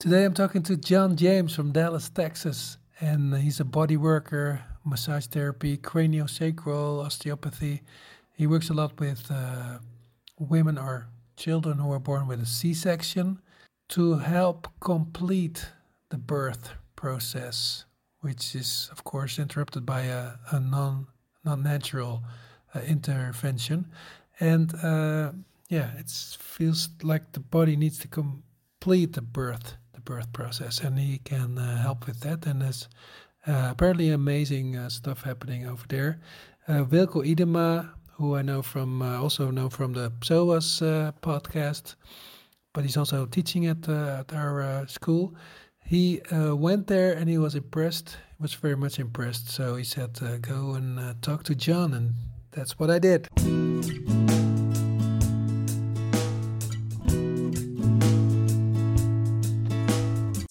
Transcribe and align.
Today 0.00 0.24
I'm 0.24 0.32
talking 0.32 0.62
to 0.62 0.76
John 0.76 1.16
James 1.16 1.56
from 1.56 1.72
Dallas, 1.72 2.08
Texas, 2.08 2.78
and 3.00 3.34
he's 3.34 3.58
a 3.58 3.64
body 3.64 3.96
worker, 3.96 4.62
massage 4.84 5.26
therapy, 5.26 5.76
craniosacral 5.76 7.04
osteopathy. 7.04 7.82
He 8.36 8.46
works 8.46 8.70
a 8.70 8.74
lot 8.74 9.00
with 9.00 9.28
uh, 9.28 9.78
women 10.38 10.78
or 10.78 11.08
children 11.36 11.78
who 11.78 11.90
are 11.90 11.98
born 11.98 12.28
with 12.28 12.40
a 12.40 12.46
C 12.46 12.74
section 12.74 13.40
to 13.88 14.18
help 14.18 14.68
complete 14.78 15.66
the 16.10 16.16
birth 16.16 16.70
process, 16.94 17.84
which 18.20 18.54
is, 18.54 18.88
of 18.92 19.02
course, 19.02 19.36
interrupted 19.36 19.84
by 19.84 20.02
a, 20.02 20.34
a 20.52 20.60
non, 20.60 21.08
natural 21.44 22.22
uh, 22.72 22.82
intervention. 22.82 23.90
And 24.38 24.72
uh, 24.76 25.32
yeah, 25.68 25.90
it 25.98 26.08
feels 26.08 26.88
like 27.02 27.32
the 27.32 27.40
body 27.40 27.74
needs 27.74 27.98
to 27.98 28.06
complete 28.06 29.14
the 29.14 29.22
birth 29.22 29.76
birth 30.04 30.32
process, 30.32 30.80
and 30.80 30.98
he 30.98 31.18
can 31.18 31.58
uh, 31.58 31.80
help 31.82 32.06
with 32.06 32.20
that. 32.20 32.46
And 32.46 32.62
there's 32.62 32.88
uh, 33.46 33.68
apparently 33.70 34.10
amazing 34.10 34.76
uh, 34.76 34.88
stuff 34.88 35.22
happening 35.22 35.66
over 35.66 35.84
there. 35.88 36.20
Uh, 36.66 36.84
Wilco 36.84 37.24
Idema, 37.24 37.90
who 38.12 38.36
I 38.36 38.42
know 38.42 38.62
from 38.62 39.02
uh, 39.02 39.20
also 39.20 39.50
know 39.50 39.68
from 39.70 39.92
the 39.92 40.10
PSOAS 40.20 40.82
uh, 40.82 41.12
podcast, 41.22 41.94
but 42.74 42.84
he's 42.84 42.96
also 42.96 43.26
teaching 43.26 43.66
at, 43.66 43.88
at 43.88 44.32
our 44.32 44.86
school. 44.86 45.34
He 45.84 46.20
went 46.30 46.86
there 46.86 47.14
and 47.14 47.30
he 47.30 47.38
was 47.38 47.54
impressed. 47.54 48.18
He 48.36 48.42
was 48.42 48.52
very 48.52 48.76
much 48.76 48.98
impressed. 48.98 49.48
So 49.48 49.76
he 49.76 49.84
said, 49.84 50.18
"Go 50.42 50.74
and 50.74 51.22
talk 51.22 51.44
to 51.44 51.54
John," 51.54 51.94
and 51.94 52.12
that's 52.50 52.78
what 52.78 52.90
I 52.90 52.98
did. 52.98 53.28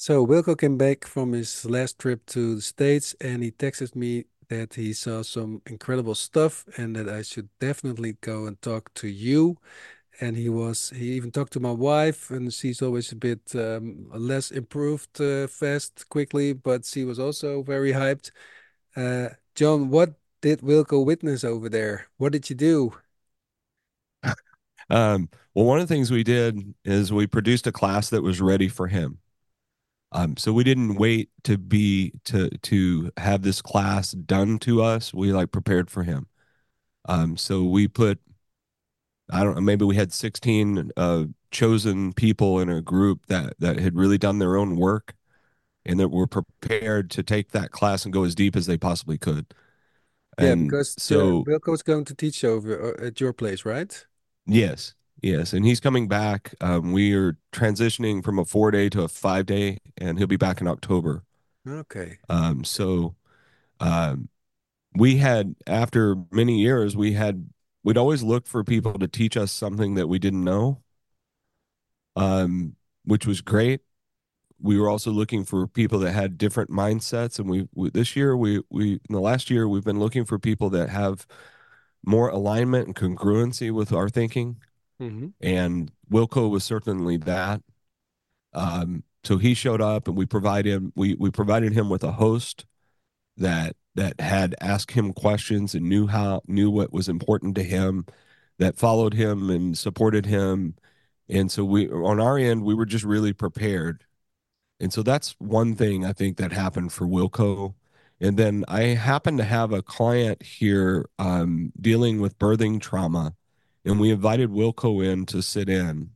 So 0.07 0.25
Wilco 0.25 0.57
came 0.57 0.77
back 0.77 1.05
from 1.05 1.33
his 1.33 1.65
last 1.65 1.99
trip 1.99 2.25
to 2.27 2.55
the 2.55 2.61
States 2.61 3.13
and 3.19 3.43
he 3.43 3.51
texted 3.51 3.93
me 3.93 4.23
that 4.47 4.75
he 4.75 4.93
saw 4.93 5.21
some 5.21 5.61
incredible 5.65 6.15
stuff 6.15 6.63
and 6.77 6.95
that 6.95 7.09
I 7.09 7.23
should 7.23 7.49
definitely 7.59 8.13
go 8.21 8.45
and 8.45 8.61
talk 8.61 8.93
to 8.93 9.09
you. 9.09 9.57
And 10.21 10.37
he 10.37 10.47
was 10.47 10.91
he 10.95 11.11
even 11.17 11.31
talked 11.31 11.51
to 11.53 11.59
my 11.59 11.73
wife 11.73 12.31
and 12.31 12.53
she's 12.53 12.81
always 12.81 13.11
a 13.11 13.17
bit 13.17 13.53
um, 13.53 14.07
less 14.13 14.49
improved 14.49 15.19
uh, 15.19 15.47
fast 15.47 16.07
quickly, 16.07 16.53
but 16.53 16.85
she 16.85 17.03
was 17.03 17.19
also 17.19 17.61
very 17.61 17.91
hyped. 17.91 18.31
Uh, 18.95 19.35
John, 19.55 19.89
what 19.89 20.13
did 20.39 20.61
Wilco 20.61 21.05
witness 21.05 21.43
over 21.43 21.67
there? 21.67 22.07
What 22.15 22.31
did 22.31 22.49
you 22.49 22.55
do? 22.55 22.93
Um, 24.89 25.27
well, 25.53 25.65
one 25.65 25.81
of 25.81 25.87
the 25.89 25.93
things 25.93 26.11
we 26.11 26.23
did 26.23 26.73
is 26.85 27.11
we 27.11 27.27
produced 27.27 27.67
a 27.67 27.73
class 27.73 28.09
that 28.11 28.23
was 28.23 28.39
ready 28.39 28.69
for 28.69 28.87
him. 28.87 29.19
Um, 30.11 30.37
so 30.37 30.53
we 30.53 30.63
didn't 30.63 30.95
wait 30.95 31.29
to 31.43 31.57
be 31.57 32.13
to 32.25 32.49
to 32.49 33.11
have 33.17 33.41
this 33.41 33.61
class 33.61 34.11
done 34.11 34.59
to 34.59 34.81
us. 34.81 35.13
We 35.13 35.33
like 35.33 35.51
prepared 35.51 35.89
for 35.91 36.03
him. 36.03 36.27
Um, 37.07 37.37
so 37.37 37.63
we 37.65 37.87
put 37.87 38.19
I 39.29 39.43
don't 39.43 39.55
know, 39.55 39.61
maybe 39.61 39.85
we 39.85 39.95
had 39.95 40.13
16 40.13 40.91
uh, 40.95 41.25
chosen 41.51 42.13
people 42.13 42.59
in 42.59 42.69
a 42.69 42.81
group 42.81 43.25
that 43.27 43.53
that 43.59 43.79
had 43.79 43.95
really 43.95 44.17
done 44.17 44.39
their 44.39 44.55
own 44.55 44.77
work 44.77 45.13
and 45.85 45.99
that 45.99 46.09
were 46.09 46.27
prepared 46.27 47.09
to 47.11 47.23
take 47.23 47.51
that 47.51 47.71
class 47.71 48.05
and 48.05 48.13
go 48.13 48.23
as 48.23 48.35
deep 48.35 48.55
as 48.55 48.65
they 48.67 48.77
possibly 48.77 49.17
could. 49.17 49.45
Yeah, 50.39 50.51
and 50.51 50.67
because 50.67 50.95
so 50.97 51.43
Wilco's 51.45 51.83
going 51.83 52.05
to 52.05 52.15
teach 52.15 52.43
over 52.43 52.95
uh, 52.95 53.07
at 53.07 53.19
your 53.19 53.33
place, 53.33 53.65
right? 53.65 54.05
Yes. 54.45 54.93
Yes, 55.21 55.53
and 55.53 55.65
he's 55.65 55.79
coming 55.79 56.07
back. 56.07 56.53
Um, 56.61 56.91
we 56.91 57.13
are 57.13 57.37
transitioning 57.51 58.23
from 58.23 58.37
a 58.37 58.45
four 58.45 58.71
day 58.71 58.89
to 58.89 59.01
a 59.01 59.07
five 59.07 59.45
day, 59.45 59.79
and 59.97 60.17
he'll 60.17 60.27
be 60.27 60.37
back 60.37 60.61
in 60.61 60.67
October. 60.67 61.23
Okay. 61.67 62.17
Um, 62.29 62.63
so, 62.63 63.15
um, 63.79 64.29
we 64.95 65.17
had 65.17 65.55
after 65.65 66.15
many 66.31 66.59
years, 66.59 66.95
we 66.95 67.13
had 67.13 67.49
we'd 67.83 67.97
always 67.97 68.23
look 68.23 68.47
for 68.47 68.63
people 68.63 68.93
to 68.99 69.07
teach 69.07 69.37
us 69.37 69.51
something 69.51 69.95
that 69.95 70.07
we 70.07 70.19
didn't 70.19 70.43
know, 70.43 70.81
um, 72.15 72.75
which 73.05 73.25
was 73.25 73.41
great. 73.41 73.81
We 74.59 74.79
were 74.79 74.89
also 74.89 75.11
looking 75.11 75.43
for 75.45 75.67
people 75.67 75.99
that 75.99 76.13
had 76.13 76.37
different 76.37 76.69
mindsets, 76.71 77.39
and 77.39 77.49
we, 77.49 77.67
we 77.73 77.89
this 77.89 78.15
year 78.15 78.35
we 78.35 78.61
we 78.69 78.93
in 78.93 79.13
the 79.13 79.19
last 79.21 79.49
year 79.49 79.67
we've 79.67 79.83
been 79.85 79.99
looking 79.99 80.25
for 80.25 80.39
people 80.39 80.69
that 80.71 80.89
have 80.89 81.25
more 82.05 82.29
alignment 82.29 82.87
and 82.87 82.95
congruency 82.95 83.71
with 83.71 83.91
our 83.93 84.09
thinking 84.09 84.57
Mm-hmm. 85.01 85.27
And 85.41 85.91
Wilco 86.11 86.49
was 86.49 86.63
certainly 86.63 87.17
that. 87.17 87.61
Um, 88.53 89.03
so 89.23 89.37
he 89.37 89.53
showed 89.53 89.81
up 89.81 90.07
and 90.07 90.17
we 90.17 90.25
provided 90.25 90.71
him 90.71 90.93
we 90.95 91.15
we 91.15 91.29
provided 91.31 91.73
him 91.73 91.89
with 91.89 92.03
a 92.03 92.13
host 92.13 92.65
that 93.37 93.75
that 93.95 94.19
had 94.21 94.55
asked 94.61 94.91
him 94.91 95.13
questions 95.13 95.75
and 95.75 95.87
knew 95.89 96.07
how 96.07 96.41
knew 96.47 96.69
what 96.71 96.93
was 96.93 97.09
important 97.09 97.55
to 97.55 97.63
him, 97.63 98.05
that 98.59 98.77
followed 98.77 99.13
him 99.13 99.49
and 99.49 99.77
supported 99.77 100.25
him. 100.25 100.75
And 101.29 101.51
so 101.51 101.65
we 101.65 101.89
on 101.89 102.19
our 102.19 102.37
end, 102.37 102.63
we 102.63 102.73
were 102.73 102.85
just 102.85 103.05
really 103.05 103.33
prepared. 103.33 104.05
And 104.79 104.93
so 104.93 105.03
that's 105.03 105.35
one 105.39 105.75
thing 105.75 106.05
I 106.05 106.13
think 106.13 106.37
that 106.37 106.51
happened 106.51 106.93
for 106.93 107.05
Wilco. 107.07 107.75
And 108.19 108.37
then 108.37 108.65
I 108.67 108.81
happen 108.95 109.37
to 109.37 109.43
have 109.43 109.71
a 109.73 109.83
client 109.83 110.41
here 110.43 111.07
um, 111.19 111.71
dealing 111.79 112.19
with 112.21 112.39
birthing 112.39 112.81
trauma 112.81 113.35
and 113.87 113.99
we 113.99 114.11
invited 114.11 114.49
Wilco 114.49 115.05
in 115.05 115.25
to 115.27 115.41
sit 115.41 115.69
in. 115.69 116.11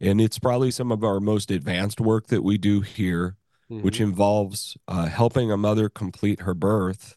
And 0.00 0.20
it's 0.20 0.38
probably 0.38 0.70
some 0.70 0.90
of 0.90 1.04
our 1.04 1.20
most 1.20 1.50
advanced 1.50 2.00
work 2.00 2.28
that 2.28 2.42
we 2.42 2.58
do 2.58 2.80
here, 2.80 3.36
mm-hmm. 3.70 3.82
which 3.82 4.00
involves 4.00 4.76
uh, 4.88 5.06
helping 5.06 5.50
a 5.50 5.56
mother 5.56 5.88
complete 5.88 6.40
her 6.42 6.54
birth, 6.54 7.16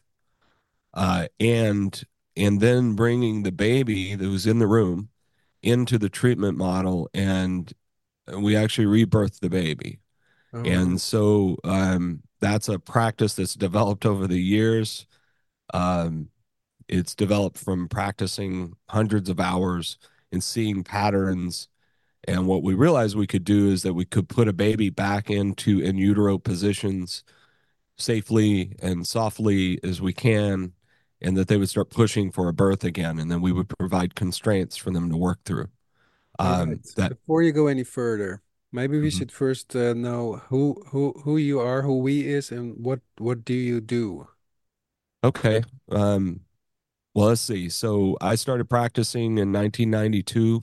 uh, 0.94 1.26
and 1.40 2.02
and 2.36 2.60
then 2.60 2.94
bringing 2.94 3.42
the 3.42 3.52
baby 3.52 4.14
that 4.14 4.28
was 4.28 4.46
in 4.46 4.58
the 4.58 4.66
room 4.66 5.08
into 5.62 5.98
the 5.98 6.08
treatment 6.10 6.56
model, 6.56 7.08
and 7.12 7.72
we 8.32 8.54
actually 8.54 8.86
rebirth 8.86 9.40
the 9.40 9.50
baby. 9.50 10.00
Oh. 10.52 10.62
And 10.62 11.00
so 11.00 11.56
um, 11.64 12.22
that's 12.40 12.68
a 12.68 12.78
practice 12.78 13.34
that's 13.34 13.54
developed 13.54 14.06
over 14.06 14.26
the 14.26 14.40
years. 14.40 15.06
Um, 15.74 16.28
it's 16.88 17.14
developed 17.14 17.58
from 17.58 17.88
practicing 17.88 18.74
hundreds 18.88 19.28
of 19.28 19.40
hours 19.40 19.98
and 20.32 20.42
seeing 20.42 20.84
patterns. 20.84 21.68
And 22.24 22.46
what 22.46 22.62
we 22.62 22.74
realized 22.74 23.16
we 23.16 23.26
could 23.26 23.44
do 23.44 23.68
is 23.68 23.82
that 23.82 23.94
we 23.94 24.04
could 24.04 24.28
put 24.28 24.48
a 24.48 24.52
baby 24.52 24.90
back 24.90 25.30
into 25.30 25.80
in 25.80 25.96
utero 25.96 26.38
positions 26.38 27.24
safely 27.96 28.74
and 28.80 29.06
softly 29.06 29.78
as 29.82 30.00
we 30.00 30.12
can, 30.12 30.72
and 31.20 31.36
that 31.36 31.48
they 31.48 31.56
would 31.56 31.68
start 31.68 31.90
pushing 31.90 32.30
for 32.30 32.48
a 32.48 32.52
birth 32.52 32.84
again. 32.84 33.18
And 33.18 33.30
then 33.30 33.40
we 33.40 33.52
would 33.52 33.68
provide 33.68 34.14
constraints 34.14 34.76
for 34.76 34.90
them 34.90 35.10
to 35.10 35.16
work 35.16 35.38
through. 35.44 35.68
Um, 36.38 36.68
right. 36.68 36.86
that 36.96 37.08
before 37.10 37.42
you 37.42 37.52
go 37.52 37.66
any 37.66 37.84
further, 37.84 38.42
maybe 38.70 39.00
we 39.00 39.08
mm-hmm. 39.08 39.18
should 39.18 39.32
first 39.32 39.74
uh, 39.74 39.94
know 39.94 40.42
who 40.48 40.82
who 40.88 41.14
who 41.24 41.38
you 41.38 41.60
are, 41.60 41.82
who 41.82 41.98
we 41.98 42.26
is, 42.26 42.52
and 42.52 42.76
what 42.76 43.00
what 43.16 43.44
do 43.44 43.54
you 43.54 43.80
do? 43.80 44.28
Okay. 45.24 45.62
Um, 45.90 46.40
well, 47.16 47.28
let's 47.28 47.40
see. 47.40 47.70
So 47.70 48.18
I 48.20 48.34
started 48.34 48.68
practicing 48.68 49.38
in 49.38 49.50
1992. 49.50 50.62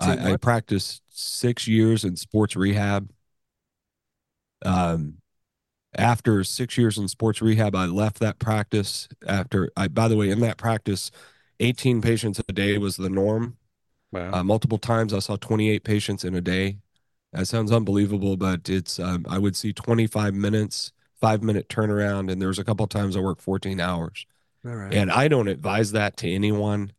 I, 0.00 0.32
I, 0.32 0.36
practiced 0.38 1.02
six 1.10 1.68
years 1.68 2.04
in 2.04 2.16
sports 2.16 2.56
rehab. 2.56 3.10
Um, 4.64 5.18
after 5.94 6.42
six 6.42 6.78
years 6.78 6.96
in 6.96 7.06
sports 7.06 7.42
rehab, 7.42 7.74
I 7.74 7.84
left 7.84 8.18
that 8.20 8.38
practice. 8.38 9.08
After 9.26 9.70
I, 9.76 9.88
by 9.88 10.08
the 10.08 10.16
way, 10.16 10.30
in 10.30 10.40
that 10.40 10.56
practice, 10.56 11.10
18 11.60 12.00
patients 12.00 12.40
a 12.48 12.52
day 12.52 12.78
was 12.78 12.96
the 12.96 13.10
norm. 13.10 13.58
Wow. 14.10 14.32
Uh, 14.32 14.44
multiple 14.44 14.78
times, 14.78 15.12
I 15.12 15.18
saw 15.18 15.36
28 15.36 15.84
patients 15.84 16.24
in 16.24 16.34
a 16.34 16.40
day. 16.40 16.78
That 17.34 17.46
sounds 17.46 17.72
unbelievable, 17.72 18.38
but 18.38 18.70
it's 18.70 18.98
um, 18.98 19.26
I 19.28 19.36
would 19.36 19.54
see 19.54 19.74
25 19.74 20.34
minutes, 20.34 20.92
five 21.20 21.42
minute 21.42 21.68
turnaround, 21.68 22.32
and 22.32 22.40
there 22.40 22.48
was 22.48 22.58
a 22.58 22.64
couple 22.64 22.86
times 22.86 23.18
I 23.18 23.20
worked 23.20 23.42
14 23.42 23.80
hours. 23.80 24.24
And 24.90 25.10
I 25.10 25.28
don't 25.28 25.48
advise 25.48 25.92
that 25.92 26.16
to 26.18 26.30
anyone. 26.32 26.92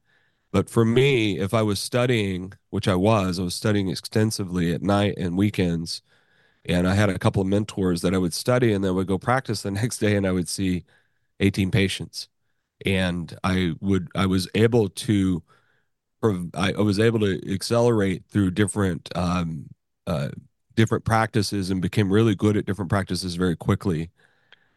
But 0.52 0.70
for 0.70 0.86
me, 0.86 1.40
if 1.40 1.54
I 1.54 1.64
was 1.64 1.80
studying, 1.80 2.54
which 2.72 2.88
I 2.88 2.96
was, 2.96 3.40
I 3.40 3.44
was 3.44 3.56
studying 3.56 3.90
extensively 3.90 4.74
at 4.74 4.82
night 4.84 5.16
and 5.18 5.38
weekends. 5.38 6.02
And 6.66 6.88
I 6.88 6.96
had 6.96 7.10
a 7.10 7.20
couple 7.20 7.42
of 7.42 7.48
mentors 7.50 8.02
that 8.04 8.16
I 8.16 8.20
would 8.20 8.34
study 8.34 8.74
and 8.74 8.84
then 8.84 8.96
would 8.96 9.08
go 9.08 9.20
practice 9.20 9.64
the 9.64 9.72
next 9.74 10.00
day 10.00 10.16
and 10.16 10.28
I 10.28 10.32
would 10.34 10.50
see 10.50 10.86
18 11.40 11.72
patients. 11.72 12.30
And 12.86 13.38
I 13.44 13.74
would, 13.82 14.10
I 14.16 14.26
was 14.28 14.50
able 14.56 14.90
to, 14.90 15.44
I 16.54 16.72
was 16.74 17.00
able 17.00 17.20
to 17.22 17.54
accelerate 17.54 18.26
through 18.30 18.52
different, 18.52 19.10
um, 19.18 19.68
uh, 20.08 20.30
different 20.76 21.06
practices 21.06 21.70
and 21.70 21.82
became 21.82 22.12
really 22.12 22.36
good 22.36 22.58
at 22.58 22.66
different 22.66 22.90
practices 22.90 23.36
very 23.36 23.56
quickly. 23.56 24.12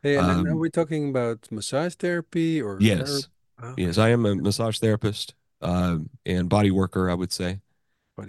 Hey, 0.03 0.17
and 0.17 0.27
um, 0.27 0.47
are 0.47 0.57
we 0.57 0.69
talking 0.71 1.09
about 1.11 1.51
massage 1.51 1.95
therapy 1.95 2.61
or 2.61 2.79
yes, 2.81 3.29
oh. 3.63 3.75
yes, 3.77 3.99
I 3.99 4.09
am 4.09 4.27
a 4.27 4.35
massage 4.35 4.79
therapist 4.79 5.35
um, 5.61 6.11
and 6.27 6.49
body 6.49 6.71
worker. 6.71 7.09
I 7.09 7.15
would 7.15 7.33
say, 7.33 7.61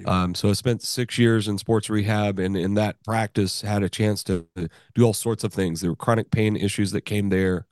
Um, 0.06 0.36
so 0.36 0.50
I 0.50 0.54
spent 0.54 0.82
six 0.84 1.18
years 1.18 1.48
in 1.48 1.58
sports 1.58 1.90
rehab, 1.90 2.40
and 2.40 2.56
in 2.56 2.76
that 2.76 3.04
practice, 3.04 3.62
had 3.62 3.84
a 3.84 3.90
chance 3.90 4.24
to 4.26 4.48
do 4.94 5.04
all 5.04 5.14
sorts 5.14 5.44
of 5.44 5.54
things. 5.54 5.82
There 5.82 5.92
were 5.92 5.96
chronic 5.96 6.32
pain 6.32 6.56
issues 6.56 6.92
that 6.92 7.02
came 7.02 7.30
there, 7.30 7.66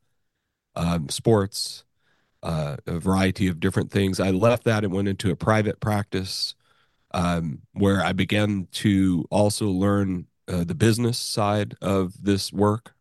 um, 0.75 1.09
sports, 1.09 1.83
uh, 2.43 2.77
a 2.87 2.99
variety 2.99 3.47
of 3.47 3.59
different 3.59 3.91
things. 3.91 4.19
I 4.19 4.31
left 4.31 4.63
that 4.65 4.83
and 4.83 4.93
went 4.93 5.07
into 5.07 5.31
a 5.31 5.35
private 5.35 5.79
practice 5.79 6.55
um, 7.13 7.61
where 7.73 8.03
I 8.03 8.13
began 8.13 8.67
to 8.73 9.25
also 9.31 9.67
learn 9.69 10.27
uh, 10.47 10.63
the 10.63 10.75
business 10.75 11.19
side 11.19 11.75
of 11.81 12.13
this 12.23 12.51
work. 12.53 12.95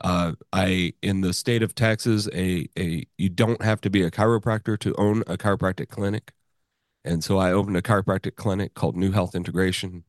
Uh, 0.00 0.32
I 0.52 0.92
in 1.02 1.22
the 1.22 1.32
state 1.32 1.62
of 1.62 1.74
Texas, 1.74 2.28
a 2.34 2.68
a 2.78 3.06
you 3.16 3.28
don't 3.28 3.62
have 3.62 3.80
to 3.82 3.90
be 3.90 4.02
a 4.02 4.10
chiropractor 4.10 4.78
to 4.80 4.94
own 4.96 5.22
a 5.26 5.36
chiropractic 5.38 5.88
clinic, 5.88 6.32
and 7.04 7.24
so 7.24 7.38
I 7.38 7.52
opened 7.52 7.76
a 7.76 7.82
chiropractic 7.82 8.34
clinic 8.36 8.74
called 8.74 8.96
New 8.96 9.12
Health 9.12 9.34
Integration, 9.34 10.04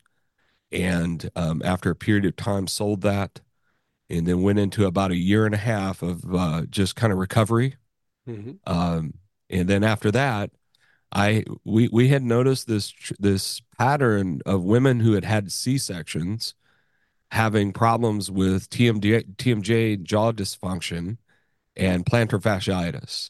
and 0.71 1.29
um, 1.35 1.61
after 1.63 1.89
a 1.89 1.95
period 1.95 2.25
of 2.25 2.35
time, 2.35 2.67
sold 2.67 3.01
that, 3.01 3.39
and 4.09 4.27
then 4.27 4.41
went 4.41 4.59
into 4.59 4.85
about 4.85 5.11
a 5.11 5.17
year 5.17 5.45
and 5.45 5.55
a 5.55 5.59
half 5.59 6.01
of 6.01 6.35
uh, 6.35 6.63
just 6.69 6.95
kind 6.95 7.13
of 7.13 7.19
recovery. 7.19 7.75
Mm-hmm. 8.27 8.51
Um, 8.65 9.13
and 9.49 9.69
then 9.69 9.83
after 9.85 10.11
that, 10.11 10.51
I 11.11 11.45
we 11.63 11.87
we 11.91 12.09
had 12.09 12.23
noticed 12.23 12.67
this 12.67 12.93
this 13.19 13.61
pattern 13.77 14.41
of 14.45 14.63
women 14.63 14.99
who 14.99 15.13
had 15.13 15.23
had 15.23 15.51
C 15.51 15.77
sections 15.77 16.53
having 17.31 17.73
problems 17.73 18.31
with 18.31 18.69
TMJ, 18.69 19.35
TMJ 19.35 20.01
jaw 20.01 20.31
dysfunction 20.31 21.17
and 21.75 22.05
plantar 22.05 22.41
fasciitis. 22.41 23.29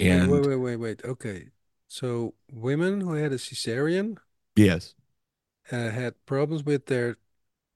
And 0.00 0.30
wait, 0.30 0.46
wait, 0.46 0.56
wait, 0.56 0.76
wait. 0.76 1.04
Okay, 1.04 1.48
so 1.88 2.34
women 2.52 3.00
who 3.00 3.14
had 3.14 3.32
a 3.32 3.36
cesarean, 3.36 4.18
yes, 4.56 4.94
uh, 5.70 5.90
had 5.90 6.14
problems 6.26 6.64
with 6.64 6.86
their 6.86 7.16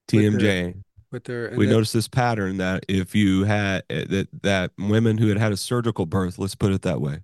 TMJ. 0.09 0.75
With 1.11 1.25
their, 1.25 1.51
with 1.51 1.51
their 1.51 1.59
we 1.59 1.67
that, 1.67 1.73
noticed 1.73 1.93
this 1.93 2.09
pattern 2.09 2.59
that 2.59 2.85
if 2.89 3.15
you 3.15 3.45
had 3.45 3.85
eh, 3.91 4.05
that 4.09 4.29
that 4.43 4.71
women 4.79 5.19
who 5.19 5.29
had 5.29 5.39
had 5.39 5.53
a 5.53 5.57
surgical 5.57 6.07
birth, 6.07 6.39
let's 6.39 6.55
put 6.55 6.73
it 6.73 6.83
that 6.83 7.01
way, 7.01 7.21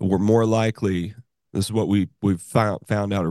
were 0.00 0.18
more 0.18 0.46
likely 0.46 1.14
this 1.54 1.66
is 1.66 1.72
what 1.72 1.88
we 1.88 2.08
we 2.20 2.36
found 2.36 2.80
found 2.86 3.12
out 3.12 3.26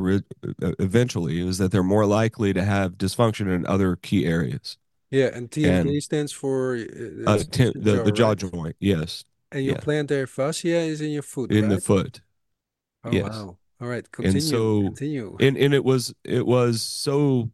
eventually 0.80 1.46
is 1.46 1.58
that 1.58 1.72
they're 1.72 1.84
more 1.84 2.06
likely 2.06 2.54
to 2.54 2.64
have 2.64 2.94
dysfunction 2.94 3.54
in 3.54 3.66
other 3.66 3.98
key 3.98 4.26
areas. 4.26 4.78
Yeah, 5.12 5.30
and 5.34 5.52
TMJ 5.52 6.02
stands 6.02 6.32
for 6.32 6.76
uh, 6.76 7.30
uh, 7.30 7.38
t- 7.38 7.72
the, 7.76 7.98
jaw, 7.98 8.04
the 8.04 8.12
jaw 8.12 8.30
right? 8.30 8.38
joint. 8.38 8.76
Yes. 8.80 9.26
And 9.52 9.64
your 9.64 9.76
yeah. 9.76 9.82
plantar 9.82 10.28
fascia 10.28 10.70
is 10.70 11.02
in 11.02 11.12
your 11.12 11.22
foot. 11.22 11.52
In 11.52 11.68
right? 11.68 11.76
the 11.76 11.82
foot. 11.82 12.22
Oh 13.04 13.12
yes. 13.12 13.30
wow! 13.30 13.58
All 13.80 13.88
right, 13.88 14.10
continue. 14.12 14.38
And 14.38 14.44
so, 14.44 14.82
continue. 14.84 15.38
And 15.40 15.58
and 15.58 15.74
it 15.74 15.84
was 15.84 16.14
it 16.24 16.48
was 16.48 16.82
so 16.82 17.52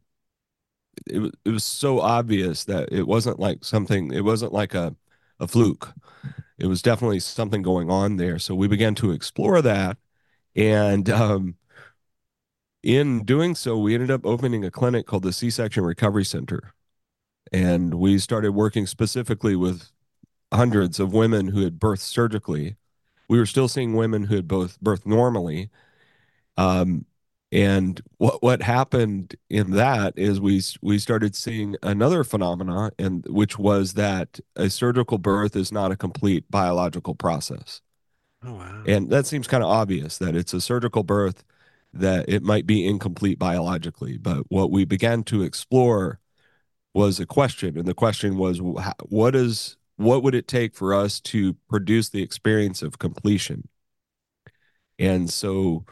it 1.07 1.19
was 1.19 1.31
it 1.43 1.49
was 1.49 1.63
so 1.63 1.99
obvious 1.99 2.63
that 2.65 2.93
it 2.93 3.07
wasn't 3.07 3.39
like 3.39 3.65
something. 3.65 4.13
It 4.13 4.23
wasn't 4.23 4.53
like 4.53 4.73
a 4.73 4.95
a 5.39 5.47
fluke. 5.47 5.93
It 6.59 6.67
was 6.67 6.81
definitely 6.81 7.19
something 7.19 7.61
going 7.61 7.89
on 7.89 8.17
there. 8.17 8.37
So 8.37 8.53
we 8.53 8.67
began 8.67 8.93
to 8.95 9.11
explore 9.11 9.61
that 9.61 9.97
and 10.55 11.09
um, 11.09 11.55
in 12.83 13.23
doing 13.25 13.55
so, 13.55 13.77
we 13.77 13.93
ended 13.93 14.11
up 14.11 14.25
opening 14.25 14.63
a 14.63 14.71
clinic 14.71 15.05
called 15.05 15.23
the 15.23 15.33
C 15.33 15.49
Section 15.49 15.83
Recovery 15.83 16.25
Center. 16.25 16.73
And 17.51 17.95
we 17.95 18.19
started 18.19 18.51
working 18.51 18.85
specifically 18.85 19.55
with 19.55 19.91
hundreds 20.53 20.99
of 20.99 21.13
women 21.13 21.49
who 21.49 21.63
had 21.63 21.79
birthed 21.79 21.99
surgically. 21.99 22.75
We 23.27 23.37
were 23.37 23.45
still 23.45 23.67
seeing 23.67 23.95
women 23.95 24.25
who 24.25 24.35
had 24.35 24.47
both 24.47 24.79
birthed 24.81 25.05
normally. 25.05 25.69
Um, 26.57 27.05
and 27.51 27.99
what 28.17 28.43
what 28.43 28.61
happened 28.61 29.35
in 29.49 29.71
that 29.71 30.13
is 30.15 30.39
we 30.39 30.61
we 30.81 30.99
started 30.99 31.35
seeing 31.35 31.75
another 31.81 32.23
phenomena, 32.23 32.91
and 32.99 33.25
which 33.27 33.57
was 33.57 33.93
that 33.93 34.39
a 34.55 34.69
surgical 34.69 35.17
birth 35.17 35.55
is 35.55 35.71
not 35.71 35.91
a 35.91 35.97
complete 35.97 36.49
biological 36.51 37.15
process. 37.15 37.81
Oh, 38.43 38.53
wow. 38.53 38.83
And 38.87 39.09
that 39.09 39.25
seems 39.25 39.47
kind 39.47 39.63
of 39.63 39.69
obvious 39.69 40.17
that 40.17 40.35
it's 40.35 40.53
a 40.53 40.61
surgical 40.61 41.03
birth, 41.03 41.43
that 41.93 42.29
it 42.29 42.43
might 42.43 42.65
be 42.65 42.87
incomplete 42.87 43.37
biologically. 43.37 44.17
But 44.17 44.43
what 44.49 44.71
we 44.71 44.85
began 44.85 45.23
to 45.23 45.43
explore 45.43 46.19
was 46.93 47.19
a 47.19 47.25
question. 47.25 47.77
And 47.77 47.87
the 47.87 47.93
question 47.93 48.37
was 48.37 48.59
what 48.61 49.35
is 49.35 49.77
what 49.97 50.23
would 50.23 50.33
it 50.33 50.47
take 50.47 50.75
for 50.75 50.93
us 50.93 51.19
to 51.19 51.55
produce 51.69 52.09
the 52.09 52.23
experience 52.23 52.81
of 52.81 52.99
completion? 52.99 53.67
And 54.97 55.29
so 55.29 55.85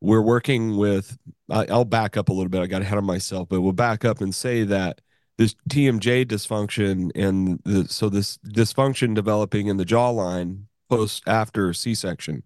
we're 0.00 0.22
working 0.22 0.76
with, 0.76 1.18
I'll 1.50 1.84
back 1.84 2.16
up 2.16 2.28
a 2.28 2.32
little 2.32 2.48
bit. 2.48 2.62
I 2.62 2.66
got 2.66 2.82
ahead 2.82 2.98
of 2.98 3.04
myself, 3.04 3.48
but 3.48 3.60
we'll 3.60 3.72
back 3.72 4.04
up 4.04 4.20
and 4.20 4.34
say 4.34 4.64
that 4.64 5.00
this 5.38 5.54
TMJ 5.70 6.26
dysfunction 6.26 7.10
and 7.14 7.60
the, 7.64 7.86
so 7.88 8.08
this 8.08 8.38
dysfunction 8.38 9.14
developing 9.14 9.68
in 9.68 9.76
the 9.76 9.84
jawline 9.84 10.64
post 10.88 11.22
after 11.26 11.72
C-section 11.72 12.42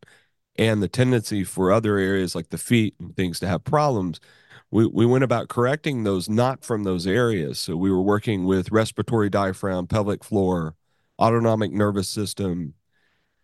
and 0.56 0.82
the 0.82 0.88
tendency 0.88 1.44
for 1.44 1.72
other 1.72 1.96
areas 1.98 2.34
like 2.34 2.50
the 2.50 2.58
feet 2.58 2.94
and 3.00 3.16
things 3.16 3.40
to 3.40 3.48
have 3.48 3.64
problems 3.64 4.20
we, 4.72 4.86
we 4.86 5.06
went 5.06 5.22
about 5.22 5.48
correcting 5.48 6.02
those 6.02 6.28
not 6.28 6.64
from 6.64 6.82
those 6.82 7.06
areas. 7.06 7.60
So 7.60 7.76
we 7.76 7.90
were 7.92 8.02
working 8.02 8.44
with 8.44 8.72
respiratory 8.72 9.30
diaphragm 9.30 9.86
pelvic 9.86 10.24
floor 10.24 10.74
autonomic 11.20 11.72
nervous 11.72 12.08
system 12.08 12.74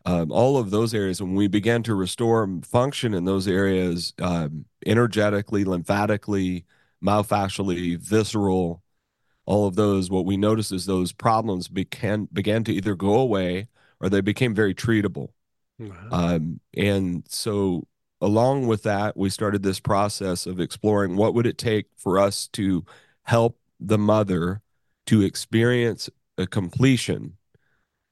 um, 0.07 0.33
all 0.33 0.57
of 0.57 0.71
those 0.71 0.95
areas. 0.95 1.21
When 1.21 1.35
we 1.35 1.49
began 1.49 1.83
to 1.83 1.95
restore 1.95 2.49
function 2.65 3.13
in 3.13 3.27
those 3.27 3.47
areas 3.47 4.15
um, 4.21 4.65
energetically 4.87 5.65
lymphatically 5.65 6.65
myofascially 7.05 7.99
visceral 7.99 8.83
all 9.45 9.67
of 9.67 9.77
those. 9.77 10.11
What 10.11 10.25
we 10.25 10.37
noticed 10.39 10.73
is 10.73 10.87
those 10.87 11.13
problems 11.13 11.69
began 11.69 12.27
began 12.33 12.65
to 12.65 12.73
either 12.73 12.95
go 12.95 13.17
away 13.17 13.69
or 14.01 14.09
they 14.09 14.21
became 14.21 14.55
very 14.55 14.75
treatable. 14.75 15.29
Wow. 15.79 16.09
Um, 16.11 16.61
and 16.77 17.25
so 17.29 17.87
along 18.21 18.67
with 18.67 18.83
that, 18.85 19.17
we 19.17 19.31
started 19.31 19.63
this 19.63 19.81
process 19.81 20.47
of 20.47 20.61
exploring 20.61 21.17
what 21.17 21.35
would 21.35 21.47
it 21.47 21.59
take 21.59 21.87
for 21.97 22.19
us 22.19 22.49
to 22.49 22.85
help 23.25 23.59
the 23.81 23.99
mother 23.99 24.63
to 25.07 25.23
experience 25.23 26.11
a 26.37 26.47
completion. 26.47 27.37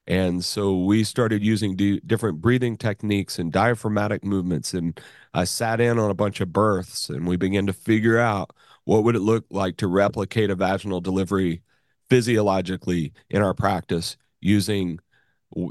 And 0.06 0.44
so 0.44 0.78
we 0.84 1.02
started 1.02 1.42
using 1.42 1.74
d- 1.74 2.00
different 2.06 2.40
breathing 2.40 2.76
techniques 2.76 3.38
and 3.38 3.52
diaphragmatic 3.52 4.24
movements. 4.24 4.72
And 4.72 4.98
I 5.34 5.44
sat 5.44 5.80
in 5.80 5.98
on 5.98 6.10
a 6.10 6.14
bunch 6.14 6.40
of 6.40 6.52
births 6.52 7.08
and 7.08 7.26
we 7.26 7.36
began 7.36 7.66
to 7.66 7.72
figure 7.72 8.18
out 8.18 8.54
what 8.84 9.02
would 9.02 9.16
it 9.16 9.20
look 9.20 9.44
like 9.50 9.76
to 9.78 9.88
replicate 9.88 10.50
a 10.50 10.54
vaginal 10.54 11.00
delivery 11.00 11.62
physiologically 12.08 13.12
in 13.30 13.42
our 13.42 13.54
practice 13.54 14.16
using 14.40 15.00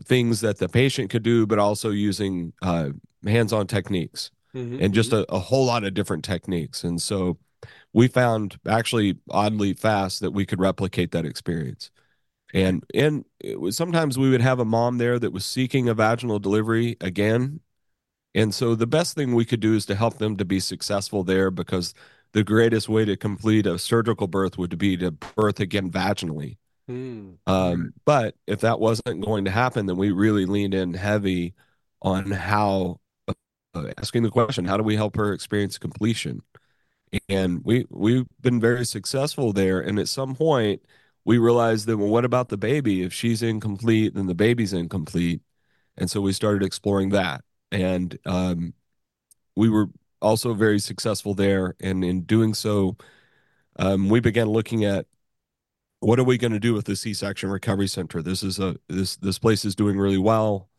things 0.05 0.41
that 0.41 0.57
the 0.57 0.69
patient 0.69 1.09
could 1.09 1.23
do, 1.23 1.45
but 1.45 1.59
also 1.59 1.89
using 1.89 2.53
uh, 2.61 2.89
hands-on 3.25 3.67
techniques 3.67 4.31
mm-hmm. 4.53 4.81
and 4.81 4.93
just 4.93 5.11
mm-hmm. 5.11 5.31
a, 5.33 5.37
a, 5.37 5.39
whole 5.39 5.65
lot 5.65 5.83
of 5.83 5.93
different 5.93 6.23
techniques. 6.23 6.83
And 6.83 7.01
so 7.01 7.37
we 7.93 8.07
found 8.07 8.57
actually 8.67 9.17
oddly 9.29 9.73
fast 9.73 10.21
that 10.21 10.31
we 10.31 10.45
could 10.45 10.59
replicate 10.59 11.11
that 11.11 11.25
experience. 11.25 11.91
And 12.53 12.83
and 12.93 13.25
was, 13.57 13.75
sometimes 13.75 14.17
we 14.17 14.29
would 14.29 14.41
have 14.41 14.59
a 14.59 14.65
mom 14.65 14.97
there 14.97 15.19
that 15.19 15.33
was 15.33 15.45
seeking 15.45 15.89
a 15.89 15.93
vaginal 15.93 16.39
delivery 16.39 16.95
again. 17.01 17.59
And 18.33 18.53
so 18.53 18.75
the 18.75 18.87
best 18.87 19.15
thing 19.15 19.33
we 19.33 19.45
could 19.45 19.59
do 19.59 19.75
is 19.75 19.85
to 19.87 19.95
help 19.95 20.17
them 20.17 20.37
to 20.37 20.45
be 20.45 20.59
successful 20.59 21.23
there 21.23 21.51
because 21.51 21.93
the 22.33 22.43
greatest 22.43 22.89
way 22.89 23.05
to 23.05 23.15
complete 23.15 23.65
a 23.65 23.79
surgical 23.79 24.27
birth 24.27 24.57
would 24.57 24.77
be 24.77 24.97
to 24.97 25.11
birth 25.11 25.59
again 25.59 25.89
vaginally. 25.89 26.57
Mm. 26.89 27.37
Um, 27.47 27.93
but 28.05 28.35
if 28.47 28.61
that 28.61 28.79
wasn't 28.79 29.25
going 29.25 29.45
to 29.45 29.51
happen, 29.51 29.85
then 29.85 29.97
we 29.97 30.11
really 30.11 30.45
leaned 30.45 30.73
in 30.73 30.93
heavy 30.93 31.53
on 32.01 32.31
how 32.31 32.99
uh, 33.27 33.91
asking 33.97 34.23
the 34.23 34.29
question, 34.29 34.65
how 34.65 34.77
do 34.77 34.83
we 34.83 34.95
help 34.95 35.15
her 35.15 35.33
experience 35.33 35.77
completion? 35.77 36.41
And 37.29 37.63
we 37.63 37.85
we've 37.89 38.25
been 38.41 38.59
very 38.59 38.85
successful 38.85 39.53
there. 39.53 39.79
And 39.79 39.99
at 39.99 40.07
some 40.07 40.35
point, 40.35 40.81
we 41.23 41.37
realized 41.37 41.87
that 41.87 41.97
well, 41.97 42.09
what 42.09 42.25
about 42.25 42.49
the 42.49 42.57
baby? 42.57 43.03
If 43.03 43.13
she's 43.13 43.41
incomplete, 43.41 44.15
then 44.15 44.27
the 44.27 44.35
baby's 44.35 44.73
incomplete. 44.73 45.41
And 45.97 46.09
so 46.11 46.21
we 46.21 46.33
started 46.33 46.63
exploring 46.63 47.09
that. 47.09 47.43
And 47.71 48.17
um, 48.25 48.73
we 49.55 49.69
were 49.69 49.87
also 50.21 50.53
very 50.53 50.79
successful 50.79 51.33
there. 51.33 51.75
And 51.79 52.03
in 52.03 52.23
doing 52.23 52.53
so, 52.53 52.97
um, 53.77 54.09
we 54.09 54.19
began 54.19 54.47
looking 54.47 54.85
at 54.85 55.05
what 55.99 56.19
are 56.19 56.23
we 56.23 56.37
going 56.37 56.53
to 56.53 56.59
do 56.59 56.73
with 56.73 56.85
the 56.85 56.95
C-section 56.95 57.49
recovery 57.49 57.87
center? 57.87 58.21
This 58.21 58.43
is 58.43 58.59
a 58.59 58.77
this 58.89 59.15
this 59.17 59.39
place 59.39 59.65
is 59.65 59.75
doing 59.75 59.97
really 59.97 60.17
well. 60.17 60.69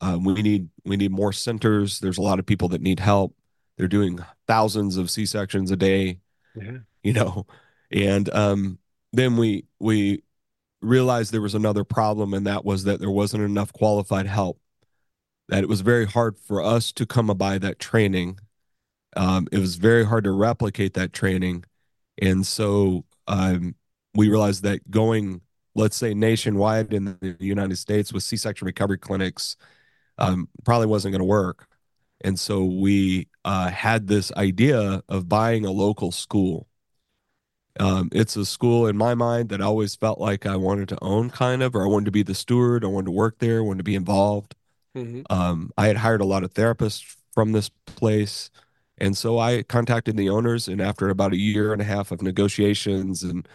Um, 0.00 0.24
we 0.24 0.42
need 0.42 0.68
we 0.84 0.96
need 0.96 1.12
more 1.12 1.32
centers. 1.32 2.00
There's 2.00 2.18
a 2.18 2.22
lot 2.22 2.38
of 2.38 2.46
people 2.46 2.68
that 2.68 2.80
need 2.82 3.00
help. 3.00 3.36
They're 3.76 3.88
doing 3.88 4.18
thousands 4.46 4.96
of 4.96 5.10
C 5.10 5.26
sections 5.26 5.70
a 5.70 5.76
day. 5.76 6.20
Yeah. 6.54 6.78
You 7.02 7.12
know, 7.14 7.46
and 7.90 8.32
um, 8.34 8.78
then 9.12 9.36
we 9.36 9.66
we 9.78 10.22
realized 10.82 11.32
there 11.32 11.42
was 11.42 11.54
another 11.54 11.84
problem, 11.84 12.34
and 12.34 12.46
that 12.46 12.64
was 12.64 12.84
that 12.84 13.00
there 13.00 13.10
wasn't 13.10 13.44
enough 13.44 13.72
qualified 13.72 14.26
help. 14.26 14.60
That 15.48 15.62
it 15.64 15.68
was 15.68 15.82
very 15.82 16.06
hard 16.06 16.38
for 16.38 16.62
us 16.62 16.92
to 16.92 17.06
come 17.06 17.26
by 17.28 17.58
that 17.58 17.78
training 17.78 18.38
Um, 19.16 19.48
it 19.52 19.58
was 19.58 19.76
very 19.76 20.04
hard 20.04 20.24
to 20.24 20.30
replicate 20.32 20.94
that 20.94 21.12
training, 21.12 21.64
and 22.20 22.46
so 22.46 23.04
um, 23.26 23.74
we 24.14 24.28
realized 24.28 24.62
that 24.64 24.90
going, 24.90 25.40
let's 25.74 25.96
say, 25.96 26.14
nationwide 26.14 26.92
in 26.92 27.16
the 27.20 27.36
United 27.40 27.76
States 27.76 28.12
with 28.12 28.22
C-section 28.22 28.66
recovery 28.66 28.98
clinics 28.98 29.56
um, 30.18 30.48
probably 30.64 30.86
wasn't 30.86 31.12
going 31.12 31.20
to 31.20 31.24
work. 31.24 31.66
And 32.24 32.38
so 32.38 32.64
we 32.64 33.28
uh, 33.44 33.70
had 33.70 34.06
this 34.06 34.32
idea 34.32 35.02
of 35.08 35.28
buying 35.28 35.66
a 35.66 35.72
local 35.72 36.12
school. 36.12 36.68
Um, 37.80 38.10
it's 38.12 38.36
a 38.36 38.44
school 38.44 38.86
in 38.86 38.96
my 38.96 39.14
mind 39.14 39.48
that 39.48 39.62
I 39.62 39.64
always 39.64 39.94
felt 39.96 40.20
like 40.20 40.46
I 40.46 40.56
wanted 40.56 40.88
to 40.90 40.98
own, 41.02 41.30
kind 41.30 41.62
of, 41.62 41.74
or 41.74 41.82
I 41.82 41.88
wanted 41.88 42.04
to 42.04 42.10
be 42.10 42.22
the 42.22 42.34
steward. 42.34 42.84
I 42.84 42.88
wanted 42.88 43.06
to 43.06 43.12
work 43.12 43.38
there, 43.38 43.58
I 43.58 43.62
wanted 43.62 43.78
to 43.78 43.84
be 43.84 43.94
involved. 43.94 44.54
Mm-hmm. 44.94 45.22
Um, 45.30 45.70
I 45.78 45.86
had 45.86 45.96
hired 45.96 46.20
a 46.20 46.26
lot 46.26 46.44
of 46.44 46.52
therapists 46.52 47.16
from 47.32 47.52
this 47.52 47.70
place. 47.86 48.50
And 48.98 49.16
so 49.16 49.38
I 49.38 49.62
contacted 49.62 50.16
the 50.16 50.28
owners, 50.28 50.68
and 50.68 50.80
after 50.80 51.08
about 51.08 51.32
a 51.32 51.38
year 51.38 51.72
and 51.72 51.80
a 51.80 51.84
half 51.84 52.12
of 52.12 52.22
negotiations 52.22 53.22
and 53.22 53.48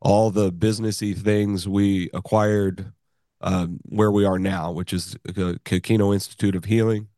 all 0.00 0.30
the 0.30 0.52
businessy 0.52 1.16
things, 1.16 1.68
we 1.68 2.10
acquired 2.14 2.92
um, 3.40 3.80
where 3.84 4.10
we 4.10 4.24
are 4.24 4.38
now, 4.38 4.72
which 4.72 4.92
is 4.92 5.16
the 5.24 5.60
Kikino 5.64 6.12
Institute 6.12 6.56
of 6.56 6.64
Healing. 6.64 7.08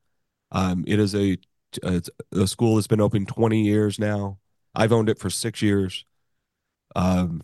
Um, 0.52 0.84
it 0.87 0.99
is 0.99 1.14
a, 1.14 1.38
a 1.82 2.02
the 2.30 2.49
school 2.49 2.76
has 2.76 2.87
been 2.87 3.00
open 3.00 3.26
20 3.26 3.62
years 3.62 3.99
now. 3.99 4.38
I've 4.75 4.92
owned 4.92 5.08
it 5.08 5.18
for 5.18 5.30
six 5.30 5.62
years. 5.62 6.04
Um, 6.94 7.42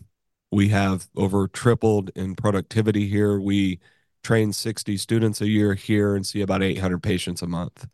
we 0.51 0.69
have 0.69 1.07
over 1.15 1.47
tripled 1.47 2.11
in 2.15 2.35
productivity 2.35 3.07
here. 3.07 3.39
We 3.39 3.79
train 4.23 4.53
60 4.53 4.97
students 4.97 5.41
a 5.41 5.47
year 5.47 5.73
here 5.73 6.15
and 6.15 6.25
see 6.25 6.41
about 6.41 6.63
800 6.63 7.01
patients 7.01 7.41
a 7.41 7.47
month. 7.47 7.87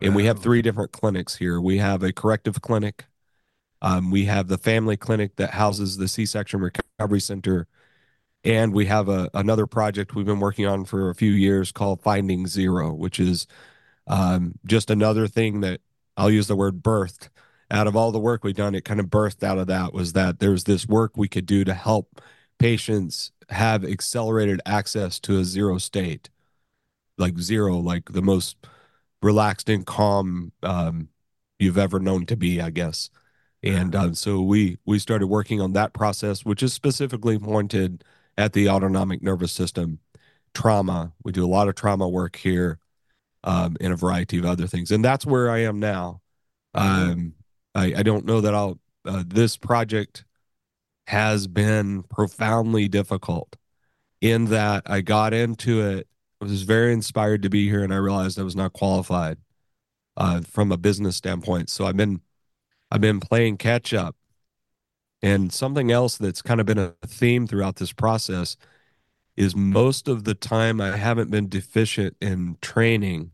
And 0.00 0.14
we 0.14 0.26
have 0.26 0.38
three 0.38 0.62
different 0.62 0.92
clinics 0.92 1.36
here. 1.36 1.60
We 1.60 1.78
have 1.78 2.02
a 2.02 2.12
corrective 2.12 2.62
clinic. 2.62 3.06
Um, 3.80 4.10
we 4.10 4.24
have 4.24 4.48
the 4.48 4.58
family 4.58 4.96
clinic 4.96 5.36
that 5.36 5.50
houses 5.50 5.96
the 5.96 6.08
C-section 6.08 6.60
recovery 6.60 7.20
center, 7.20 7.68
and 8.44 8.72
we 8.72 8.86
have 8.86 9.08
a 9.08 9.30
another 9.34 9.66
project 9.66 10.14
we've 10.14 10.26
been 10.26 10.40
working 10.40 10.66
on 10.66 10.84
for 10.84 11.10
a 11.10 11.14
few 11.14 11.32
years 11.32 11.72
called 11.72 12.02
Finding 12.02 12.46
Zero, 12.46 12.92
which 12.92 13.20
is 13.20 13.46
um, 14.06 14.54
just 14.66 14.90
another 14.90 15.28
thing 15.28 15.60
that 15.60 15.80
I'll 16.16 16.30
use 16.30 16.48
the 16.48 16.56
word 16.56 16.82
birthed 16.82 17.28
out 17.70 17.86
of 17.86 17.94
all 17.94 18.12
the 18.12 18.18
work 18.18 18.42
we've 18.42 18.56
done. 18.56 18.74
It 18.74 18.84
kind 18.84 19.00
of 19.00 19.06
birthed 19.06 19.42
out 19.42 19.58
of 19.58 19.66
that 19.68 19.92
was 19.92 20.14
that 20.14 20.40
there's 20.40 20.64
this 20.64 20.86
work 20.86 21.16
we 21.16 21.28
could 21.28 21.46
do 21.46 21.64
to 21.64 21.74
help 21.74 22.20
patients 22.58 23.32
have 23.50 23.84
accelerated 23.84 24.60
access 24.66 25.20
to 25.20 25.38
a 25.38 25.44
zero 25.44 25.78
state, 25.78 26.28
like 27.16 27.38
zero, 27.38 27.76
like 27.76 28.12
the 28.12 28.22
most 28.22 28.56
relaxed 29.22 29.68
and 29.68 29.86
calm 29.86 30.52
um, 30.62 31.08
you've 31.58 31.78
ever 31.78 31.98
known 31.98 32.26
to 32.26 32.36
be, 32.36 32.60
I 32.60 32.70
guess. 32.70 33.10
And 33.62 33.94
um, 33.94 34.14
so 34.14 34.40
we 34.40 34.78
we 34.86 34.98
started 34.98 35.26
working 35.26 35.60
on 35.60 35.72
that 35.72 35.92
process, 35.92 36.44
which 36.44 36.62
is 36.62 36.72
specifically 36.72 37.38
pointed 37.38 38.04
at 38.36 38.52
the 38.52 38.68
autonomic 38.68 39.22
nervous 39.22 39.52
system 39.52 39.98
trauma. 40.54 41.12
We 41.24 41.32
do 41.32 41.44
a 41.44 41.48
lot 41.48 41.68
of 41.68 41.74
trauma 41.74 42.08
work 42.08 42.36
here, 42.36 42.78
um, 43.44 43.76
and 43.80 43.92
a 43.92 43.96
variety 43.96 44.38
of 44.38 44.44
other 44.44 44.66
things, 44.66 44.90
and 44.90 45.04
that's 45.04 45.26
where 45.26 45.50
I 45.50 45.58
am 45.58 45.80
now. 45.80 46.20
Um, 46.74 47.34
I, 47.74 47.94
I 47.96 48.02
don't 48.02 48.26
know 48.26 48.40
that 48.40 48.54
I'll. 48.54 48.78
Uh, 49.04 49.24
this 49.26 49.56
project 49.56 50.24
has 51.06 51.46
been 51.46 52.02
profoundly 52.04 52.86
difficult 52.88 53.56
in 54.20 54.46
that 54.46 54.82
I 54.86 55.00
got 55.00 55.32
into 55.32 55.80
it. 55.80 56.06
I 56.40 56.44
was 56.44 56.62
very 56.62 56.92
inspired 56.92 57.42
to 57.42 57.50
be 57.50 57.68
here, 57.68 57.82
and 57.82 57.92
I 57.92 57.96
realized 57.96 58.38
I 58.38 58.42
was 58.44 58.56
not 58.56 58.72
qualified 58.72 59.38
uh, 60.16 60.42
from 60.42 60.70
a 60.70 60.76
business 60.76 61.16
standpoint. 61.16 61.70
So 61.70 61.86
I've 61.86 61.96
been 61.96 62.20
I've 62.90 63.00
been 63.00 63.20
playing 63.20 63.58
catch 63.58 63.94
up. 63.94 64.16
And 65.22 65.52
something 65.52 65.90
else 65.90 66.16
that's 66.16 66.42
kind 66.42 66.60
of 66.60 66.66
been 66.66 66.78
a 66.78 66.94
theme 67.06 67.46
throughout 67.46 67.76
this 67.76 67.92
process 67.92 68.56
is 69.36 69.56
most 69.56 70.08
of 70.08 70.24
the 70.24 70.34
time 70.34 70.80
I 70.80 70.96
haven't 70.96 71.30
been 71.30 71.48
deficient 71.48 72.16
in 72.20 72.58
training. 72.62 73.32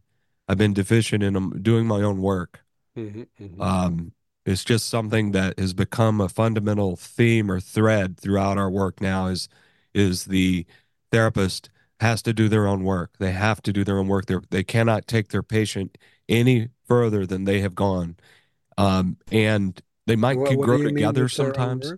I've 0.48 0.58
been 0.58 0.74
deficient 0.74 1.22
in 1.24 1.36
um, 1.36 1.62
doing 1.62 1.86
my 1.86 2.02
own 2.02 2.22
work. 2.22 2.64
Mhm, 2.96 3.26
mhm. 3.38 3.60
Um, 3.60 4.12
it's 4.46 4.64
just 4.64 4.88
something 4.88 5.32
that 5.32 5.58
has 5.58 5.74
become 5.74 6.20
a 6.20 6.28
fundamental 6.28 6.96
theme 6.96 7.50
or 7.50 7.60
thread 7.60 8.18
throughout 8.18 8.58
our 8.58 8.70
work 8.70 9.00
now 9.00 9.28
is 9.28 9.48
is 9.94 10.24
the 10.26 10.66
therapist 11.12 11.70
has 12.00 12.22
to 12.22 12.32
do 12.32 12.48
their 12.48 12.66
own 12.66 12.84
work. 12.84 13.12
They 13.18 13.32
have 13.32 13.62
to 13.62 13.72
do 13.72 13.84
their 13.84 13.98
own 13.98 14.08
work. 14.08 14.26
They 14.26 14.36
they 14.50 14.64
cannot 14.64 15.06
take 15.06 15.28
their 15.28 15.42
patient 15.42 15.98
any 16.28 16.68
further 16.86 17.26
than 17.26 17.44
they 17.44 17.60
have 17.60 17.74
gone. 17.74 18.16
Um, 18.76 19.16
and 19.30 19.80
they 20.06 20.16
might 20.16 20.36
could 20.44 20.58
what 20.58 20.64
grow 20.64 20.76
do 20.76 20.82
you 20.82 20.88
mean 20.88 20.96
together 20.96 21.24
with 21.24 21.36
their 21.36 21.46
own 21.46 21.54
sometimes. 21.54 21.94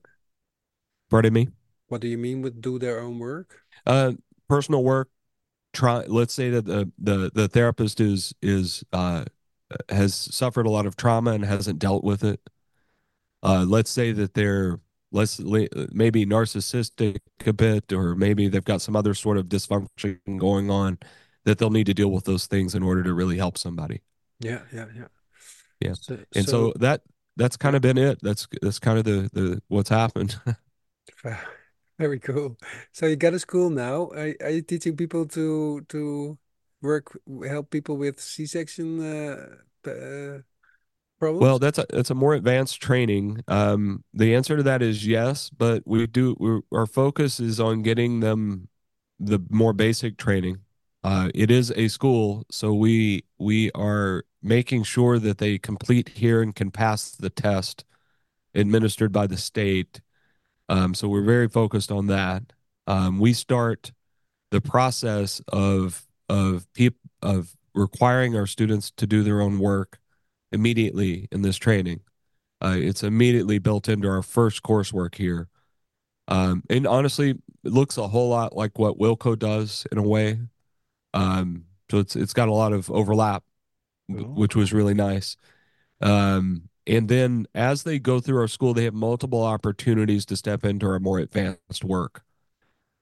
Pardon 1.10 1.32
me. 1.32 1.48
What 1.88 2.00
do 2.00 2.08
you 2.08 2.18
mean 2.18 2.42
with 2.42 2.60
do 2.60 2.78
their 2.78 3.00
own 3.00 3.18
work? 3.18 3.62
Uh, 3.86 4.12
personal 4.48 4.82
work. 4.82 5.08
Try. 5.72 6.04
Let's 6.06 6.34
say 6.34 6.50
that 6.50 6.64
the 6.64 6.90
the 6.98 7.30
the 7.34 7.48
therapist 7.48 8.00
is 8.00 8.34
is 8.42 8.82
uh 8.92 9.24
has 9.88 10.14
suffered 10.14 10.66
a 10.66 10.70
lot 10.70 10.86
of 10.86 10.96
trauma 10.96 11.32
and 11.32 11.44
hasn't 11.44 11.78
dealt 11.78 12.04
with 12.04 12.24
it. 12.24 12.40
Uh, 13.42 13.64
let's 13.68 13.90
say 13.90 14.12
that 14.12 14.34
they're 14.34 14.80
less 15.12 15.38
maybe 15.40 16.26
narcissistic 16.26 17.18
a 17.44 17.52
bit, 17.52 17.92
or 17.92 18.14
maybe 18.14 18.48
they've 18.48 18.64
got 18.64 18.82
some 18.82 18.96
other 18.96 19.14
sort 19.14 19.36
of 19.36 19.46
dysfunction 19.46 20.18
going 20.38 20.70
on 20.70 20.98
that 21.44 21.58
they'll 21.58 21.70
need 21.70 21.86
to 21.86 21.94
deal 21.94 22.10
with 22.10 22.24
those 22.24 22.46
things 22.46 22.74
in 22.74 22.82
order 22.82 23.02
to 23.02 23.14
really 23.14 23.36
help 23.36 23.58
somebody. 23.58 24.02
Yeah, 24.40 24.60
yeah, 24.72 24.86
yeah. 24.94 25.06
Yeah. 25.80 25.94
So, 25.94 26.18
And 26.34 26.46
so 26.46 26.72
so 26.72 26.72
that 26.76 27.02
that's 27.36 27.56
kind 27.56 27.76
of 27.76 27.82
been 27.82 27.98
it. 27.98 28.18
That's 28.22 28.46
that's 28.62 28.78
kind 28.78 28.98
of 28.98 29.04
the 29.04 29.30
the 29.32 29.62
what's 29.68 29.88
happened. 29.90 30.36
very 31.98 32.18
cool. 32.20 32.56
So 32.92 33.06
you 33.06 33.16
got 33.16 33.34
a 33.34 33.38
school 33.38 33.70
now. 33.70 34.08
Are, 34.10 34.34
are 34.42 34.50
you 34.50 34.62
teaching 34.62 34.96
people 34.96 35.26
to 35.28 35.82
to 35.88 36.38
work, 36.82 37.18
help 37.46 37.70
people 37.70 37.96
with 37.96 38.20
C-section 38.20 39.00
uh, 39.02 39.56
uh, 39.88 40.38
Well, 41.38 41.58
that's 41.58 41.78
a 41.78 41.84
that's 41.90 42.10
a 42.10 42.14
more 42.14 42.34
advanced 42.34 42.80
training. 42.80 43.42
Um, 43.48 44.04
the 44.14 44.34
answer 44.34 44.56
to 44.56 44.62
that 44.62 44.80
is 44.82 45.06
yes, 45.06 45.50
but 45.50 45.82
we 45.86 46.06
do 46.06 46.34
we're, 46.38 46.60
our 46.72 46.86
focus 46.86 47.40
is 47.40 47.60
on 47.60 47.82
getting 47.82 48.20
them 48.20 48.68
the 49.20 49.38
more 49.50 49.72
basic 49.74 50.16
training. 50.16 50.60
Uh, 51.04 51.30
it 51.34 51.50
is 51.50 51.70
a 51.76 51.88
school, 51.88 52.44
so 52.50 52.72
we 52.74 53.24
we 53.38 53.70
are 53.72 54.24
making 54.46 54.84
sure 54.84 55.18
that 55.18 55.38
they 55.38 55.58
complete 55.58 56.10
here 56.10 56.40
and 56.40 56.54
can 56.54 56.70
pass 56.70 57.10
the 57.10 57.30
test 57.30 57.84
administered 58.54 59.12
by 59.12 59.26
the 59.26 59.36
state. 59.36 60.00
Um, 60.68 60.94
so 60.94 61.08
we're 61.08 61.24
very 61.24 61.48
focused 61.48 61.92
on 61.92 62.06
that. 62.06 62.52
Um, 62.86 63.18
we 63.18 63.32
start 63.32 63.92
the 64.50 64.60
process 64.60 65.40
of 65.48 66.06
of 66.28 66.66
peop 66.72 66.96
of 67.22 67.56
requiring 67.74 68.36
our 68.36 68.46
students 68.46 68.90
to 68.90 69.06
do 69.06 69.22
their 69.22 69.40
own 69.40 69.58
work 69.58 69.98
immediately 70.50 71.28
in 71.30 71.42
this 71.42 71.56
training. 71.56 72.00
Uh, 72.62 72.76
it's 72.78 73.02
immediately 73.02 73.58
built 73.58 73.88
into 73.88 74.08
our 74.08 74.22
first 74.22 74.62
coursework 74.62 75.16
here. 75.16 75.48
Um, 76.28 76.62
and 76.70 76.86
honestly, 76.86 77.30
it 77.30 77.72
looks 77.72 77.98
a 77.98 78.08
whole 78.08 78.30
lot 78.30 78.56
like 78.56 78.78
what 78.78 78.98
Wilco 78.98 79.38
does 79.38 79.86
in 79.92 79.98
a 79.98 80.02
way. 80.02 80.38
Um, 81.14 81.64
so 81.90 81.98
it's 81.98 82.16
it's 82.16 82.32
got 82.32 82.48
a 82.48 82.52
lot 82.52 82.72
of 82.72 82.90
overlap, 82.90 83.44
Oh, 84.08 84.14
which 84.34 84.54
was 84.56 84.72
really 84.72 84.94
nice. 84.94 85.36
Um, 86.00 86.68
and 86.86 87.08
then 87.08 87.46
as 87.54 87.84
they 87.84 87.98
go 87.98 88.20
through 88.20 88.40
our 88.40 88.48
school, 88.48 88.74
they 88.74 88.84
have 88.84 88.94
multiple 88.94 89.42
opportunities 89.42 90.26
to 90.26 90.36
step 90.36 90.64
into 90.64 90.86
our 90.86 91.00
more 91.00 91.18
advanced 91.18 91.84
work. 91.84 92.24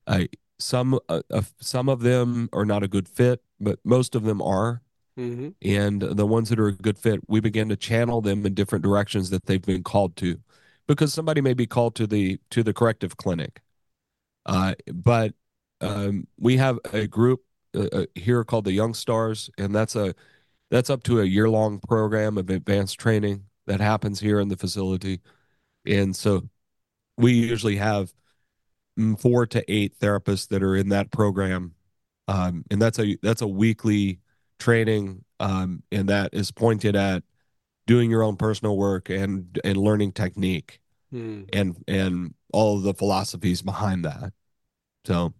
I 0.07 0.29
some 0.59 0.99
uh, 1.09 1.23
uh, 1.31 1.43
some 1.61 1.89
of 1.89 2.01
them 2.01 2.49
are 2.53 2.65
not 2.65 2.83
a 2.83 2.89
good 2.89 3.09
fit, 3.09 3.43
but 3.61 3.79
most 3.85 4.15
of 4.15 4.25
them 4.25 4.43
are. 4.43 4.83
hmm 5.17 5.49
And 5.63 6.03
the 6.03 6.27
ones 6.27 6.51
that 6.51 6.61
are 6.61 6.69
a 6.69 6.73
good 6.73 6.99
fit, 6.99 7.21
we 7.29 7.41
begin 7.41 7.69
to 7.71 7.77
channel 7.77 8.21
them 8.23 8.47
in 8.47 8.55
different 8.55 8.85
directions 8.85 9.31
that 9.31 9.47
they've 9.47 9.63
been 9.63 9.85
called 9.85 10.17
to, 10.19 10.41
because 10.89 11.15
somebody 11.15 11.41
may 11.41 11.55
be 11.55 11.67
called 11.67 11.95
to 11.97 12.07
the 12.07 12.39
to 12.51 12.63
the 12.63 12.75
corrective 12.75 13.17
clinic. 13.17 13.63
Uh, 14.47 14.75
but 14.93 15.35
um, 15.81 16.27
we 16.39 16.57
have 16.57 16.79
a 16.93 17.07
group 17.07 17.43
uh, 17.75 17.89
uh, 17.93 18.07
here 18.15 18.45
called 18.45 18.65
the 18.65 18.73
Young 18.73 18.95
Stars, 18.95 19.51
and 19.59 19.75
that's 19.75 19.97
a 19.97 20.15
that's 20.75 20.91
up 20.91 21.05
to 21.05 21.21
a 21.21 21.25
year 21.25 21.49
long 21.49 21.79
program 21.79 22.37
of 22.37 22.51
advanced 22.51 22.99
training 22.99 23.45
that 23.69 23.79
happens 23.79 24.19
here 24.19 24.41
in 24.41 24.49
the 24.49 24.57
facility. 24.57 25.21
And 25.87 26.17
so 26.17 26.49
we 27.17 27.31
usually 27.31 27.77
have 27.77 28.13
mm, 28.99 29.17
four 29.21 29.47
to 29.47 29.65
eight 29.73 29.97
therapists 30.01 30.49
that 30.49 30.65
are 30.65 30.75
in 30.75 30.89
that 30.89 31.13
program, 31.13 31.75
um, 32.27 32.65
and 32.73 32.83
that's 32.83 32.99
a 32.99 33.17
that's 33.23 33.41
a 33.41 33.47
weekly 33.47 34.19
training, 34.59 35.25
um, 35.39 35.85
and 35.93 36.09
that 36.09 36.31
is 36.33 36.51
pointed 36.51 36.97
at 36.97 37.23
doing 37.87 38.11
your 38.11 38.25
own 38.25 38.35
personal 38.35 38.77
work 38.77 39.11
and 39.11 39.61
and 39.63 39.77
learning 39.77 40.11
technique 40.11 40.81
Hmm. 41.13 41.43
and 41.53 41.77
and 41.87 42.35
all 42.53 42.79
of 42.79 42.83
the 42.83 42.95
philosophies 42.95 43.63
behind 43.63 44.07
that. 44.07 44.33
So, 45.05 45.35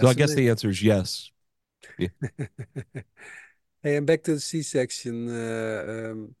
so 0.00 0.08
I 0.08 0.14
guess 0.14 0.34
the 0.34 0.48
answer 0.48 0.70
is 0.70 0.82
yes. 0.82 1.30
Yeah. 1.98 2.08
Hey, 3.82 3.96
and 3.96 4.06
back 4.06 4.22
to 4.24 4.34
the 4.34 4.40
C-section. 4.40 5.28
Uh, 5.28 6.10
um, 6.12 6.34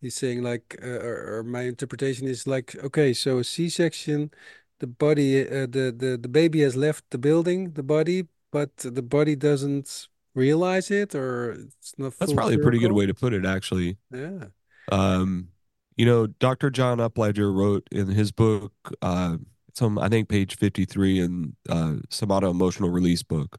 He's 0.00 0.16
saying 0.16 0.42
like, 0.42 0.78
uh, 0.82 0.86
or, 0.86 1.38
or 1.38 1.42
my 1.44 1.62
interpretation 1.62 2.26
is 2.28 2.46
like, 2.46 2.76
okay, 2.76 3.14
so 3.14 3.38
a 3.38 3.44
C-section, 3.44 4.30
the 4.78 4.86
body, 4.86 5.40
uh, 5.48 5.66
the 5.66 5.94
the 5.96 6.18
the 6.20 6.28
baby 6.28 6.60
has 6.60 6.76
left 6.76 7.04
the 7.08 7.16
building, 7.16 7.72
the 7.72 7.82
body, 7.82 8.28
but 8.52 8.76
the 8.76 9.00
body 9.00 9.34
doesn't 9.34 10.08
realize 10.34 10.90
it, 10.90 11.14
or 11.14 11.52
it's 11.52 11.94
not 11.96 12.12
That's 12.18 12.32
full 12.32 12.36
probably 12.36 12.56
a 12.56 12.58
pretty 12.58 12.78
good 12.78 12.88
circle. 12.88 12.96
way 12.98 13.06
to 13.06 13.14
put 13.14 13.32
it, 13.32 13.46
actually. 13.46 13.96
Yeah. 14.10 14.48
Um, 14.92 15.48
you 15.96 16.04
know, 16.04 16.26
Dr. 16.26 16.70
John 16.70 16.98
Upledger 16.98 17.54
wrote 17.54 17.88
in 17.90 18.08
his 18.08 18.30
book, 18.30 18.72
uh, 19.00 19.38
some 19.72 19.98
I 19.98 20.10
think 20.10 20.28
page 20.28 20.56
53 20.56 21.20
in 21.20 21.56
uh, 21.68 21.94
Somato 22.10 22.50
Emotional 22.50 22.90
Release 22.90 23.22
book. 23.22 23.58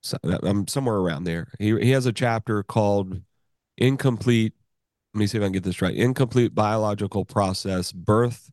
So, 0.00 0.16
I'm 0.22 0.68
somewhere 0.68 0.96
around 0.96 1.24
there. 1.24 1.48
He 1.58 1.78
he 1.78 1.90
has 1.90 2.06
a 2.06 2.12
chapter 2.12 2.62
called 2.62 3.20
Incomplete. 3.76 4.54
Let 5.14 5.18
me 5.18 5.26
see 5.26 5.38
if 5.38 5.42
I 5.42 5.46
can 5.46 5.52
get 5.52 5.64
this 5.64 5.82
right. 5.82 5.94
Incomplete 5.94 6.54
biological 6.54 7.24
process, 7.24 7.92
birth, 7.92 8.50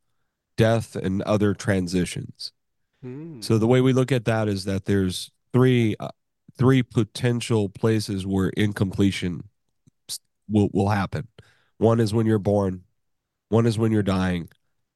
death, 0.57 0.95
and 0.95 1.21
other 1.23 1.53
transitions. 1.53 2.51
So 3.41 3.57
the 3.59 3.67
way 3.67 3.81
we 3.81 3.93
look 3.93 4.11
at 4.11 4.25
that 4.25 4.47
is 4.47 4.65
that 4.65 4.85
there's 4.85 5.31
three 5.53 5.95
uh, 5.99 6.09
three 6.57 6.81
potential 6.81 7.69
places 7.69 8.25
where 8.25 8.49
incompletion 8.49 9.49
will 10.49 10.69
will 10.73 10.89
happen. 10.89 11.27
One 11.77 11.99
is 11.99 12.13
when 12.13 12.25
you're 12.25 12.39
born, 12.39 12.83
one 13.49 13.67
is 13.67 13.77
when 13.77 13.91
you're 13.91 14.01
dying, 14.01 14.49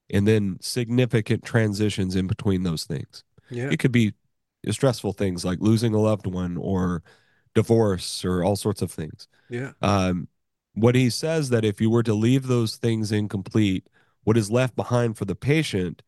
and 0.10 0.28
then 0.28 0.58
significant 0.62 1.44
transitions 1.44 2.16
in 2.16 2.26
between 2.26 2.64
those 2.64 2.86
things. 2.86 3.24
Yeah. 3.52 3.70
It 3.72 3.78
could 3.78 3.92
be 3.92 4.14
stressful 4.70 5.14
things 5.14 5.46
like 5.46 5.60
losing 5.62 5.94
a 5.94 6.00
loved 6.00 6.28
one 6.28 6.58
or 6.58 7.04
divorce 7.56 8.24
or 8.26 8.44
all 8.44 8.56
sorts 8.56 8.82
of 8.82 8.92
things. 8.92 9.28
Yeah. 9.50 9.72
Um, 9.82 10.28
what 10.74 10.96
he 10.96 11.10
says 11.10 11.50
that 11.50 11.66
if 11.66 11.82
you 11.82 11.90
were 11.90 12.04
to 12.04 12.14
leave 12.14 12.48
those 12.48 12.76
things 12.76 13.12
incomplete, 13.12 13.88
what 14.24 14.38
is 14.38 14.52
left 14.52 14.76
behind 14.76 15.18
for 15.18 15.26
the 15.26 15.36
patient 15.36 16.02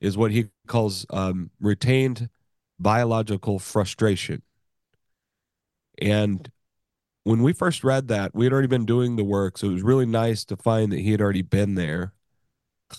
is 0.00 0.16
what 0.16 0.30
he 0.30 0.46
calls 0.66 1.06
um, 1.10 1.50
retained 1.60 2.28
biological 2.78 3.58
frustration. 3.58 4.42
And 6.00 6.50
when 7.24 7.42
we 7.42 7.52
first 7.52 7.84
read 7.84 8.08
that, 8.08 8.34
we 8.34 8.44
had 8.46 8.52
already 8.52 8.68
been 8.68 8.86
doing 8.86 9.16
the 9.16 9.24
work, 9.24 9.58
so 9.58 9.68
it 9.68 9.72
was 9.72 9.82
really 9.82 10.06
nice 10.06 10.44
to 10.46 10.56
find 10.56 10.92
that 10.92 11.00
he 11.00 11.10
had 11.10 11.20
already 11.20 11.42
been 11.42 11.74
there 11.74 12.12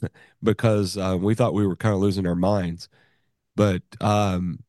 because 0.44 0.98
uh, 0.98 1.18
we 1.20 1.36
thought 1.36 1.54
we 1.54 1.66
were 1.66 1.76
kind 1.76 1.96
of 1.96 2.02
losing 2.02 2.28
our 2.28 2.36
minds. 2.36 2.90
But 3.56 3.82
um, 4.02 4.60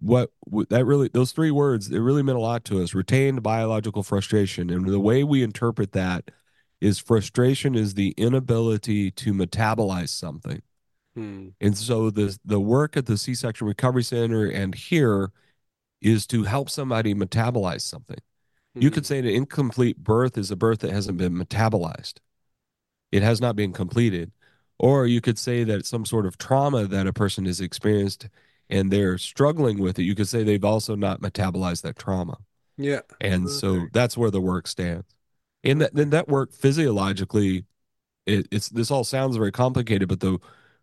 what 0.00 0.30
that 0.68 0.84
really 0.84 1.08
those 1.08 1.32
three 1.32 1.50
words 1.50 1.90
it 1.90 1.98
really 1.98 2.22
meant 2.22 2.36
a 2.36 2.40
lot 2.40 2.64
to 2.64 2.82
us 2.82 2.94
retained 2.94 3.42
biological 3.42 4.02
frustration 4.02 4.68
and 4.70 4.86
the 4.86 5.00
way 5.00 5.24
we 5.24 5.42
interpret 5.42 5.92
that 5.92 6.30
is 6.80 6.98
frustration 6.98 7.74
is 7.74 7.94
the 7.94 8.10
inability 8.18 9.10
to 9.10 9.32
metabolize 9.32 10.10
something 10.10 10.60
Hmm. 11.14 11.48
and 11.62 11.78
so 11.78 12.10
the 12.10 12.38
the 12.44 12.60
work 12.60 12.94
at 12.96 13.06
the 13.06 13.16
c-section 13.16 13.66
recovery 13.66 14.02
center 14.02 14.44
and 14.46 14.74
here 14.74 15.32
is 16.02 16.26
to 16.26 16.42
help 16.42 16.68
somebody 16.68 17.14
metabolize 17.14 17.80
something 17.80 18.18
you 18.74 18.90
Hmm. 18.90 18.94
could 18.94 19.06
say 19.06 19.18
an 19.18 19.24
incomplete 19.24 19.96
birth 19.96 20.36
is 20.36 20.50
a 20.50 20.56
birth 20.56 20.80
that 20.80 20.90
hasn't 20.92 21.16
been 21.16 21.32
metabolized 21.32 22.18
it 23.12 23.22
has 23.22 23.40
not 23.40 23.56
been 23.56 23.72
completed. 23.72 24.32
Or 24.78 25.06
you 25.06 25.22
could 25.22 25.38
say 25.38 25.64
that 25.64 25.86
some 25.86 26.04
sort 26.04 26.26
of 26.26 26.36
trauma 26.36 26.84
that 26.86 27.06
a 27.06 27.12
person 27.12 27.46
has 27.46 27.60
experienced 27.62 28.28
and 28.68 28.90
they're 28.90 29.18
struggling 29.18 29.78
with 29.78 29.98
it. 29.98 30.04
You 30.04 30.14
could 30.14 30.28
say 30.28 30.42
they've 30.42 30.64
also 30.64 30.94
not 30.94 31.20
metabolized 31.20 31.82
that 31.82 31.96
trauma. 31.96 32.38
Yeah. 32.76 33.00
And 33.20 33.48
so 33.48 33.86
that's 33.92 34.16
where 34.16 34.30
the 34.30 34.40
work 34.40 34.66
stands. 34.66 35.06
And 35.64 35.80
that 35.80 35.94
then 35.94 36.10
that 36.10 36.28
work 36.28 36.52
physiologically, 36.52 37.64
it, 38.26 38.46
it's 38.50 38.68
this 38.68 38.90
all 38.90 39.04
sounds 39.04 39.36
very 39.36 39.52
complicated, 39.52 40.08
but 40.08 40.20
the 40.20 40.38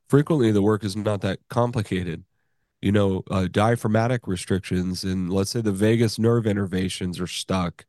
frequently 0.07 0.51
the 0.51 0.61
work 0.61 0.83
is 0.83 0.95
not 0.95 1.21
that 1.21 1.39
complicated. 1.49 2.23
You 2.81 2.91
know, 2.91 3.23
uh, 3.31 3.47
diaphragmatic 3.49 4.27
restrictions 4.27 5.03
and 5.03 5.31
let's 5.31 5.51
say 5.51 5.61
the 5.61 5.71
vagus 5.71 6.19
nerve 6.19 6.43
innervations 6.43 7.21
are 7.21 7.27
stuck, 7.27 7.85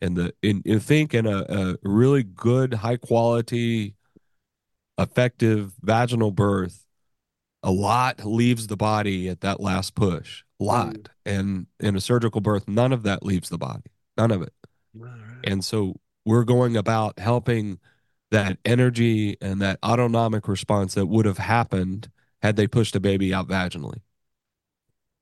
and 0.00 0.16
the 0.16 0.34
in, 0.42 0.62
in 0.64 0.80
think 0.80 1.12
in 1.12 1.26
a, 1.26 1.44
a 1.48 1.76
really 1.82 2.22
good, 2.22 2.74
high 2.74 2.96
quality 2.96 3.94
effective 4.96 5.72
vaginal 5.82 6.30
birth, 6.30 6.86
a 7.62 7.70
lot 7.70 8.24
leaves 8.24 8.66
the 8.68 8.76
body 8.76 9.28
at 9.28 9.40
that 9.42 9.60
last 9.60 9.94
push. 9.94 10.42
A 10.60 10.64
lot. 10.64 10.96
Hmm. 10.96 11.10
And 11.26 11.66
in 11.80 11.96
a 11.96 12.00
surgical 12.00 12.40
birth, 12.40 12.68
none 12.68 12.92
of 12.92 13.02
that 13.04 13.24
leaves 13.24 13.48
the 13.48 13.58
body. 13.58 13.90
None 14.16 14.30
of 14.30 14.42
it. 14.42 14.52
Right. 14.94 15.44
And 15.44 15.64
so 15.64 15.96
we're 16.24 16.44
going 16.44 16.76
about 16.76 17.18
helping 17.18 17.78
that 18.30 18.58
energy 18.64 19.36
and 19.40 19.60
that 19.62 19.78
autonomic 19.84 20.48
response 20.48 20.94
that 20.94 21.06
would 21.06 21.26
have 21.26 21.38
happened 21.38 22.10
had 22.42 22.56
they 22.56 22.66
pushed 22.68 22.96
a 22.96 23.00
baby 23.00 23.34
out 23.34 23.48
vaginally. 23.48 24.00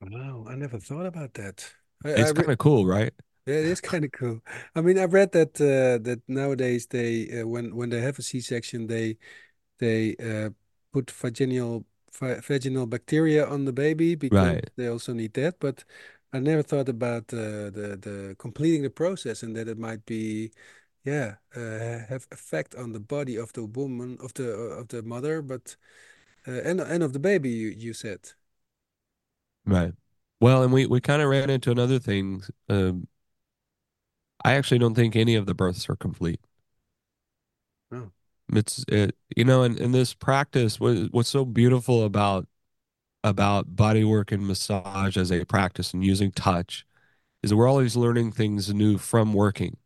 Wow, 0.01 0.44
I 0.48 0.55
never 0.57 0.79
thought 0.79 1.07
about 1.07 1.35
that. 1.35 1.72
I, 2.05 2.11
I 2.14 2.29
It's 2.29 2.31
re 2.31 2.44
kind 2.44 2.51
of 2.51 2.59
cool, 2.59 2.87
right? 2.87 3.12
yeah, 3.46 3.55
it 3.57 3.64
is 3.66 3.81
kind 3.81 4.05
of 4.05 4.12
cool. 4.12 4.40
I 4.74 4.81
mean, 4.83 4.98
I've 4.98 5.12
read 5.14 5.33
that 5.33 5.61
uh, 5.61 5.98
that 6.05 6.22
nowadays 6.29 6.87
they 6.88 7.40
uh, 7.42 7.46
when 7.46 7.74
when 7.77 7.90
they 7.90 8.01
have 8.01 8.18
a 8.18 8.22
C-section, 8.22 8.87
they 8.87 9.16
they 9.79 10.16
uh, 10.16 10.51
put 10.92 11.11
vaginal 11.11 11.81
va 11.81 11.87
vaginal 12.20 12.87
bacteria 12.87 13.46
on 13.46 13.64
the 13.64 13.72
baby 13.72 14.14
because 14.14 14.54
Right. 14.54 14.70
they 14.76 14.87
also 14.88 15.12
need 15.12 15.35
that. 15.35 15.59
But 15.61 15.85
I 16.33 16.40
never 16.40 16.62
thought 16.62 16.88
about 16.88 17.33
uh, 17.33 17.70
the 17.70 17.98
the 18.00 18.37
completing 18.38 18.83
the 18.83 18.90
process 18.90 19.42
and 19.42 19.57
that 19.57 19.68
it 19.68 19.78
might 19.78 20.04
be, 20.07 20.52
yeah, 21.04 21.37
uh, 21.57 22.07
have 22.09 22.26
effect 22.33 22.74
on 22.74 22.92
the 22.92 23.00
body 23.00 23.37
of 23.37 23.52
the 23.54 23.64
woman 23.64 24.18
of 24.20 24.35
the 24.35 24.50
of 24.52 24.88
the 24.88 25.02
mother, 25.02 25.42
but 25.42 25.76
uh, 26.48 26.52
and 26.64 26.81
and 26.81 27.02
of 27.04 27.12
the 27.14 27.20
baby. 27.20 27.50
You 27.50 27.68
you 27.70 27.94
said. 27.94 28.33
Right. 29.64 29.92
Well, 30.40 30.62
and 30.62 30.72
we, 30.72 30.87
we 30.87 31.00
kind 31.00 31.20
of 31.22 31.28
ran 31.28 31.50
into 31.50 31.70
another 31.70 31.98
thing. 31.98 32.42
Um, 32.68 33.09
I 34.44 34.54
actually 34.54 34.78
don't 34.78 34.94
think 34.96 35.14
any 35.16 35.35
of 35.37 35.46
the 35.46 35.54
births 35.54 35.88
are 35.88 35.94
complete. 35.96 36.40
It's 38.53 38.85
it, 38.89 39.17
you 39.37 39.45
know, 39.45 39.63
and 39.63 39.79
in 39.79 39.93
this 39.93 40.15
practice, 40.15 40.81
what 40.81 41.09
what's 41.13 41.29
so 41.29 41.45
beautiful 41.45 42.05
about 42.05 42.47
about 43.25 43.77
body 43.77 44.05
work 44.05 44.33
and 44.33 44.47
massage 44.47 45.17
as 45.17 45.33
a 45.33 45.45
practice 45.45 45.95
and 45.95 46.05
using 46.05 46.33
touch 46.33 46.87
is 47.43 47.55
we're 47.55 47.69
always 47.69 47.97
learning 47.97 48.33
things 48.33 48.73
new 48.75 48.99
from 48.99 49.35
working. 49.35 49.79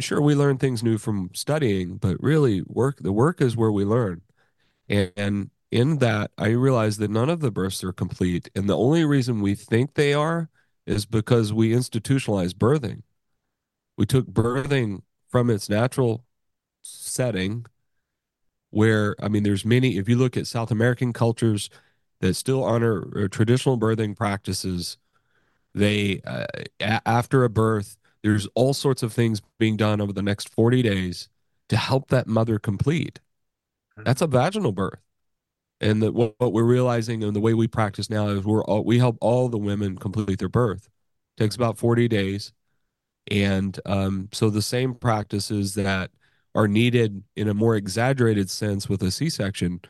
Sure, 0.00 0.20
we 0.20 0.34
learn 0.34 0.56
things 0.56 0.82
new 0.82 0.96
from 0.96 1.30
studying, 1.34 1.96
but 1.98 2.16
really, 2.22 2.62
work 2.66 2.98
the 3.00 3.12
work 3.12 3.40
is 3.42 3.54
where 3.56 3.70
we 3.70 3.84
learn. 3.84 4.22
And, 4.88 5.12
and 5.16 5.50
in 5.70 5.98
that, 5.98 6.32
I 6.38 6.48
realized 6.50 7.00
that 7.00 7.10
none 7.10 7.30
of 7.30 7.40
the 7.40 7.50
births 7.50 7.84
are 7.84 7.92
complete, 7.92 8.50
and 8.54 8.68
the 8.68 8.76
only 8.78 9.04
reason 9.04 9.40
we 9.42 9.54
think 9.54 9.94
they 9.94 10.14
are 10.14 10.50
is 10.86 11.06
because 11.06 11.52
we 11.52 11.74
institutionalized 11.74 12.58
birthing. 12.58 13.02
We 13.98 14.06
took 14.06 14.26
birthing 14.28 15.02
from 15.28 15.50
its 15.50 15.68
natural 15.68 16.23
setting 16.84 17.66
where 18.70 19.14
I 19.22 19.28
mean, 19.28 19.42
there's 19.42 19.64
many. 19.64 19.96
If 19.96 20.08
you 20.08 20.16
look 20.16 20.36
at 20.36 20.46
South 20.46 20.70
American 20.70 21.12
cultures 21.12 21.70
that 22.20 22.34
still 22.34 22.64
honor 22.64 23.24
uh, 23.24 23.28
traditional 23.28 23.78
birthing 23.78 24.16
practices, 24.16 24.96
they 25.74 26.22
uh, 26.26 26.46
a- 26.80 27.08
after 27.08 27.44
a 27.44 27.50
birth, 27.50 27.96
there's 28.22 28.48
all 28.54 28.74
sorts 28.74 29.02
of 29.02 29.12
things 29.12 29.42
being 29.58 29.76
done 29.76 30.00
over 30.00 30.12
the 30.12 30.22
next 30.22 30.48
40 30.50 30.82
days 30.82 31.28
to 31.68 31.76
help 31.76 32.08
that 32.10 32.26
mother 32.28 32.58
complete. 32.58 33.20
That's 34.04 34.22
a 34.22 34.26
vaginal 34.26 34.72
birth, 34.72 35.00
and 35.80 36.02
that 36.02 36.14
what, 36.14 36.34
what 36.38 36.52
we're 36.52 36.64
realizing 36.64 37.24
and 37.24 37.36
the 37.36 37.40
way 37.40 37.54
we 37.54 37.68
practice 37.68 38.10
now 38.10 38.28
is 38.28 38.44
we're 38.44 38.64
all, 38.64 38.84
we 38.84 38.98
help 38.98 39.18
all 39.20 39.48
the 39.48 39.58
women 39.58 39.98
complete 39.98 40.38
their 40.38 40.48
birth. 40.48 40.88
takes 41.38 41.56
about 41.56 41.78
40 41.78 42.08
days, 42.08 42.52
and 43.30 43.78
um, 43.86 44.28
so 44.32 44.50
the 44.50 44.62
same 44.62 44.94
practices 44.94 45.74
that 45.74 46.10
are 46.54 46.68
needed 46.68 47.24
in 47.36 47.48
a 47.48 47.54
more 47.54 47.76
exaggerated 47.76 48.48
sense 48.48 48.88
with 48.88 49.02
a 49.02 49.10
C-section 49.10 49.80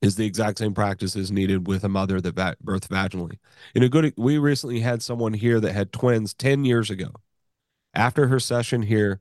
is 0.00 0.16
the 0.16 0.24
exact 0.24 0.58
same 0.58 0.72
practices 0.72 1.30
needed 1.30 1.66
with 1.66 1.84
a 1.84 1.88
mother 1.88 2.20
that 2.20 2.34
va- 2.34 2.56
birthed 2.64 2.88
vaginally. 2.88 3.38
In 3.74 3.82
a 3.82 3.88
good, 3.88 4.14
we 4.16 4.38
recently 4.38 4.80
had 4.80 5.02
someone 5.02 5.34
here 5.34 5.60
that 5.60 5.72
had 5.72 5.92
twins 5.92 6.32
10 6.34 6.64
years 6.64 6.88
ago. 6.88 7.10
After 7.92 8.28
her 8.28 8.40
session 8.40 8.82
here, 8.82 9.20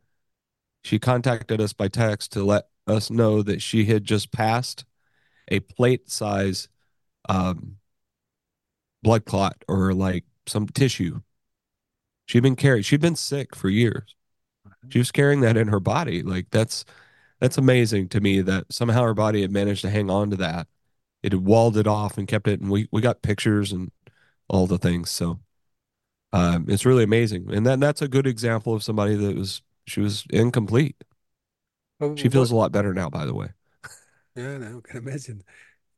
she 0.83 0.99
contacted 0.99 1.59
us 1.59 1.73
by 1.73 1.89
text 1.89 2.31
to 2.33 2.43
let 2.43 2.69
us 2.87 3.09
know 3.09 3.41
that 3.41 3.61
she 3.61 3.85
had 3.85 4.05
just 4.05 4.31
passed 4.31 4.85
a 5.49 5.59
plate 5.59 6.09
size 6.09 6.69
um, 7.27 7.77
blood 9.01 9.25
clot 9.25 9.63
or 9.67 9.93
like 9.93 10.23
some 10.47 10.67
tissue. 10.67 11.21
She'd 12.25 12.43
been 12.43 12.55
carried. 12.55 12.85
she'd 12.85 13.01
been 13.01 13.15
sick 13.15 13.55
for 13.55 13.69
years. 13.69 14.15
She 14.89 14.99
was 14.99 15.11
carrying 15.11 15.41
that 15.41 15.57
in 15.57 15.67
her 15.67 15.79
body. 15.79 16.23
Like 16.23 16.47
that's 16.51 16.85
that's 17.39 17.57
amazing 17.57 18.09
to 18.09 18.21
me 18.21 18.41
that 18.41 18.71
somehow 18.73 19.03
her 19.03 19.13
body 19.13 19.41
had 19.41 19.51
managed 19.51 19.81
to 19.83 19.89
hang 19.89 20.09
on 20.11 20.29
to 20.31 20.37
that. 20.37 20.67
It 21.23 21.33
had 21.33 21.45
walled 21.45 21.77
it 21.77 21.87
off 21.87 22.17
and 22.17 22.27
kept 22.27 22.47
it, 22.47 22.61
and 22.61 22.71
we 22.71 22.89
we 22.91 23.01
got 23.01 23.21
pictures 23.23 23.71
and 23.73 23.91
all 24.49 24.67
the 24.67 24.77
things. 24.79 25.11
So 25.11 25.39
um, 26.33 26.65
it's 26.69 26.85
really 26.85 27.03
amazing, 27.03 27.51
and 27.53 27.65
that 27.67 27.79
that's 27.79 28.01
a 28.01 28.07
good 28.07 28.27
example 28.27 28.73
of 28.75 28.83
somebody 28.83 29.15
that 29.15 29.35
was 29.37 29.61
she 29.87 30.01
was 30.01 30.25
incomplete. 30.31 31.03
But 31.99 32.09
She 32.15 32.29
feels 32.29 32.51
what? 32.51 32.51
a 32.51 32.55
lot 32.55 32.71
better 32.71 32.93
now, 32.93 33.09
by 33.09 33.25
the 33.25 33.33
way. 33.33 33.49
Yeah, 34.35 34.57
no, 34.57 34.77
I 34.79 34.81
can 34.87 34.97
imagine. 34.97 35.43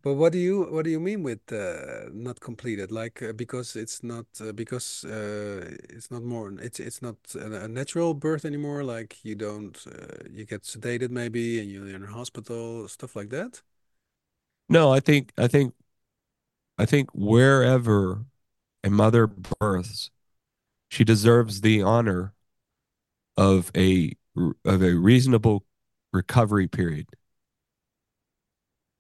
But 0.03 0.15
what 0.15 0.31
do 0.33 0.39
you 0.39 0.63
what 0.63 0.83
do 0.85 0.89
you 0.89 0.99
mean 0.99 1.21
with 1.23 1.51
uh, 1.53 2.09
not 2.11 2.39
completed? 2.39 2.91
Like 2.91 3.21
uh, 3.21 3.33
because 3.33 3.75
it's 3.75 4.01
not 4.03 4.25
uh, 4.41 4.51
because 4.51 5.05
uh, 5.05 5.77
it's 5.89 6.09
not 6.09 6.23
more 6.23 6.51
it's 6.59 6.79
it's 6.79 7.01
not 7.03 7.17
a, 7.35 7.65
a 7.65 7.67
natural 7.67 8.13
birth 8.15 8.43
anymore. 8.45 8.83
Like 8.83 9.23
you 9.23 9.35
don't 9.35 9.77
uh, 9.87 10.27
you 10.31 10.45
get 10.45 10.63
sedated 10.63 11.11
maybe 11.11 11.59
and 11.59 11.69
you're 11.69 11.87
in 11.87 12.03
a 12.03 12.07
hospital 12.07 12.87
stuff 12.87 13.15
like 13.15 13.29
that. 13.29 13.61
No, 14.69 14.91
I 14.93 14.99
think 14.99 15.33
I 15.37 15.47
think 15.47 15.73
I 16.77 16.85
think 16.85 17.09
wherever 17.13 18.25
a 18.83 18.89
mother 18.89 19.27
births, 19.27 20.11
she 20.89 21.03
deserves 21.03 21.61
the 21.61 21.81
honor 21.83 22.33
of 23.37 23.71
a 23.75 24.13
of 24.65 24.81
a 24.83 24.93
reasonable 24.93 25.65
recovery 26.13 26.67
period. 26.67 27.07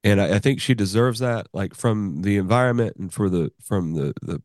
And 0.03 0.19
I, 0.19 0.35
I 0.35 0.39
think 0.39 0.59
she 0.59 0.73
deserves 0.73 1.19
that, 1.19 1.47
like 1.53 1.75
from 1.75 2.21
the 2.23 2.37
environment 2.37 2.95
and 2.97 3.13
for 3.13 3.29
the 3.29 3.51
from 3.61 3.93
the 3.93 4.13
the. 4.21 4.41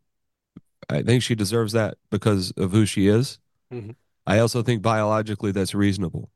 I 0.90 1.03
think 1.03 1.23
she 1.23 1.35
deserves 1.35 1.73
that 1.73 1.99
because 2.11 2.53
of 2.53 2.73
who 2.73 2.87
she 2.87 3.09
is. 3.09 3.38
hmm 3.71 3.97
I 4.27 4.38
also 4.38 4.62
think 4.62 4.83
biologically 4.83 5.53
that's 5.53 5.75
reasonable. 5.75 6.31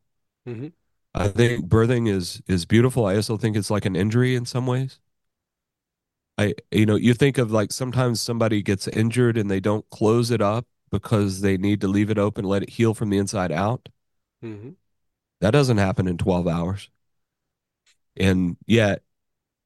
hmm 0.46 0.72
I 1.14 1.28
think 1.28 1.66
birthing 1.68 2.09
is 2.09 2.40
is 2.46 2.66
beautiful. 2.66 3.06
I 3.06 3.16
also 3.16 3.37
think 3.37 3.56
it's 3.56 3.70
like 3.70 3.85
an 3.85 3.96
injury 3.96 4.35
in 4.35 4.46
some 4.46 4.66
ways. 4.66 4.98
I 6.38 6.54
you 6.70 6.87
know, 6.87 6.96
you 6.96 7.14
think 7.14 7.38
of 7.38 7.50
like 7.52 7.72
sometimes 7.72 8.20
somebody 8.20 8.62
gets 8.62 8.88
injured 8.88 9.37
and 9.37 9.50
they 9.50 9.61
don't 9.61 9.88
close 9.90 10.30
it 10.30 10.40
up 10.40 10.66
because 10.90 11.40
they 11.40 11.56
need 11.56 11.80
to 11.83 11.88
leave 11.88 12.11
it 12.11 12.18
open, 12.18 12.44
let 12.44 12.62
it 12.62 12.70
heal 12.70 12.94
from 12.94 13.11
the 13.11 13.18
inside 13.18 13.52
out. 13.52 13.88
hmm 14.42 14.70
That 15.40 15.50
doesn't 15.50 15.76
happen 15.78 16.06
in 16.09 16.16
12 16.18 16.46
hours. 16.48 16.88
And 18.16 18.56
yet 18.66 19.02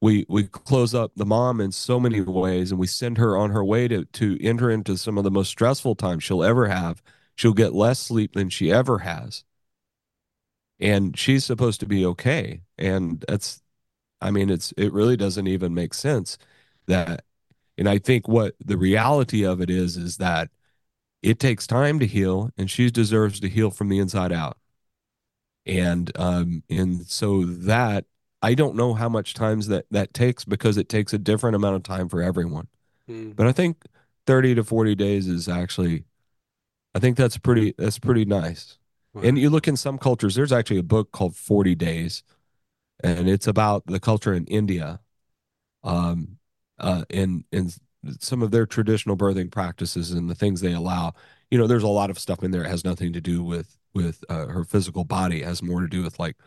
we 0.01 0.25
we 0.29 0.43
close 0.47 0.93
up 0.93 1.11
the 1.15 1.25
mom 1.25 1.61
in 1.61 1.71
so 1.71 1.99
many 1.99 2.21
ways 2.21 2.71
and 2.71 2.79
we 2.79 2.87
send 2.87 3.17
her 3.17 3.37
on 3.37 3.51
her 3.51 3.63
way 3.63 3.87
to 3.87 4.05
to 4.05 4.37
enter 4.41 4.69
into 4.71 4.97
some 4.97 5.17
of 5.17 5.23
the 5.23 5.31
most 5.31 5.49
stressful 5.49 5.95
times 5.95 6.23
she'll 6.23 6.43
ever 6.43 6.67
have. 6.67 7.01
She'll 7.35 7.53
get 7.53 7.73
less 7.73 7.99
sleep 7.99 8.33
than 8.33 8.49
she 8.49 8.71
ever 8.71 8.99
has. 8.99 9.43
And 10.79 11.17
she's 11.17 11.45
supposed 11.45 11.79
to 11.81 11.85
be 11.85 12.05
okay. 12.05 12.61
And 12.77 13.23
that's 13.27 13.61
I 14.21 14.31
mean, 14.31 14.49
it's 14.51 14.73
it 14.77 14.93
really 14.93 15.17
doesn't 15.17 15.47
even 15.47 15.73
make 15.73 15.93
sense 15.95 16.37
that 16.87 17.25
and 17.77 17.89
I 17.89 17.99
think 17.99 18.27
what 18.27 18.55
the 18.65 18.77
reality 18.77 19.45
of 19.45 19.61
it 19.61 19.69
is 19.71 19.97
is 19.97 20.17
that 20.19 20.51
it 21.23 21.39
takes 21.39 21.67
time 21.67 21.99
to 21.99 22.07
heal 22.07 22.51
and 22.57 22.71
she 22.71 22.91
deserves 22.91 23.39
to 23.41 23.49
heal 23.49 23.71
from 23.71 23.89
the 23.89 23.99
inside 23.99 24.33
out. 24.33 24.57
And 25.65 26.11
um 26.17 26.63
and 26.69 27.07
so 27.07 27.43
that 27.45 28.05
I 28.45 28.53
don't 28.53 28.75
know 28.75 28.93
how 28.93 29.09
much 29.09 29.33
times 29.33 29.69
that 29.69 29.87
that 29.89 30.13
takes 30.13 30.45
because 30.45 30.77
it 30.77 30.87
takes 30.87 31.13
a 31.13 31.17
different 31.17 31.55
amount 31.55 31.77
of 31.77 31.83
time 31.83 32.07
for 32.07 32.21
everyone. 32.21 32.67
Mm. 33.09 33.35
But 33.35 33.47
I 33.47 33.51
think 33.51 33.85
30 34.27 34.53
to 34.53 34.63
40 34.63 34.93
days 34.93 35.27
is 35.27 35.49
actually 35.49 36.03
I 36.93 36.99
think 36.99 37.17
that's 37.17 37.39
pretty 37.39 37.73
that's 37.75 37.97
pretty 37.97 38.23
nice. 38.23 38.77
And 39.23 39.39
you 39.39 39.49
look 39.49 39.67
in 39.67 39.75
some 39.75 39.97
cultures 39.97 40.35
there's 40.35 40.51
actually 40.51 40.77
a 40.77 40.83
book 40.83 41.11
called 41.11 41.35
40 41.35 41.73
Days 41.73 42.21
and 43.03 43.27
it's 43.27 43.47
about 43.47 43.87
the 43.87 43.99
culture 43.99 44.33
in 44.35 44.45
India 44.45 44.99
um, 45.83 46.37
uh, 46.77 47.03
in 47.09 47.45
in 47.51 47.71
some 48.19 48.43
of 48.43 48.51
their 48.51 48.67
traditional 48.67 49.17
birthing 49.17 49.51
practices 49.51 50.11
and 50.11 50.29
the 50.29 50.35
things 50.35 50.61
they 50.61 50.73
allow. 50.73 51.13
You 51.49 51.57
know, 51.57 51.65
there's 51.65 51.81
a 51.81 51.87
lot 51.87 52.11
of 52.11 52.19
stuff 52.19 52.43
in 52.43 52.51
there 52.51 52.63
it 52.63 52.69
has 52.69 52.85
nothing 52.85 53.11
to 53.13 53.21
do 53.21 53.43
with 53.43 53.75
with 53.95 54.23
uh, 54.29 54.45
her 54.47 54.63
physical 54.63 55.03
body. 55.03 55.41
It 55.41 55.45
has 55.45 55.63
more 55.63 55.81
to 55.81 55.87
do 55.87 56.03
with 56.03 56.19
like 56.19 56.37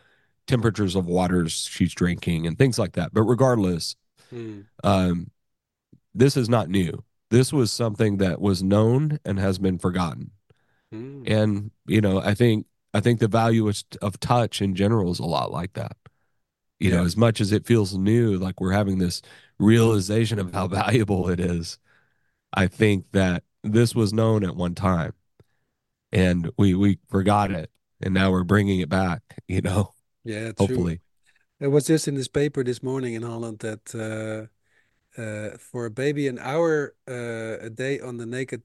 temperatures 0.49 0.95
of 0.95 1.05
waters 1.05 1.67
she's 1.71 1.93
drinking 1.93 2.45
and 2.47 2.57
things 2.57 2.77
like 2.77 2.93
that. 2.93 3.13
But 3.13 3.23
regardless, 3.23 3.95
Mm. 4.33 4.65
um, 4.83 5.31
this 6.13 6.35
is 6.37 6.49
not 6.49 6.69
new. 6.69 7.03
This 7.31 7.53
was 7.53 7.71
something 7.71 8.17
that 8.17 8.41
was 8.41 8.61
known 8.61 9.19
and 9.25 9.39
has 9.39 9.57
been 9.59 9.77
forgotten. 9.79 10.31
Mm. 10.93 11.23
And 11.29 11.71
you 11.87 12.01
know, 12.01 12.19
I 12.19 12.33
think 12.33 12.65
I 12.93 12.99
think 12.99 13.19
the 13.19 13.27
value 13.27 13.67
of, 13.69 13.81
of 14.01 14.19
touch 14.19 14.61
in 14.61 14.75
general 14.75 15.11
is 15.11 15.19
a 15.19 15.25
lot 15.25 15.51
like 15.51 15.73
that. 15.73 15.95
You 16.79 16.91
know, 16.91 17.03
as 17.03 17.17
much 17.17 17.41
as 17.41 17.51
it 17.51 17.65
feels 17.65 17.97
new, 17.97 18.37
like 18.37 18.59
we're 18.61 18.71
having 18.71 18.97
this 18.99 19.21
realization 19.59 20.39
of 20.39 20.53
how 20.53 20.67
valuable 20.81 21.29
it 21.29 21.39
is. 21.39 21.77
I 22.53 22.67
think 22.67 23.05
that 23.11 23.43
this 23.63 23.93
was 23.93 24.13
known 24.13 24.43
at 24.43 24.55
one 24.55 24.73
time, 24.75 25.13
and 26.11 26.49
we 26.57 26.73
we 26.73 26.97
forgot 27.09 27.51
it, 27.51 27.69
and 28.01 28.13
now 28.13 28.31
we're 28.31 28.43
bringing 28.43 28.79
it 28.79 28.89
back. 28.89 29.21
You 29.47 29.61
know, 29.61 29.93
Yeah, 30.23 30.51
true. 30.53 30.89
hopefully, 30.89 31.01
It 31.59 31.67
was 31.69 31.87
just 31.87 32.07
in 32.07 32.15
this 32.15 32.27
paper 32.29 32.63
this 32.63 32.83
morning 32.83 33.15
in 33.15 33.23
Holland 33.23 33.59
that 33.61 33.95
uh, 33.95 35.21
uh, 35.21 35.57
for 35.57 35.85
a 35.85 35.91
baby, 35.91 36.27
an 36.27 36.39
hour 36.39 36.95
uh, 37.07 37.59
a 37.65 37.69
day 37.69 37.99
on 37.99 38.17
the 38.17 38.25
naked 38.25 38.63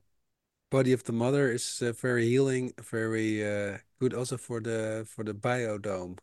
body 0.70 0.92
of 0.92 1.04
the 1.04 1.12
mother 1.12 1.52
is 1.52 1.82
uh, 1.82 1.92
very 1.92 2.26
healing, 2.28 2.72
very 2.80 3.44
uh, 3.44 3.78
good 4.00 4.14
also 4.14 4.36
for 4.38 4.60
the 4.60 5.06
for 5.08 5.24
the 5.24 5.34
biodome. 5.34 6.18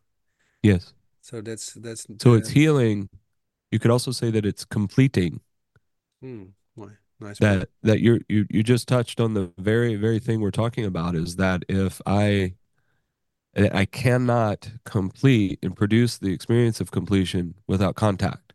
yes. 0.64 0.94
So 1.22 1.42
that's 1.42 1.74
that's 1.74 2.08
So 2.22 2.34
it's 2.34 2.50
healing. 2.50 3.10
You 3.72 3.80
could 3.80 3.92
also 3.92 4.12
say 4.12 4.32
that 4.32 4.46
it's 4.46 4.66
completing. 4.66 5.42
hmm, 6.22 6.54
ni- 6.76 6.98
nice. 7.20 7.40
That 7.40 7.70
that 7.82 8.02
you're 8.02 8.20
you 8.30 8.46
you 8.52 8.62
just 8.62 8.88
touched 8.88 9.20
on 9.20 9.34
the 9.34 9.52
very 9.58 9.96
very 9.96 10.20
thing 10.20 10.42
we're 10.42 10.52
talking 10.52 10.86
about 10.86 11.16
is 11.16 11.38
that 11.38 11.64
if 11.68 12.00
I 12.06 12.54
I 13.56 13.86
cannot 13.86 14.72
complete 14.86 15.60
and 15.62 15.76
produce 15.76 16.18
the 16.18 16.34
experience 16.34 16.80
of 16.82 16.92
completion 16.92 17.56
without 17.68 17.96
contact. 17.96 18.54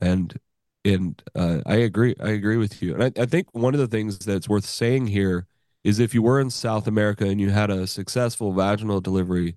And 0.00 0.38
and 0.84 1.22
uh, 1.34 1.60
I 1.66 1.76
agree. 1.76 2.14
I 2.20 2.30
agree 2.30 2.56
with 2.56 2.80
you. 2.82 2.94
And 2.94 3.04
I, 3.04 3.22
I 3.22 3.26
think 3.26 3.48
one 3.54 3.74
of 3.74 3.80
the 3.80 3.86
things 3.86 4.18
that's 4.18 4.48
worth 4.48 4.64
saying 4.64 5.08
here 5.08 5.46
is 5.84 5.98
if 5.98 6.14
you 6.14 6.22
were 6.22 6.40
in 6.40 6.48
South 6.50 6.86
America 6.86 7.26
and 7.26 7.38
you 7.40 7.50
had 7.50 7.70
a 7.70 7.86
successful 7.86 8.52
vaginal 8.52 9.00
delivery, 9.02 9.56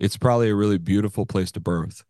it's 0.00 0.16
probably 0.18 0.50
a 0.50 0.56
really 0.56 0.78
beautiful 0.78 1.26
place 1.26 1.52
to 1.52 1.60
birth. 1.60 2.04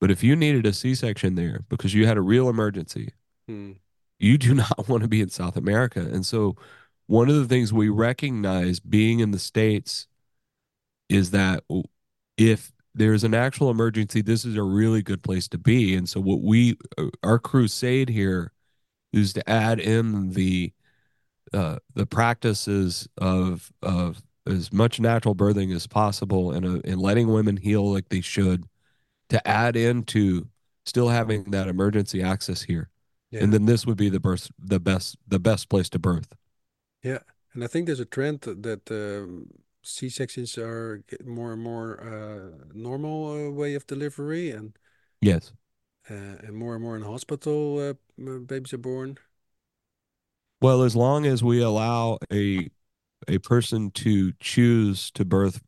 But 0.00 0.10
if 0.12 0.22
you 0.22 0.36
needed 0.36 0.66
a 0.66 0.72
C-section 0.72 1.34
there 1.34 1.64
because 1.68 1.94
you 1.94 2.06
had 2.06 2.16
a 2.16 2.22
real 2.22 2.48
emergency, 2.48 3.12
Hmm, 3.48 3.72
you 4.18 4.38
do 4.38 4.54
not 4.54 4.88
want 4.88 5.02
to 5.02 5.08
be 5.08 5.20
in 5.20 5.30
South 5.30 5.56
America. 5.56 6.00
And 6.00 6.24
so 6.26 6.56
one 7.06 7.28
of 7.28 7.36
the 7.36 7.46
things 7.46 7.72
we 7.72 7.88
recognize 7.88 8.80
being 8.80 9.20
in 9.20 9.30
the 9.30 9.38
States 9.38 10.06
is 11.08 11.30
that 11.32 11.64
if 12.36 12.72
there's 12.94 13.24
an 13.24 13.34
actual 13.34 13.70
emergency, 13.70 14.22
this 14.22 14.44
is 14.44 14.56
a 14.56 14.62
really 14.62 15.02
good 15.02 15.22
place 15.22 15.48
to 15.48 15.58
be. 15.58 15.94
And 15.94 16.08
so 16.08 16.20
what 16.20 16.42
we 16.42 16.76
uh, 16.96 17.06
our 17.22 17.38
crusade 17.38 18.08
here 18.08 18.52
is 19.12 19.32
to 19.34 19.48
add 19.48 19.80
in 19.80 20.30
the 20.30 20.72
uh, 21.52 21.76
the 21.94 22.06
practices 22.06 23.08
of 23.18 23.70
of 23.82 24.22
as 24.46 24.72
much 24.72 25.00
natural 25.00 25.34
birthing 25.34 25.74
as 25.74 25.86
possible 25.86 26.52
and 26.52 26.66
uh, 26.66 26.80
and 26.84 27.00
letting 27.00 27.32
women 27.32 27.56
heal 27.56 27.92
like 27.92 28.08
they 28.08 28.20
should 28.20 28.64
to 29.30 29.46
add 29.48 29.76
into 29.76 30.46
still 30.86 31.08
having 31.08 31.44
that 31.44 31.68
emergency 31.68 32.22
access 32.22 32.62
here. 32.62 32.90
yeah, 33.30 33.40
And 33.40 33.52
then 33.52 33.66
this 33.66 33.86
would 33.86 33.96
be 33.96 34.08
the 34.08 34.20
birth 34.20 34.50
the 34.58 34.80
best 34.80 35.16
the 35.26 35.38
best 35.40 35.68
place 35.68 35.88
to 35.90 35.98
birth. 35.98 36.34
Yeah. 37.04 37.18
And 37.52 37.62
I 37.62 37.68
think 37.68 37.86
there's 37.86 38.00
a 38.00 38.04
trend 38.04 38.40
that 38.40 38.90
um, 38.90 39.46
C-sections 39.82 40.58
are 40.58 41.04
get 41.08 41.24
more 41.26 41.52
and 41.52 41.62
more 41.62 42.00
uh, 42.02 42.64
normal 42.74 43.48
uh, 43.48 43.50
way 43.50 43.74
of 43.76 43.86
delivery, 43.86 44.50
and 44.50 44.76
Yes. 45.20 45.52
uh, 46.10 46.14
and 46.14 46.54
more 46.54 46.74
and 46.74 46.82
more 46.82 46.96
in 46.96 47.02
hospital 47.02 47.78
uh, 47.78 47.94
babies 48.46 48.72
are 48.74 48.78
born. 48.78 49.18
Well, 50.60 50.82
as 50.82 50.96
long 50.96 51.26
as 51.26 51.42
we 51.42 51.60
allow 51.60 52.18
a 52.32 52.70
a 53.28 53.38
person 53.38 53.90
to 53.92 54.32
choose 54.40 55.10
to 55.12 55.24
birth 55.24 55.62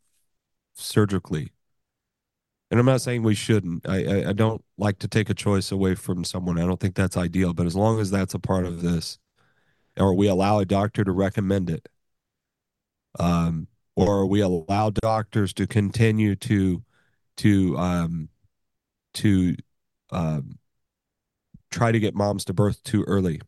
surgically, 0.75 1.53
and 2.71 2.81
I'm 2.81 2.87
not 2.87 3.01
saying 3.01 3.23
we 3.23 3.35
shouldn't. 3.35 3.89
I, 3.89 4.05
I 4.05 4.29
I 4.31 4.33
don't 4.33 4.65
like 4.79 4.99
to 5.01 5.09
take 5.09 5.31
a 5.31 5.35
choice 5.35 5.71
away 5.73 5.95
from 5.95 6.25
someone. 6.25 6.59
I 6.59 6.67
don't 6.67 6.81
think 6.81 6.95
that's 6.95 7.17
ideal. 7.17 7.55
But 7.55 7.67
as 7.67 7.77
long 7.77 8.01
as 8.01 8.11
that's 8.11 8.35
a 8.35 8.39
part 8.39 8.67
of 8.67 8.83
this, 8.83 9.19
or 9.99 10.15
we 10.15 10.29
allow 10.29 10.59
a 10.59 10.65
doctor 10.65 11.05
to 11.05 11.13
recommend 11.13 11.71
it, 11.71 11.89
um, 13.19 13.69
or 13.95 14.27
we 14.27 14.41
allow 14.41 14.91
doctors 14.91 15.53
to 15.55 15.67
continue 15.67 16.37
to 16.37 16.83
to 17.39 17.77
um 17.79 18.29
to 19.15 19.57
um 20.11 20.59
try 21.71 21.93
to 21.93 22.01
get 22.01 22.15
moms 22.15 22.45
to 22.45 22.55
birth 22.55 22.83
too 22.83 23.05
early. 23.05 23.41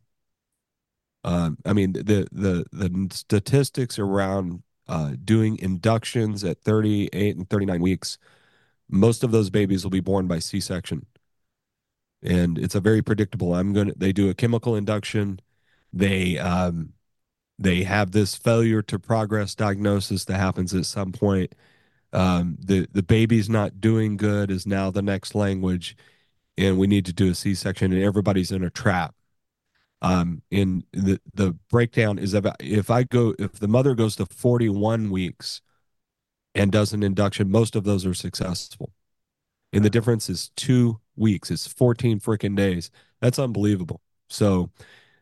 Um, 1.23 1.57
I 1.65 1.73
mean 1.73 1.93
the 1.93 2.27
the 2.31 2.65
the 2.71 3.07
statistics 3.11 3.99
around 3.99 4.63
uh, 4.87 5.13
doing 5.23 5.57
inductions 5.59 6.43
at 6.43 6.61
38 6.61 7.37
and 7.37 7.49
39 7.49 7.81
weeks, 7.81 8.17
most 8.89 9.23
of 9.23 9.31
those 9.31 9.49
babies 9.51 9.83
will 9.83 9.91
be 9.91 9.99
born 9.99 10.27
by 10.27 10.39
C-section, 10.39 11.05
and 12.23 12.57
it's 12.57 12.75
a 12.75 12.79
very 12.79 13.01
predictable. 13.01 13.53
I'm 13.53 13.73
gonna 13.73 13.93
they 13.95 14.11
do 14.11 14.29
a 14.29 14.33
chemical 14.33 14.75
induction, 14.75 15.39
they 15.93 16.37
um 16.37 16.93
they 17.59 17.83
have 17.83 18.11
this 18.11 18.35
failure 18.35 18.81
to 18.83 18.97
progress 18.97 19.53
diagnosis 19.55 20.25
that 20.25 20.37
happens 20.39 20.73
at 20.73 20.85
some 20.85 21.11
point. 21.11 21.53
Um, 22.13 22.57
the 22.59 22.87
the 22.91 23.03
baby's 23.03 23.49
not 23.49 23.81
doing 23.81 24.17
good 24.17 24.49
is 24.51 24.65
now 24.65 24.91
the 24.91 25.01
next 25.01 25.35
language, 25.35 25.95
and 26.57 26.77
we 26.77 26.87
need 26.87 27.05
to 27.05 27.13
do 27.13 27.31
a 27.31 27.35
C 27.35 27.53
section, 27.55 27.93
and 27.93 28.03
everybody's 28.03 28.51
in 28.51 28.63
a 28.63 28.69
trap. 28.69 29.15
Um, 30.01 30.41
and 30.51 30.83
the 30.93 31.19
the 31.33 31.53
breakdown 31.69 32.19
is 32.19 32.33
about 32.33 32.55
if 32.61 32.89
I 32.89 33.03
go 33.03 33.35
if 33.37 33.53
the 33.53 33.67
mother 33.67 33.95
goes 33.95 34.15
to 34.17 34.25
41 34.25 35.11
weeks 35.11 35.61
and 36.55 36.71
does 36.71 36.93
an 36.93 37.03
induction, 37.03 37.51
most 37.51 37.75
of 37.75 37.83
those 37.83 38.05
are 38.05 38.13
successful. 38.13 38.91
And 39.73 39.85
the 39.85 39.89
difference 39.89 40.29
is 40.29 40.49
two 40.55 40.99
weeks. 41.15 41.51
It's 41.51 41.67
14 41.67 42.19
freaking 42.19 42.55
days. 42.55 42.91
That's 43.21 43.39
unbelievable. 43.39 44.01
So 44.29 44.71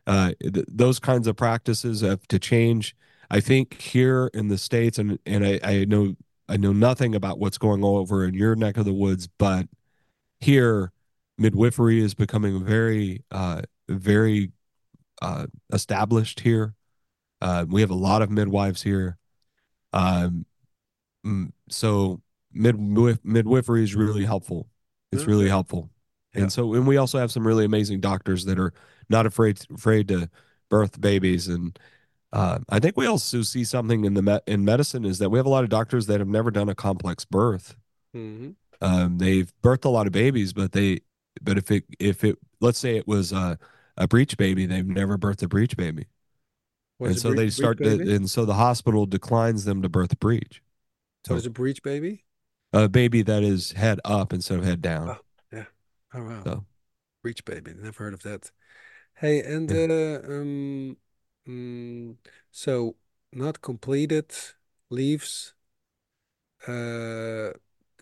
uh, 0.08 0.32
th- 0.40 0.66
those 0.66 0.98
kinds 0.98 1.28
of 1.28 1.36
practices 1.36 2.00
have 2.00 2.26
to 2.28 2.38
change. 2.38 2.96
I 3.30 3.40
think 3.40 3.80
here 3.80 4.30
in 4.32 4.48
the 4.48 4.58
states, 4.58 4.98
and 4.98 5.18
and 5.26 5.46
I, 5.46 5.60
I 5.62 5.84
know 5.84 6.16
I 6.48 6.56
know 6.56 6.72
nothing 6.72 7.14
about 7.14 7.38
what's 7.38 7.58
going 7.58 7.84
on 7.84 7.96
over 7.96 8.24
in 8.24 8.34
your 8.34 8.56
neck 8.56 8.78
of 8.78 8.86
the 8.86 8.94
woods, 8.94 9.28
but 9.38 9.68
here 10.40 10.92
midwifery 11.36 12.00
is 12.00 12.14
becoming 12.14 12.64
very 12.64 13.22
uh, 13.30 13.62
very 13.88 14.52
uh, 15.20 15.46
established 15.72 16.40
here. 16.40 16.74
Uh, 17.40 17.66
we 17.68 17.82
have 17.82 17.90
a 17.90 17.94
lot 17.94 18.22
of 18.22 18.30
midwives 18.30 18.82
here. 18.82 19.18
Um, 19.92 20.46
mm, 21.24 21.52
so 21.68 22.22
midwif- 22.56 23.20
midwifery 23.24 23.84
is 23.84 23.94
really 23.94 24.24
helpful. 24.24 24.68
It's 25.12 25.26
really 25.26 25.44
Okay. 25.44 25.50
helpful. 25.50 25.90
Yeah. 26.34 26.42
And 26.42 26.52
so, 26.52 26.74
and 26.74 26.86
we 26.86 26.96
also 26.96 27.18
have 27.18 27.30
some 27.30 27.46
really 27.46 27.64
amazing 27.64 28.00
doctors 28.00 28.44
that 28.46 28.58
are 28.58 28.72
not 29.08 29.26
afraid 29.26 29.60
afraid 29.74 30.08
to 30.08 30.30
birth 30.68 31.00
babies. 31.00 31.48
And 31.48 31.78
uh, 32.32 32.60
I 32.68 32.78
think 32.80 32.96
we 32.96 33.06
also 33.06 33.42
see 33.42 33.64
something 33.64 34.04
in 34.04 34.14
the 34.14 34.22
me- 34.22 34.40
in 34.46 34.64
medicine 34.64 35.04
is 35.04 35.18
that 35.18 35.30
we 35.30 35.38
have 35.38 35.46
a 35.46 35.50
lot 35.50 35.64
of 35.64 35.70
doctors 35.70 36.06
that 36.06 36.20
have 36.20 36.28
never 36.28 36.50
done 36.50 36.68
a 36.68 36.74
complex 36.74 37.24
birth. 37.24 37.76
hmm 38.14 38.50
Um, 38.80 39.18
they've 39.18 39.52
birthed 39.62 39.84
a 39.84 39.88
lot 39.88 40.06
of 40.06 40.12
babies, 40.12 40.52
but 40.52 40.72
they 40.72 41.00
but 41.42 41.58
if 41.58 41.70
it 41.70 41.84
if 41.98 42.22
it 42.24 42.38
let's 42.60 42.78
say 42.78 42.96
it 42.96 43.08
was 43.08 43.32
a 43.32 43.58
a 43.96 44.06
breech 44.06 44.36
baby, 44.36 44.66
they've 44.66 44.86
never 44.86 45.18
birthed 45.18 45.42
a 45.42 45.48
breech 45.48 45.76
baby, 45.76 46.06
and 47.04 47.18
so 47.18 47.30
bre- 47.30 47.34
they 47.34 47.50
start 47.50 47.82
to, 47.82 47.90
and 48.14 48.30
so 48.30 48.44
the 48.44 48.54
hospital 48.54 49.06
declines 49.06 49.64
them 49.64 49.82
to 49.82 49.88
birth 49.88 50.12
a 50.12 50.16
breech, 50.16 50.62
What 51.26 51.36
is 51.36 51.46
a 51.46 51.50
breech 51.50 51.82
baby? 51.82 52.24
a 52.72 52.88
baby 52.88 53.22
that 53.22 53.42
is 53.42 53.72
head 53.72 54.00
up 54.04 54.32
instead 54.32 54.58
of 54.58 54.64
head 54.64 54.82
down. 54.82 55.08
Oh, 55.08 55.18
yeah. 55.52 55.64
Oh 56.14 56.22
wow. 56.24 56.42
So 56.44 56.64
Breech 57.22 57.44
baby. 57.44 57.74
Never 57.74 58.04
heard 58.04 58.14
of 58.14 58.22
that. 58.22 58.50
Hey, 59.20 59.42
and 59.42 59.70
Yeah. 59.70 59.78
uh, 59.90 60.20
um, 60.32 60.96
mm, 61.46 62.16
so 62.50 62.96
not 63.32 63.60
completed 63.62 64.32
leaves 64.90 65.54
uh, 66.66 67.52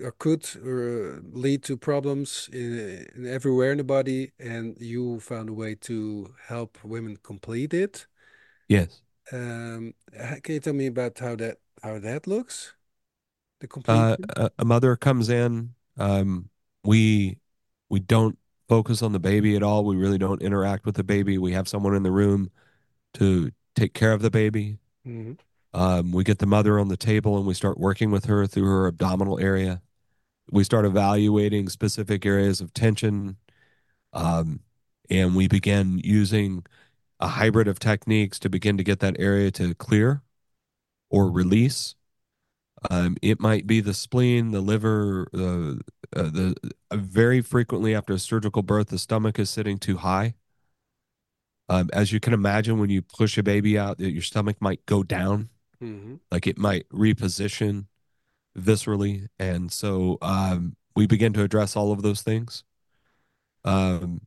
or 0.00 0.12
could 0.18 0.44
uh, 0.56 1.20
lead 1.32 1.62
to 1.64 1.76
problems 1.76 2.48
in, 2.52 3.06
in 3.14 3.26
everywhere 3.26 3.72
in 3.72 3.78
the 3.78 3.84
body, 3.84 4.32
and 4.38 4.76
you 4.80 5.20
found 5.20 5.48
a 5.48 5.52
way 5.52 5.74
to 5.74 6.34
help 6.48 6.78
women 6.84 7.16
complete 7.22 7.72
it. 7.72 8.06
yes. 8.68 9.02
Um, 9.32 9.94
h- 10.12 10.42
can 10.42 10.54
you 10.54 10.60
tell 10.60 10.72
me 10.74 10.86
about 10.86 11.18
how 11.18 11.36
that 11.36 11.58
how 11.82 11.98
that 11.98 12.26
looks? 12.26 12.74
The 13.60 13.68
uh, 13.88 14.16
completion? 14.16 14.32
a, 14.36 14.50
a 14.58 14.64
mother 14.64 14.96
comes 14.96 15.28
in. 15.28 15.74
Um, 15.96 16.50
we 16.84 17.38
we 17.88 18.00
don't 18.00 18.38
focus 18.68 19.02
on 19.02 19.12
the 19.12 19.20
baby 19.20 19.56
at 19.56 19.62
all. 19.62 19.84
We 19.84 19.96
really 19.96 20.18
don't 20.18 20.42
interact 20.42 20.86
with 20.86 20.96
the 20.96 21.04
baby. 21.04 21.38
We 21.38 21.52
have 21.52 21.68
someone 21.68 21.94
in 21.94 22.02
the 22.02 22.10
room 22.12 22.50
to 23.14 23.50
take 23.76 23.94
care 23.94 24.12
of 24.12 24.22
the 24.22 24.30
baby. 24.30 24.78
hmm 25.04 25.32
Um, 25.74 26.12
we 26.12 26.24
get 26.24 26.38
the 26.38 26.46
mother 26.46 26.78
on 26.80 26.88
the 26.88 26.96
table 26.96 27.36
and 27.38 27.46
we 27.46 27.54
start 27.54 27.78
working 27.78 28.10
with 28.10 28.26
her 28.26 28.46
through 28.46 28.66
her 28.66 28.86
abdominal 28.86 29.38
area. 29.40 29.82
We 30.50 30.64
start 30.64 30.84
evaluating 30.86 31.68
specific 31.70 32.26
areas 32.26 32.60
of 32.60 32.72
tension. 32.74 33.36
Um, 34.12 34.60
and 35.10 35.34
we 35.36 35.48
begin 35.48 36.00
using 36.04 36.64
a 37.20 37.28
hybrid 37.28 37.68
of 37.68 37.78
techniques 37.78 38.38
to 38.40 38.50
begin 38.50 38.76
to 38.78 38.84
get 38.84 39.00
that 39.00 39.16
area 39.18 39.50
to 39.52 39.74
clear 39.74 40.22
or 41.10 41.30
release. 41.30 41.94
Um, 42.90 43.16
it 43.22 43.40
might 43.40 43.66
be 43.66 43.80
the 43.80 43.94
spleen, 43.94 44.50
the 44.50 44.60
liver, 44.60 45.28
uh, 45.34 46.18
uh, 46.18 46.30
the 46.30 46.54
uh, 46.90 46.96
very 46.96 47.40
frequently 47.40 47.94
after 47.94 48.12
a 48.12 48.18
surgical 48.18 48.62
birth, 48.62 48.88
the 48.88 48.98
stomach 48.98 49.38
is 49.38 49.50
sitting 49.50 49.78
too 49.78 49.98
high. 49.98 50.34
Um, 51.68 51.90
as 51.92 52.12
you 52.12 52.20
can 52.20 52.32
imagine, 52.32 52.78
when 52.78 52.90
you 52.90 53.02
push 53.02 53.36
a 53.38 53.42
baby 53.42 53.78
out, 53.78 53.98
your 53.98 54.22
stomach 54.22 54.56
might 54.60 54.84
go 54.86 55.02
down, 55.02 55.48
hmm 55.80 56.16
like 56.30 56.46
it 56.46 56.58
might 56.58 56.88
reposition 56.90 57.86
viscerally, 58.58 59.28
and 59.38 59.70
so 59.72 60.18
um, 60.22 60.76
we 60.94 61.06
begin 61.06 61.32
to 61.34 61.42
address 61.42 61.76
all 61.76 61.92
of 61.92 62.02
those 62.02 62.22
things. 62.22 62.64
Um, 63.64 64.20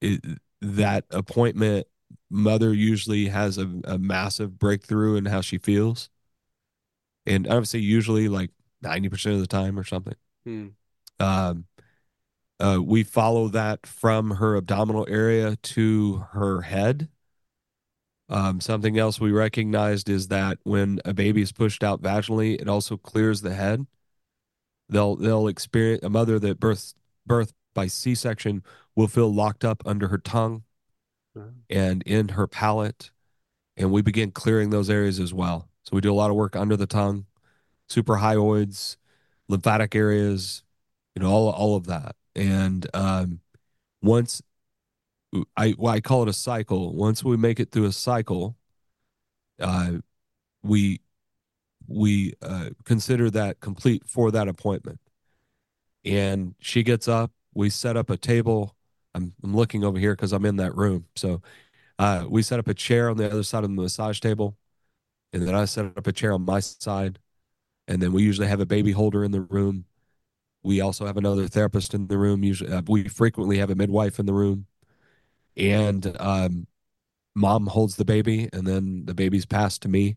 it, 0.00 0.20
that 0.60 1.04
appointment, 1.10 1.86
mother 2.30 2.72
usually 2.74 3.28
has 3.28 3.58
a, 3.58 3.70
a 3.84 3.98
massive 3.98 4.58
breakthrough 4.58 5.16
in 5.16 5.24
how 5.26 5.40
she 5.40 5.58
feels, 5.58 6.10
and 7.26 7.48
I 7.48 7.54
would 7.56 7.68
say 7.68 7.78
usually 7.78 8.28
like 8.28 8.50
ninety 8.80 9.08
percent 9.08 9.34
of 9.34 9.40
the 9.40 9.46
time 9.46 9.78
or 9.78 9.84
something. 9.84 10.16
Mm. 10.46 10.72
Um, 11.20 11.66
uh, 12.60 12.78
we 12.82 13.02
follow 13.02 13.48
that 13.48 13.86
from 13.86 14.32
her 14.32 14.56
abdominal 14.56 15.06
area 15.08 15.56
to 15.56 16.26
her 16.32 16.62
head. 16.62 17.08
Um, 18.28 18.60
something 18.60 18.98
else 18.98 19.20
we 19.20 19.30
recognized 19.30 20.08
is 20.08 20.28
that 20.28 20.58
when 20.62 21.00
a 21.04 21.12
baby 21.12 21.42
is 21.42 21.52
pushed 21.52 21.84
out 21.84 22.00
vaginally, 22.00 22.60
it 22.60 22.68
also 22.68 22.96
clears 22.96 23.42
the 23.42 23.54
head. 23.54 23.86
They'll 24.88 25.16
they'll 25.16 25.48
experience 25.48 26.02
a 26.02 26.08
mother 26.08 26.38
that 26.38 26.60
births 26.60 26.94
birth 27.26 27.52
by 27.74 27.86
C-section 27.86 28.62
will 28.94 29.08
feel 29.08 29.32
locked 29.32 29.64
up 29.64 29.82
under 29.86 30.08
her 30.08 30.18
tongue 30.18 30.64
Uh, 31.34 31.48
and 31.70 32.02
in 32.02 32.28
her 32.30 32.46
palate, 32.46 33.10
and 33.76 33.90
we 33.90 34.02
begin 34.02 34.30
clearing 34.30 34.70
those 34.70 34.90
areas 34.90 35.18
as 35.18 35.32
well. 35.32 35.68
So 35.84 35.94
we 35.94 36.00
do 36.00 36.12
a 36.12 36.14
lot 36.14 36.30
of 36.30 36.36
work 36.36 36.56
under 36.56 36.76
the 36.76 36.86
tongue, 36.86 37.26
suprahyoids, 37.88 38.96
lymphatic 39.48 39.94
areas, 39.94 40.62
you 41.14 41.22
know, 41.22 41.30
all 41.30 41.50
all 41.50 41.76
of 41.76 41.86
that. 41.86 42.16
And 42.34 42.86
um, 42.94 43.40
once 44.02 44.42
I 45.56 45.74
well, 45.78 45.94
I 45.94 46.00
call 46.00 46.22
it 46.22 46.28
a 46.28 46.32
cycle. 46.32 46.94
Once 46.94 47.24
we 47.24 47.36
make 47.36 47.60
it 47.60 47.70
through 47.72 47.86
a 47.86 47.92
cycle, 47.92 48.56
uh, 49.60 49.92
we 50.62 51.00
we 51.88 52.34
uh, 52.42 52.70
consider 52.84 53.30
that 53.30 53.60
complete 53.60 54.04
for 54.08 54.30
that 54.32 54.48
appointment. 54.48 55.00
And 56.04 56.54
she 56.60 56.82
gets 56.82 57.08
up. 57.08 57.32
We 57.54 57.70
set 57.70 57.96
up 57.96 58.10
a 58.10 58.16
table. 58.16 58.76
I'm 59.14 59.34
I'm 59.42 59.54
looking 59.54 59.84
over 59.84 59.98
here 59.98 60.14
because 60.14 60.32
I'm 60.32 60.44
in 60.46 60.56
that 60.56 60.74
room. 60.76 61.06
So 61.16 61.42
uh, 61.98 62.26
we 62.28 62.42
set 62.42 62.58
up 62.58 62.68
a 62.68 62.74
chair 62.74 63.10
on 63.10 63.16
the 63.18 63.30
other 63.30 63.42
side 63.44 63.64
of 63.64 63.70
the 63.70 63.76
massage 63.82 64.20
table, 64.20 64.56
and 65.32 65.46
then 65.46 65.54
I 65.54 65.64
set 65.66 65.86
up 65.96 66.06
a 66.06 66.12
chair 66.12 66.32
on 66.32 66.44
my 66.44 66.60
side, 66.60 67.18
and 67.88 68.02
then 68.02 68.12
we 68.12 68.22
usually 68.22 68.48
have 68.48 68.60
a 68.60 68.66
baby 68.66 68.92
holder 68.92 69.24
in 69.24 69.32
the 69.32 69.42
room. 69.42 69.86
We 70.62 70.80
also 70.80 71.06
have 71.06 71.16
another 71.18 71.48
therapist 71.48 71.94
in 71.94 72.08
the 72.08 72.18
room. 72.18 72.44
Usually, 72.44 72.72
uh, 72.72 72.82
we 72.88 73.08
frequently 73.08 73.58
have 73.58 73.70
a 73.70 73.74
midwife 73.76 74.18
in 74.20 74.26
the 74.26 74.34
room, 74.34 74.66
and 75.56 76.16
um, 76.20 76.66
mom 77.34 77.66
holds 77.66 77.96
the 77.96 78.04
baby, 78.04 78.48
and 78.52 78.66
then 78.66 79.04
the 79.06 79.14
baby's 79.14 79.46
passed 79.46 79.82
to 79.82 79.88
me, 79.88 80.16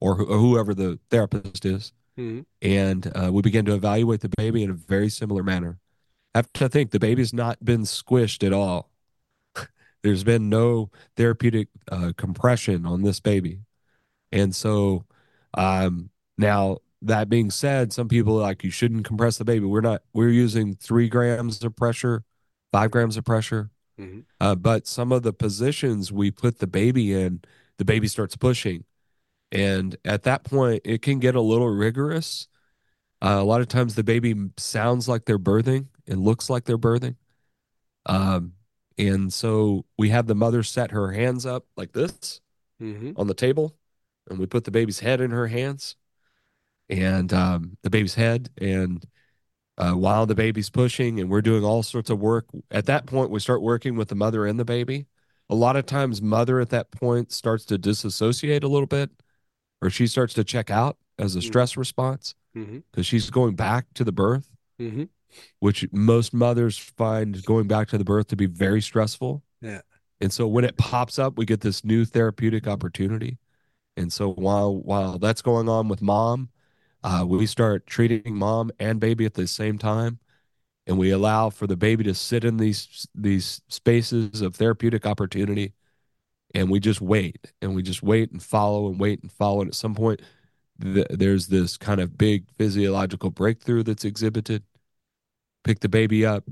or, 0.00 0.16
who- 0.16 0.26
or 0.26 0.38
whoever 0.38 0.74
the 0.74 1.00
therapist 1.10 1.64
is, 1.64 1.92
hmm 2.16 2.40
and 2.62 3.12
uh, 3.16 3.30
we 3.32 3.42
begin 3.42 3.64
to 3.66 3.74
evaluate 3.74 4.20
the 4.20 4.30
baby 4.36 4.62
in 4.64 4.70
a 4.70 4.74
very 4.74 5.08
similar 5.10 5.42
manner. 5.42 5.78
I 6.34 6.38
have 6.38 6.52
to 6.54 6.68
think 6.68 6.90
the 6.92 7.00
baby's 7.00 7.32
not 7.34 7.64
been 7.64 7.82
squished 7.82 8.46
at 8.46 8.52
all. 8.52 8.90
There's 10.02 10.24
been 10.24 10.48
no 10.48 10.90
therapeutic 11.16 11.68
uh, 11.90 12.12
compression 12.16 12.86
on 12.86 13.02
this 13.02 13.20
baby. 13.20 13.60
And 14.32 14.54
so, 14.54 15.04
um, 15.54 16.10
now 16.38 16.78
that 17.02 17.28
being 17.28 17.50
said, 17.50 17.92
some 17.92 18.08
people 18.08 18.38
are 18.38 18.42
like 18.42 18.64
you 18.64 18.70
shouldn't 18.70 19.04
compress 19.06 19.38
the 19.38 19.44
baby. 19.44 19.66
We're 19.66 19.80
not. 19.80 20.02
We're 20.12 20.30
using 20.30 20.74
three 20.76 21.08
grams 21.08 21.62
of 21.64 21.76
pressure, 21.76 22.24
five 22.72 22.90
grams 22.90 23.16
of 23.16 23.24
pressure. 23.24 23.70
hmm 23.98 24.20
Uh, 24.40 24.54
but 24.56 24.86
some 24.86 25.12
of 25.12 25.22
the 25.22 25.32
positions 25.32 26.12
we 26.12 26.30
put 26.30 26.58
the 26.58 26.66
baby 26.66 27.14
in, 27.14 27.42
the 27.78 27.84
baby 27.86 28.08
starts 28.08 28.36
pushing, 28.36 28.84
and 29.52 29.96
at 30.04 30.24
that 30.24 30.44
point, 30.44 30.82
it 30.84 31.02
can 31.02 31.20
get 31.20 31.34
a 31.36 31.40
little 31.40 31.68
rigorous. 31.70 32.48
Uh, 33.22 33.38
a 33.40 33.44
lot 33.44 33.60
of 33.62 33.68
times, 33.68 33.94
the 33.96 34.04
baby 34.04 34.34
sounds 34.58 35.08
like 35.08 35.24
they're 35.26 35.38
birthing 35.38 35.88
and 36.08 36.22
looks 36.24 36.50
like 36.50 36.64
they're 36.64 36.78
birthing. 36.78 37.16
Um, 38.06 38.52
and 38.98 39.32
so 39.32 39.84
we 39.98 40.10
have 40.10 40.26
the 40.26 40.34
mother 40.34 40.62
set 40.62 40.90
her 40.92 41.12
hands 41.12 41.44
up 41.46 41.66
like 41.76 41.92
this 41.92 42.40
hmm 42.80 43.16
on 43.16 43.26
the 43.26 43.34
table, 43.34 43.76
and 44.28 44.38
we 44.38 44.46
put 44.46 44.64
the 44.64 44.70
baby's 44.70 45.00
head 45.00 45.20
in 45.20 45.30
her 45.30 45.46
hands, 45.48 45.96
and 46.88 47.32
um, 47.32 47.76
the 47.82 47.90
baby's 47.90 48.14
head, 48.14 48.50
and 48.60 49.04
uh, 49.78 49.92
while 49.92 50.26
the 50.26 50.34
baby's 50.34 50.70
pushing, 50.70 51.20
and 51.20 51.28
we're 51.28 51.42
doing 51.42 51.64
all 51.64 51.82
sorts 51.82 52.08
of 52.10 52.18
work. 52.18 52.46
At 52.70 52.86
that 52.86 53.06
point, 53.06 53.30
we 53.30 53.40
start 53.40 53.60
working 53.62 53.96
with 53.96 54.08
the 54.08 54.14
mother 54.14 54.46
and 54.46 54.58
the 54.58 54.64
baby 54.64 55.06
a 55.48 55.54
lot 55.54 55.76
of 55.76 55.86
times 55.86 56.20
mother 56.20 56.58
at 56.58 56.70
that 56.70 56.90
point 56.90 57.30
starts 57.30 57.64
to 57.66 57.78
disassociate 57.78 58.64
a 58.64 58.68
little 58.68 58.86
bit 58.88 59.10
or 59.80 59.90
she 59.90 60.08
starts 60.08 60.34
to 60.34 60.42
check 60.42 60.70
out 60.72 60.96
as 61.20 61.36
a 61.36 61.38
Mhm. 61.38 61.42
stress 61.44 61.76
response 61.76 62.34
Mm-hmm. 62.56 62.78
because 62.90 63.06
she's 63.06 63.30
going 63.30 63.54
back 63.54 63.86
to 63.94 64.02
the 64.02 64.10
birth 64.10 64.50
Mm-hmm. 64.80 65.04
which 65.60 65.86
most 65.92 66.34
mothers 66.34 66.76
find 66.78 67.44
going 67.44 67.68
back 67.68 67.86
to 67.90 67.98
the 67.98 68.02
birth 68.04 68.26
to 68.28 68.36
be 68.36 68.46
very 68.46 68.82
stressful 68.82 69.44
Yeah. 69.62 69.82
and 70.20 70.32
so 70.32 70.48
when 70.48 70.64
it 70.64 70.76
pops 70.78 71.16
up 71.16 71.38
we 71.38 71.44
get 71.46 71.60
this 71.60 71.84
new 71.84 72.04
therapeutic 72.04 72.66
opportunity 72.66 73.38
and 73.96 74.12
so 74.12 74.32
while 74.32 74.76
while 74.76 75.18
that's 75.18 75.42
going 75.42 75.68
on 75.68 75.88
with 75.88 76.02
mom 76.02 76.50
uh, 77.06 77.24
we 77.24 77.46
start 77.46 77.86
treating 77.86 78.34
mom 78.34 78.72
and 78.80 78.98
baby 78.98 79.24
at 79.24 79.34
the 79.34 79.46
same 79.46 79.78
time. 79.78 80.18
And 80.88 80.98
we 80.98 81.10
allow 81.10 81.50
for 81.50 81.68
the 81.68 81.76
baby 81.76 82.02
to 82.04 82.14
sit 82.14 82.44
in 82.44 82.56
these 82.56 83.06
these 83.14 83.60
spaces 83.68 84.40
of 84.40 84.56
therapeutic 84.56 85.06
opportunity. 85.06 85.72
And 86.54 86.70
we 86.70 86.80
just 86.80 87.00
wait 87.00 87.52
and 87.62 87.74
we 87.76 87.82
just 87.82 88.02
wait 88.02 88.32
and 88.32 88.42
follow 88.42 88.88
and 88.88 88.98
wait 88.98 89.22
and 89.22 89.30
follow. 89.30 89.60
And 89.60 89.68
at 89.68 89.74
some 89.76 89.94
point 89.94 90.20
th- 90.82 91.06
there's 91.10 91.48
this 91.48 91.76
kind 91.76 92.00
of 92.00 92.18
big 92.18 92.50
physiological 92.56 93.30
breakthrough 93.30 93.84
that's 93.84 94.04
exhibited. 94.04 94.64
Pick 95.64 95.80
the 95.80 95.88
baby 95.88 96.26
up 96.26 96.44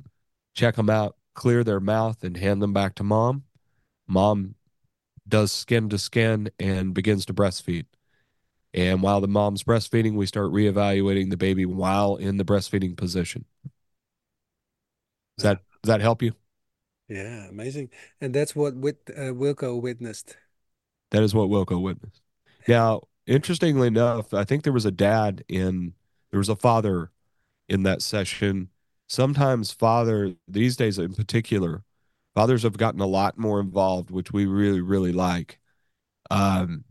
check 0.54 0.76
them 0.76 0.88
out 0.90 1.16
clear 1.34 1.64
their 1.64 1.80
mouth 1.80 2.22
and 2.22 2.36
hand 2.36 2.62
them 2.62 2.72
back 2.72 2.94
to 2.94 3.02
mom. 3.02 3.42
Mom 4.06 4.54
does 5.28 5.52
skin 5.52 5.88
to 5.88 5.98
skin 5.98 6.50
and 6.58 6.94
begins 6.94 7.26
to 7.26 7.34
breastfeed 7.34 7.86
and 8.74 9.02
while 9.02 9.20
the 9.20 9.28
mom's 9.28 9.64
breastfeeding 9.64 10.14
we 10.16 10.26
start 10.26 10.52
reevaluating 10.52 11.30
the 11.30 11.36
baby 11.36 11.66
while 11.66 12.16
in 12.16 12.36
the 12.38 12.44
breastfeeding 12.44 12.96
position 12.96 13.44
does 15.36 15.42
that 15.44 15.60
does 15.82 15.88
that 15.88 16.00
help 16.00 16.22
you 16.22 16.32
Yeah, 17.08 17.48
amazing. 17.48 17.90
And 18.20 18.34
that's 18.34 18.54
what 18.56 18.74
wit 18.76 18.98
uh, 19.10 19.32
Wilco 19.32 19.80
witnessed. 19.80 20.36
That 21.10 21.22
is 21.22 21.34
what 21.34 21.48
Wilco 21.48 21.80
witnessed. 21.80 22.22
Now, 22.66 23.02
interestingly 23.26 23.88
enough, 23.88 24.32
I 24.34 24.44
think 24.44 24.64
there 24.64 24.72
was 24.72 24.86
a 24.86 24.90
dad 24.90 25.44
in, 25.48 25.94
there 26.30 26.38
was 26.38 26.48
a 26.48 26.56
father 26.56 27.10
in 27.68 27.82
that 27.84 28.02
session. 28.02 28.70
Sometimes 29.08 29.72
father, 29.72 30.36
these 30.48 30.76
days 30.76 30.98
in 30.98 31.14
particular, 31.14 31.84
fathers 32.34 32.62
have 32.62 32.76
gotten 32.76 33.00
a 33.00 33.06
lot 33.06 33.38
more 33.38 33.60
involved, 33.60 34.10
which 34.10 34.32
we 34.32 34.46
really, 34.46 34.80
really 34.80 35.12
like. 35.12 35.58
Um, 36.30 36.84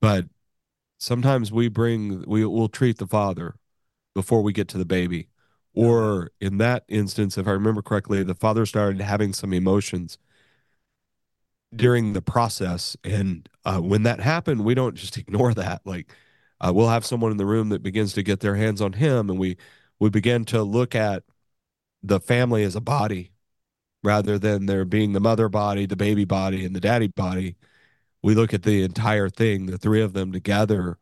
but 0.00 0.26
sometimes 0.98 1.52
we 1.52 1.68
bring, 1.68 2.24
we 2.26 2.44
will 2.44 2.68
treat 2.68 2.98
the 2.98 3.06
father 3.06 3.56
before 4.14 4.42
we 4.42 4.52
get 4.52 4.68
to 4.68 4.78
the 4.78 4.84
baby. 4.84 5.28
Or 5.74 6.30
in 6.40 6.58
that 6.58 6.84
instance, 6.88 7.36
if 7.36 7.48
I 7.48 7.52
remember 7.52 7.82
correctly, 7.82 8.22
the 8.22 8.34
father 8.34 8.64
started 8.66 9.00
having 9.00 9.32
some 9.32 9.52
emotions 9.52 10.18
during 11.74 12.12
the 12.12 12.22
process. 12.22 12.96
And 13.02 13.48
uh, 13.64 13.80
when 13.80 14.04
that 14.04 14.20
happened, 14.20 14.64
we 14.64 14.74
don't 14.74 14.94
just 14.94 15.16
ignore 15.18 15.54
that. 15.54 15.82
Like 15.84 16.12
uh, 16.60 16.72
we'll 16.72 16.88
have 16.88 17.04
someone 17.04 17.30
in 17.30 17.36
the 17.36 17.46
room 17.46 17.68
that 17.70 17.82
begins 17.82 18.12
to 18.14 18.22
get 18.22 18.40
their 18.40 18.54
hands 18.54 18.80
on 18.80 18.94
him, 18.94 19.28
and 19.30 19.38
we 19.38 19.56
we 19.98 20.10
begin 20.10 20.44
to 20.46 20.62
look 20.62 20.94
at 20.94 21.24
the 22.02 22.20
family 22.20 22.64
as 22.64 22.76
a 22.76 22.80
body 22.80 23.33
rather 24.04 24.38
than 24.38 24.66
there 24.66 24.84
being 24.84 25.12
the 25.12 25.20
mother 25.20 25.48
body, 25.48 25.86
the 25.86 25.96
baby 25.96 26.24
body, 26.24 26.64
and 26.64 26.76
the 26.76 26.80
daddy 26.80 27.08
body. 27.08 27.56
We 28.22 28.34
look 28.34 28.54
at 28.54 28.62
the 28.62 28.82
entire 28.82 29.28
thing, 29.28 29.66
the 29.66 29.78
three 29.78 30.00
of 30.02 30.12
them 30.12 30.32
together, 30.32 30.98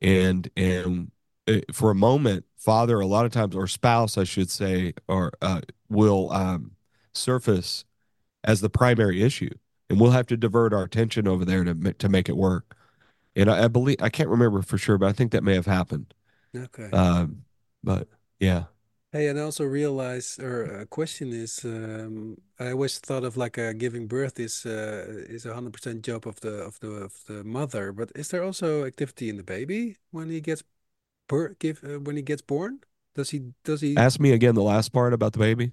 and 0.00 0.50
and 0.56 1.10
uh, 1.48 1.60
for 1.72 1.90
a 1.90 1.94
moment, 1.94 2.44
father, 2.56 3.00
a 3.00 3.06
lot 3.06 3.24
of 3.24 3.32
times, 3.32 3.56
or 3.56 3.66
spouse, 3.66 4.18
I 4.18 4.24
should 4.24 4.50
say, 4.50 4.94
or 5.08 5.32
uh, 5.40 5.62
will 5.88 6.30
um, 6.32 6.72
surface 7.14 7.84
as 8.44 8.60
the 8.60 8.70
primary 8.70 9.22
issue, 9.22 9.50
and 9.88 10.00
we'll 10.00 10.10
have 10.10 10.26
to 10.26 10.36
divert 10.36 10.72
our 10.72 10.84
attention 10.84 11.26
over 11.26 11.44
there 11.44 11.64
to 11.64 11.74
to 11.74 12.08
make 12.08 12.28
it 12.28 12.36
work. 12.36 12.76
And 13.34 13.50
I, 13.50 13.64
I 13.64 13.68
believe 13.68 13.96
I 14.00 14.10
can't 14.10 14.28
remember 14.28 14.62
for 14.62 14.78
sure, 14.78 14.98
but 14.98 15.08
I 15.08 15.12
think 15.12 15.32
that 15.32 15.42
may 15.42 15.54
have 15.54 15.66
happened. 15.66 16.12
Okay. 16.54 16.90
Um, 16.90 17.44
but 17.82 18.08
yeah, 18.38 18.64
Hey, 19.12 19.28
and 19.28 19.38
I 19.38 19.42
also 19.42 19.64
realize, 19.64 20.38
or 20.38 20.62
a 20.64 20.86
question 20.86 21.32
is, 21.34 21.62
um, 21.66 22.38
I 22.58 22.70
always 22.70 22.98
thought 22.98 23.24
of 23.24 23.36
like 23.36 23.58
uh, 23.58 23.74
giving 23.74 24.06
birth 24.08 24.40
is 24.40 24.64
uh, 24.64 25.04
is 25.28 25.44
a 25.44 25.52
hundred 25.54 25.74
percent 25.74 26.02
job 26.02 26.26
of 26.26 26.40
the 26.40 26.54
of 26.64 26.80
the 26.80 26.88
of 27.04 27.24
the 27.26 27.44
mother, 27.44 27.92
but 27.92 28.10
is 28.14 28.28
there 28.30 28.42
also 28.42 28.86
activity 28.86 29.28
in 29.28 29.36
the 29.36 29.42
baby 29.42 29.98
when 30.12 30.30
he 30.30 30.40
gets 30.40 30.62
birth, 31.28 31.58
give 31.60 31.84
uh, 31.84 32.00
when 32.00 32.16
he 32.16 32.22
gets 32.22 32.42
born? 32.42 32.80
Does 33.14 33.30
he 33.30 33.52
does 33.64 33.82
he 33.82 33.96
ask 33.96 34.20
me 34.20 34.32
again 34.32 34.54
the 34.54 34.62
last 34.62 34.92
part 34.92 35.12
about 35.12 35.32
the 35.32 35.38
baby. 35.38 35.72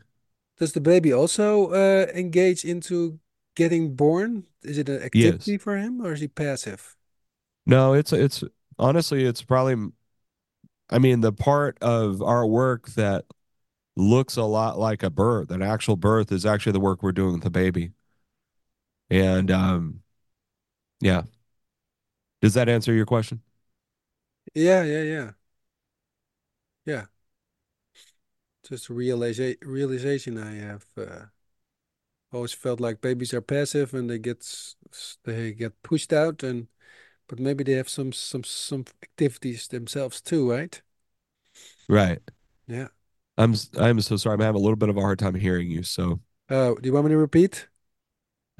does 0.57 0.73
the 0.73 0.81
baby 0.81 1.13
also 1.13 1.67
uh, 1.71 2.07
engage 2.13 2.65
into 2.65 3.19
getting 3.55 3.95
born? 3.95 4.45
Is 4.63 4.77
it 4.77 4.89
an 4.89 5.01
activity 5.01 5.57
for 5.57 5.77
him, 5.77 6.01
or 6.05 6.13
is 6.13 6.19
he 6.21 6.27
passive? 6.27 6.95
No, 7.65 7.93
it's 7.93 8.13
it's 8.13 8.43
honestly, 8.77 9.25
it's 9.25 9.41
probably. 9.41 9.91
I 10.89 10.99
mean, 10.99 11.21
the 11.21 11.31
part 11.33 11.77
of 11.81 12.21
our 12.21 12.45
work 12.45 12.89
that 12.91 13.25
looks 13.95 14.37
a 14.37 14.43
lot 14.43 14.79
like 14.79 15.03
a 15.03 15.09
birth, 15.09 15.51
an 15.51 15.61
actual 15.63 15.97
birth, 15.97 16.31
is 16.31 16.45
actually 16.45 16.73
the 16.73 16.79
work 16.81 17.03
we're 17.03 17.11
doing 17.13 17.33
with 17.33 17.43
the 17.43 17.51
baby. 17.51 17.93
And 19.09 19.49
um, 19.51 20.01
yeah, 21.01 21.23
does 22.41 22.53
that 22.53 22.69
answer 22.69 22.93
your 22.93 23.05
question? 23.05 23.41
Yeah, 24.53 24.83
yeah, 24.83 25.03
yeah, 25.03 25.31
yeah. 26.85 27.05
Just 28.63 28.87
realiza 28.89 29.57
realization 29.61 30.37
I 30.37 30.55
have. 30.55 30.85
Uh, 30.97 31.25
always 32.31 32.53
felt 32.53 32.79
like 32.79 33.01
babies 33.01 33.33
are 33.33 33.41
passive 33.41 33.93
and 33.93 34.09
they 34.09 34.19
get 34.19 34.45
they 35.23 35.53
get 35.53 35.81
pushed 35.83 36.13
out 36.13 36.43
and 36.43 36.67
but 37.29 37.39
maybe 37.39 37.63
they 37.63 37.73
have 37.73 37.89
some 37.89 38.13
some 38.13 38.43
some 38.45 38.85
activities 39.03 39.69
themselves 39.69 40.21
too, 40.21 40.51
right? 40.51 40.81
Right. 41.87 42.21
Yeah. 42.67 42.89
I'm 43.37 43.55
I'm 43.77 44.01
so 44.01 44.17
sorry. 44.17 44.33
I'm 44.35 44.41
having 44.41 44.59
a 44.59 44.63
little 44.63 44.75
bit 44.75 44.89
of 44.89 44.97
a 44.97 45.01
hard 45.01 45.19
time 45.19 45.35
hearing 45.35 45.69
you. 45.71 45.83
So 45.83 46.19
Oh, 46.49 46.75
do 46.75 46.87
you 46.87 46.93
want 46.93 47.05
me 47.05 47.11
to 47.11 47.17
repeat? 47.17 47.67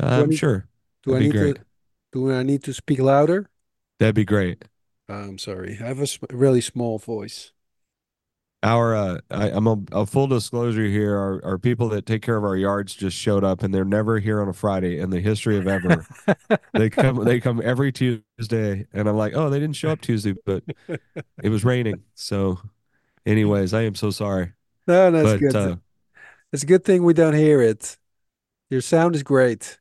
uh, 0.02 0.06
I 0.06 0.24
I'm 0.24 0.32
sure 0.32 0.68
Do 1.04 1.16
I 1.16 1.20
that'd 1.20 1.20
be 1.20 1.28
need 1.28 1.38
great. 1.38 1.58
to 1.58 1.62
do 2.14 2.32
I 2.32 2.44
need 2.44 2.64
to 2.66 2.74
speak 2.74 3.00
louder? 3.00 3.50
That'd 4.00 4.16
be 4.16 4.26
great. 4.26 4.64
I'm 5.10 5.38
sorry. 5.40 5.74
I 5.82 5.88
have 5.88 6.00
a 6.02 6.08
really 6.36 6.62
small 6.62 7.00
voice. 7.00 7.52
Our 8.62 8.94
uh, 8.94 9.20
I, 9.32 9.52
I'm 9.52 9.68
a, 9.68 9.78
a 9.94 10.06
full 10.06 10.28
disclosure 10.28 10.84
here. 10.84 11.16
Our, 11.16 11.42
our 11.46 11.58
people 11.58 11.88
that 11.90 12.06
take 12.06 12.22
care 12.22 12.36
of 12.36 12.44
our 12.44 12.58
yards 12.58 12.94
just 12.94 13.16
showed 13.18 13.44
up, 13.46 13.64
and 13.64 13.74
they're 13.74 13.86
never 13.86 14.20
here 14.20 14.42
on 14.42 14.50
a 14.50 14.54
Friday 14.54 15.00
in 15.00 15.12
the 15.12 15.22
history 15.22 15.58
of 15.58 15.66
ever. 15.66 16.08
they 16.76 16.90
come 16.90 17.24
they 17.24 17.40
come 17.40 17.62
every 17.64 17.94
Tuesday, 17.94 18.86
and 18.92 19.08
I'm 19.08 19.16
like, 19.16 19.34
oh, 19.34 19.50
they 19.50 19.60
didn't 19.60 19.78
show 19.78 19.92
up 19.92 20.02
Tuesday, 20.02 20.36
but 20.46 20.64
it 21.42 21.50
was 21.50 21.64
raining. 21.64 22.04
So, 22.16 22.60
anyways, 23.26 23.74
I 23.74 23.84
am 23.84 23.96
so 23.96 24.12
sorry. 24.12 24.54
No, 24.88 25.12
that's 25.12 25.34
But 25.34 25.34
good. 25.34 25.56
uh, 25.56 25.78
It's 26.54 26.64
a 26.64 26.68
good 26.68 26.86
thing 26.86 27.04
we 27.04 27.14
don't 27.14 27.36
hear 27.36 27.62
it. 27.62 27.98
Your 28.70 28.82
sound 28.82 29.16
is 29.16 29.24
great. 29.24 29.80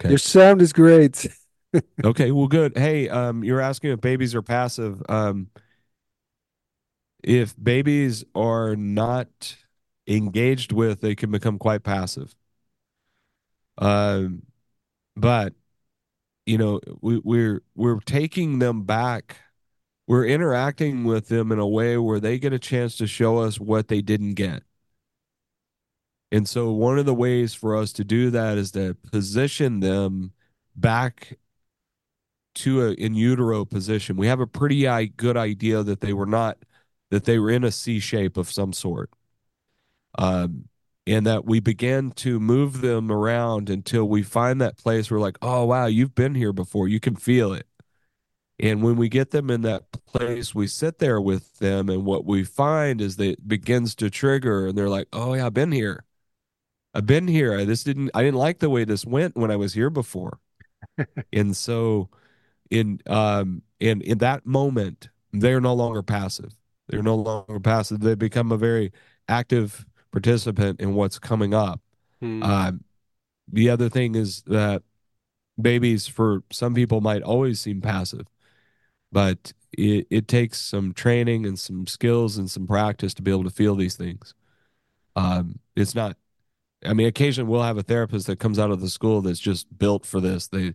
Okay. 0.00 0.14
Your 0.14 0.18
sound 0.18 0.62
is 0.62 0.72
great. 0.72 1.26
okay, 2.04 2.30
well, 2.32 2.46
good. 2.48 2.76
Hey, 2.76 3.08
um, 3.08 3.44
you're 3.44 3.60
asking 3.60 3.90
if 3.92 4.00
babies 4.00 4.34
are 4.34 4.42
passive. 4.42 5.02
Um, 5.08 5.48
if 7.24 7.54
babies 7.60 8.22
are 8.34 8.76
not 8.76 9.56
engaged 10.06 10.72
with, 10.72 11.00
they 11.00 11.14
can 11.14 11.30
become 11.30 11.58
quite 11.58 11.82
passive. 11.82 12.34
Um, 13.78 14.42
but 15.16 15.54
you 16.46 16.58
know, 16.58 16.80
we, 17.00 17.18
we're 17.24 17.62
we're 17.74 18.00
taking 18.00 18.58
them 18.58 18.84
back. 18.84 19.38
We're 20.06 20.26
interacting 20.26 21.04
with 21.04 21.28
them 21.28 21.50
in 21.50 21.58
a 21.58 21.66
way 21.66 21.96
where 21.96 22.20
they 22.20 22.38
get 22.38 22.52
a 22.52 22.58
chance 22.58 22.96
to 22.98 23.06
show 23.06 23.38
us 23.38 23.58
what 23.58 23.88
they 23.88 24.02
didn't 24.02 24.34
get. 24.34 24.62
And 26.30 26.46
so, 26.46 26.72
one 26.72 26.98
of 26.98 27.06
the 27.06 27.14
ways 27.14 27.54
for 27.54 27.76
us 27.76 27.92
to 27.94 28.04
do 28.04 28.30
that 28.30 28.58
is 28.58 28.72
to 28.72 28.94
position 29.10 29.80
them 29.80 30.32
back 30.76 31.38
to 32.56 32.86
a 32.86 32.92
in 32.92 33.14
utero 33.14 33.64
position. 33.64 34.16
We 34.16 34.26
have 34.26 34.40
a 34.40 34.46
pretty 34.46 34.84
good 35.16 35.36
idea 35.38 35.82
that 35.82 36.00
they 36.00 36.12
were 36.12 36.26
not 36.26 36.58
that 37.14 37.24
they 37.24 37.38
were 37.38 37.50
in 37.50 37.64
a 37.64 37.70
C 37.70 38.00
shape 38.00 38.36
of 38.36 38.50
some 38.50 38.72
sort. 38.72 39.10
Um, 40.18 40.68
and 41.06 41.26
that 41.26 41.44
we 41.44 41.60
began 41.60 42.10
to 42.12 42.40
move 42.40 42.80
them 42.80 43.12
around 43.12 43.68
until 43.68 44.06
we 44.08 44.22
find 44.22 44.60
that 44.60 44.78
place 44.78 45.10
where 45.10 45.20
like, 45.20 45.36
oh 45.42 45.64
wow, 45.64 45.86
you've 45.86 46.14
been 46.14 46.34
here 46.34 46.52
before. 46.52 46.88
You 46.88 47.00
can 47.00 47.14
feel 47.16 47.52
it. 47.52 47.66
And 48.60 48.82
when 48.82 48.96
we 48.96 49.08
get 49.08 49.30
them 49.30 49.50
in 49.50 49.62
that 49.62 49.90
place, 50.06 50.54
we 50.54 50.66
sit 50.68 50.98
there 50.98 51.20
with 51.20 51.58
them, 51.58 51.88
and 51.88 52.04
what 52.04 52.24
we 52.24 52.44
find 52.44 53.00
is 53.00 53.16
that 53.16 53.30
it 53.30 53.48
begins 53.48 53.94
to 53.96 54.10
trigger, 54.10 54.68
and 54.68 54.78
they're 54.78 54.88
like, 54.88 55.08
"Oh 55.12 55.34
yeah, 55.34 55.46
I've 55.46 55.54
been 55.54 55.72
here. 55.72 56.04
I've 56.94 57.06
been 57.06 57.28
here. 57.28 57.58
I, 57.58 57.64
this 57.64 57.84
didn't. 57.84 58.10
I 58.14 58.22
didn't 58.22 58.38
like 58.38 58.60
the 58.60 58.70
way 58.70 58.84
this 58.84 59.04
went 59.04 59.36
when 59.36 59.50
I 59.50 59.56
was 59.56 59.74
here 59.74 59.90
before." 59.90 60.38
and 61.32 61.56
so, 61.56 62.10
in 62.70 63.00
um, 63.06 63.62
in 63.80 64.02
in 64.02 64.18
that 64.18 64.46
moment, 64.46 65.08
they're 65.32 65.60
no 65.60 65.74
longer 65.74 66.02
passive. 66.02 66.54
They're 66.88 67.02
no 67.02 67.16
longer 67.16 67.60
passive. 67.60 68.00
They 68.00 68.14
become 68.14 68.52
a 68.52 68.56
very 68.56 68.92
active 69.28 69.86
participant 70.12 70.80
in 70.80 70.94
what's 70.94 71.18
coming 71.18 71.54
up. 71.54 71.80
Hmm. 72.20 72.42
Um, 72.42 72.84
the 73.50 73.70
other 73.70 73.88
thing 73.88 74.14
is 74.16 74.42
that 74.44 74.82
babies 75.60 76.06
for 76.06 76.42
some 76.52 76.74
people 76.74 77.00
might 77.00 77.22
always 77.22 77.60
seem 77.60 77.80
passive, 77.80 78.26
but 79.12 79.52
it, 79.72 80.06
it 80.10 80.28
takes 80.28 80.60
some 80.60 80.92
training 80.92 81.46
and 81.46 81.58
some 81.58 81.86
skills 81.86 82.38
and 82.38 82.50
some 82.50 82.66
practice 82.66 83.14
to 83.14 83.22
be 83.22 83.30
able 83.30 83.44
to 83.44 83.50
feel 83.50 83.74
these 83.76 83.96
things. 83.96 84.34
Um, 85.16 85.60
it's 85.76 85.94
not 85.94 86.16
I 86.86 86.94
mean, 86.94 87.08
occasionally 87.08 87.50
we'll 87.50 87.62
have 87.62 87.78
a 87.78 87.82
therapist 87.82 88.26
that 88.28 88.40
comes 88.40 88.58
out 88.58 88.70
of 88.70 88.80
the 88.80 88.90
school 88.90 89.22
that's 89.22 89.40
just 89.40 89.66
built 89.78 90.06
for 90.06 90.20
this. 90.20 90.48
They, 90.48 90.74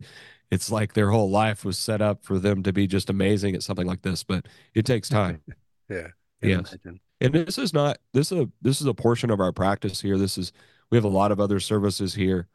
it's 0.51 0.72
like 0.72 0.93
their 0.93 1.12
whole 1.12 1.30
life 1.30 1.66
was 1.66 1.78
set 1.78 2.01
up 2.01 2.26
for 2.26 2.39
them 2.39 2.64
to 2.64 2.74
be 2.74 2.88
just 2.88 3.10
amazing 3.10 3.55
at 3.55 3.64
something 3.64 3.88
like 3.88 4.01
this. 4.03 4.24
But 4.24 4.47
it 4.74 4.86
takes 4.86 5.10
time. 5.10 5.41
yeah. 5.89 6.07
Yes. 6.41 6.73
Imagine. 6.73 6.99
And 7.21 7.33
this 7.33 7.57
is 7.57 7.73
not 7.73 7.97
this 8.13 8.31
is 8.31 8.39
a 8.39 8.49
this 8.61 8.79
is 8.79 8.87
a 8.87 8.93
portion 8.93 9.29
of 9.29 9.39
our 9.39 9.51
practice 9.51 9.99
here. 9.99 10.17
This 10.17 10.37
is 10.37 10.51
we 10.89 10.97
have 10.97 11.05
a 11.05 11.09
lot 11.09 11.31
of 11.31 11.39
other 11.39 11.59
services 11.59 12.13
here, 12.15 12.47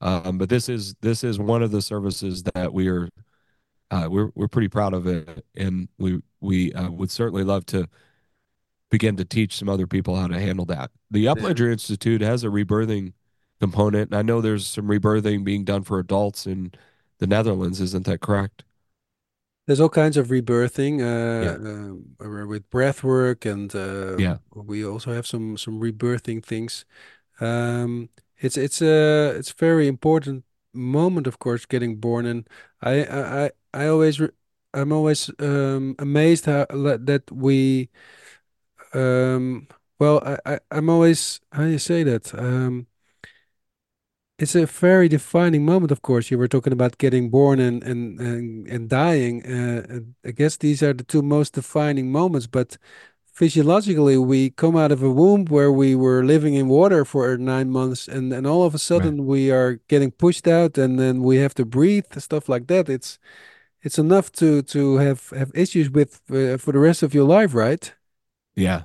um, 0.00 0.38
but 0.38 0.48
this 0.48 0.68
is 0.68 0.94
this 1.00 1.24
is 1.24 1.38
one 1.38 1.62
of 1.62 1.70
the 1.70 1.82
services 1.82 2.42
that 2.54 2.72
we 2.72 2.88
are 2.88 3.08
uh, 3.90 4.08
we're 4.10 4.30
we're 4.34 4.48
pretty 4.48 4.68
proud 4.68 4.92
of 4.92 5.06
it, 5.06 5.44
and 5.56 5.88
we 5.98 6.20
we 6.40 6.72
uh, 6.74 6.90
would 6.90 7.10
certainly 7.10 7.44
love 7.44 7.64
to 7.66 7.88
begin 8.90 9.16
to 9.16 9.24
teach 9.24 9.56
some 9.56 9.68
other 9.68 9.86
people 9.86 10.16
how 10.16 10.26
to 10.26 10.38
handle 10.38 10.66
that. 10.66 10.90
The 11.10 11.24
Upledger 11.26 11.66
yeah. 11.66 11.72
Institute 11.72 12.20
has 12.20 12.44
a 12.44 12.48
rebirthing 12.48 13.14
component. 13.60 14.10
And 14.10 14.18
I 14.18 14.22
know 14.22 14.40
there's 14.40 14.66
some 14.66 14.86
rebirthing 14.86 15.44
being 15.44 15.64
done 15.64 15.82
for 15.82 15.98
adults 15.98 16.46
in 16.46 16.72
the 17.18 17.26
Netherlands. 17.26 17.80
Isn't 17.80 18.06
that 18.06 18.20
correct? 18.20 18.64
There's 19.66 19.80
all 19.80 19.88
kinds 19.88 20.16
of 20.16 20.28
rebirthing 20.28 21.00
uh, 21.00 21.42
yeah. 21.44 22.28
uh, 22.28 22.46
with 22.46 22.68
breath 22.70 23.02
work, 23.02 23.46
and 23.46 23.74
uh, 23.74 24.16
yeah. 24.18 24.38
we 24.54 24.84
also 24.84 25.12
have 25.12 25.26
some 25.26 25.56
some 25.56 25.80
rebirthing 25.80 26.44
things. 26.44 26.84
Um, 27.40 28.10
it's 28.38 28.56
it's 28.56 28.82
a 28.82 29.34
it's 29.36 29.52
very 29.52 29.88
important 29.88 30.44
moment, 30.72 31.26
of 31.26 31.38
course, 31.38 31.64
getting 31.66 31.96
born, 31.96 32.26
and 32.26 32.48
I 32.82 33.04
I 33.04 33.50
I 33.72 33.86
always 33.86 34.20
I'm 34.74 34.92
always 34.92 35.30
um, 35.38 35.94
amazed 35.98 36.44
how 36.46 36.66
that 36.66 37.30
we 37.32 37.88
um, 38.92 39.66
well, 39.98 40.22
I, 40.24 40.54
I, 40.54 40.58
I'm 40.70 40.88
always, 40.90 41.40
how 41.52 41.62
do 41.64 41.70
you 41.70 41.78
say 41.78 42.02
that? 42.04 42.34
It's 44.38 44.56
a 44.56 44.66
very 44.66 45.08
defining 45.08 45.64
moment, 45.64 45.92
of 45.92 46.02
course. 46.02 46.30
You 46.30 46.38
were 46.38 46.48
talking 46.48 46.72
about 46.72 46.98
getting 46.98 47.30
born 47.30 47.60
and 47.60 47.82
and 47.84 48.18
and, 48.20 48.66
and 48.66 48.88
dying. 48.88 49.46
Uh, 49.46 50.00
I 50.24 50.32
guess 50.32 50.56
these 50.56 50.82
are 50.82 50.92
the 50.92 51.04
two 51.04 51.22
most 51.22 51.54
defining 51.54 52.10
moments. 52.10 52.48
But 52.48 52.76
physiologically, 53.32 54.18
we 54.18 54.50
come 54.50 54.76
out 54.76 54.90
of 54.90 55.02
a 55.04 55.10
womb 55.10 55.44
where 55.46 55.70
we 55.70 55.94
were 55.94 56.24
living 56.24 56.54
in 56.54 56.68
water 56.68 57.04
for 57.04 57.36
nine 57.38 57.70
months, 57.70 58.08
and 58.08 58.32
and 58.32 58.44
all 58.44 58.64
of 58.64 58.74
a 58.74 58.78
sudden 58.78 59.18
right. 59.18 59.26
we 59.26 59.50
are 59.52 59.80
getting 59.86 60.10
pushed 60.10 60.48
out, 60.48 60.78
and 60.78 60.98
then 60.98 61.22
we 61.22 61.36
have 61.36 61.54
to 61.54 61.64
breathe, 61.64 62.06
stuff 62.18 62.48
like 62.48 62.66
that. 62.66 62.88
It's 62.88 63.20
it's 63.82 63.98
enough 63.98 64.32
to 64.32 64.62
to 64.62 64.96
have 64.96 65.30
have 65.30 65.52
issues 65.54 65.90
with 65.90 66.20
uh, 66.30 66.56
for 66.56 66.72
the 66.72 66.80
rest 66.80 67.04
of 67.04 67.14
your 67.14 67.26
life, 67.26 67.54
right? 67.54 67.94
Yeah. 68.56 68.82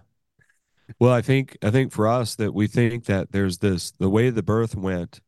Well, 0.99 1.13
I 1.13 1.21
think 1.23 1.57
I 1.63 1.71
think 1.71 1.91
for 1.91 2.07
us 2.07 2.35
that 2.35 2.53
we 2.53 2.67
think 2.67 3.05
that 3.05 3.31
there's 3.31 3.57
this 3.59 3.91
the 3.91 4.09
way 4.09 4.29
the 4.29 4.43
birth 4.43 4.75
went 4.75 5.21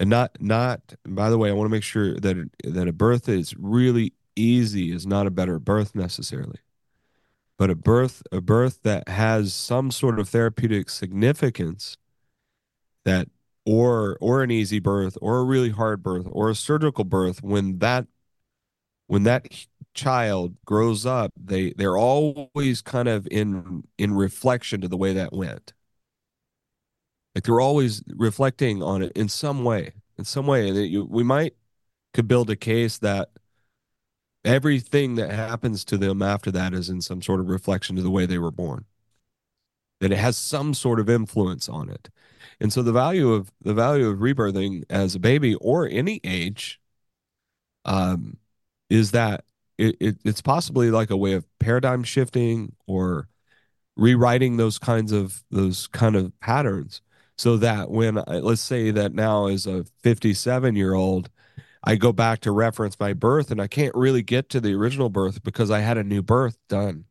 and 0.00 0.10
not 0.10 0.36
not 0.40 0.80
by 1.06 1.30
the 1.30 1.38
way, 1.38 1.50
I 1.50 1.52
want 1.52 1.66
to 1.66 1.72
make 1.72 1.82
sure 1.82 2.14
that 2.20 2.50
that 2.64 2.88
a 2.88 2.92
birth 2.92 3.28
is 3.28 3.54
really 3.56 4.12
easy 4.36 4.92
is 4.92 5.06
not 5.06 5.26
a 5.26 5.30
better 5.30 5.58
birth 5.58 5.94
necessarily. 5.94 6.58
But 7.58 7.70
a 7.70 7.74
birth 7.76 8.22
a 8.32 8.40
birth 8.40 8.82
that 8.82 9.08
has 9.08 9.54
some 9.54 9.90
sort 9.90 10.18
of 10.18 10.28
therapeutic 10.28 10.90
significance 10.90 11.96
that 13.04 13.28
or 13.66 14.18
or 14.20 14.42
an 14.42 14.50
easy 14.50 14.78
birth 14.78 15.16
or 15.20 15.38
a 15.38 15.44
really 15.44 15.70
hard 15.70 16.02
birth 16.02 16.26
or 16.30 16.50
a 16.50 16.54
surgical 16.54 17.04
birth 17.04 17.42
when 17.42 17.78
that 17.78 18.06
when 19.06 19.24
that 19.24 19.46
child 19.94 20.56
grows 20.64 21.06
up, 21.06 21.32
they 21.36 21.72
they're 21.72 21.96
always 21.98 22.82
kind 22.82 23.08
of 23.08 23.26
in 23.30 23.84
in 23.98 24.14
reflection 24.14 24.80
to 24.80 24.88
the 24.88 24.96
way 24.96 25.12
that 25.14 25.32
went. 25.32 25.72
Like 27.34 27.44
they're 27.44 27.60
always 27.60 28.02
reflecting 28.08 28.82
on 28.82 29.02
it 29.02 29.12
in 29.16 29.28
some 29.28 29.64
way, 29.64 29.92
in 30.16 30.24
some 30.24 30.46
way, 30.46 30.68
and 30.68 30.76
you, 30.76 31.04
we 31.04 31.22
might 31.22 31.54
could 32.12 32.28
build 32.28 32.48
a 32.48 32.56
case 32.56 32.98
that 32.98 33.30
everything 34.44 35.16
that 35.16 35.30
happens 35.30 35.84
to 35.86 35.98
them 35.98 36.22
after 36.22 36.50
that 36.52 36.72
is 36.72 36.88
in 36.88 37.00
some 37.00 37.20
sort 37.20 37.40
of 37.40 37.48
reflection 37.48 37.96
to 37.96 38.02
the 38.02 38.10
way 38.10 38.24
they 38.24 38.38
were 38.38 38.52
born. 38.52 38.84
That 40.00 40.12
it 40.12 40.18
has 40.18 40.36
some 40.36 40.74
sort 40.74 41.00
of 41.00 41.10
influence 41.10 41.68
on 41.68 41.88
it. 41.88 42.08
And 42.60 42.72
so 42.72 42.82
the 42.82 42.92
value 42.92 43.32
of 43.32 43.50
the 43.62 43.74
value 43.74 44.08
of 44.08 44.18
rebirthing 44.18 44.84
as 44.88 45.14
a 45.14 45.20
baby 45.20 45.54
or 45.56 45.88
any 45.88 46.20
age 46.22 46.80
um, 47.84 48.38
is 48.88 49.10
that 49.10 49.44
it, 49.76 49.96
it, 49.98 50.16
it's 50.24 50.42
possibly 50.42 50.90
like 50.90 51.10
a 51.10 51.16
way 51.16 51.32
of 51.32 51.46
paradigm 51.58 52.04
shifting 52.04 52.76
or 52.86 53.28
rewriting 53.96 54.56
those 54.56 54.78
kinds 54.78 55.10
of 55.10 55.42
those 55.50 55.86
kind 55.88 56.16
of 56.16 56.38
patterns 56.40 57.00
so 57.36 57.56
that 57.56 57.90
when 57.90 58.18
I, 58.18 58.38
let's 58.38 58.62
say 58.62 58.90
that 58.90 59.12
now 59.14 59.46
as 59.46 59.66
a 59.66 59.84
57 60.02 60.76
year 60.76 60.94
old 60.94 61.30
i 61.82 61.96
go 61.96 62.12
back 62.12 62.40
to 62.40 62.52
reference 62.52 62.98
my 62.98 63.12
birth 63.12 63.50
and 63.50 63.60
i 63.60 63.66
can't 63.66 63.94
really 63.94 64.22
get 64.22 64.48
to 64.50 64.60
the 64.60 64.74
original 64.74 65.10
birth 65.10 65.42
because 65.42 65.70
i 65.70 65.80
had 65.80 65.98
a 65.98 66.04
new 66.04 66.22
birth 66.22 66.56
done 66.68 67.04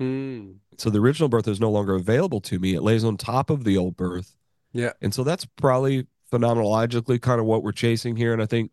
mm. 0.00 0.56
so 0.76 0.90
the 0.90 1.00
original 1.00 1.28
birth 1.28 1.48
is 1.48 1.60
no 1.60 1.70
longer 1.70 1.94
available 1.94 2.40
to 2.40 2.58
me 2.58 2.74
it 2.74 2.82
lays 2.82 3.04
on 3.04 3.16
top 3.16 3.50
of 3.50 3.64
the 3.64 3.76
old 3.76 3.96
birth 3.96 4.36
yeah 4.72 4.92
and 5.00 5.14
so 5.14 5.22
that's 5.22 5.46
probably 5.56 6.06
phenomenologically 6.32 7.20
kind 7.20 7.40
of 7.40 7.46
what 7.46 7.62
we're 7.62 7.72
chasing 7.72 8.16
here 8.16 8.32
and 8.32 8.42
i 8.42 8.46
think 8.46 8.72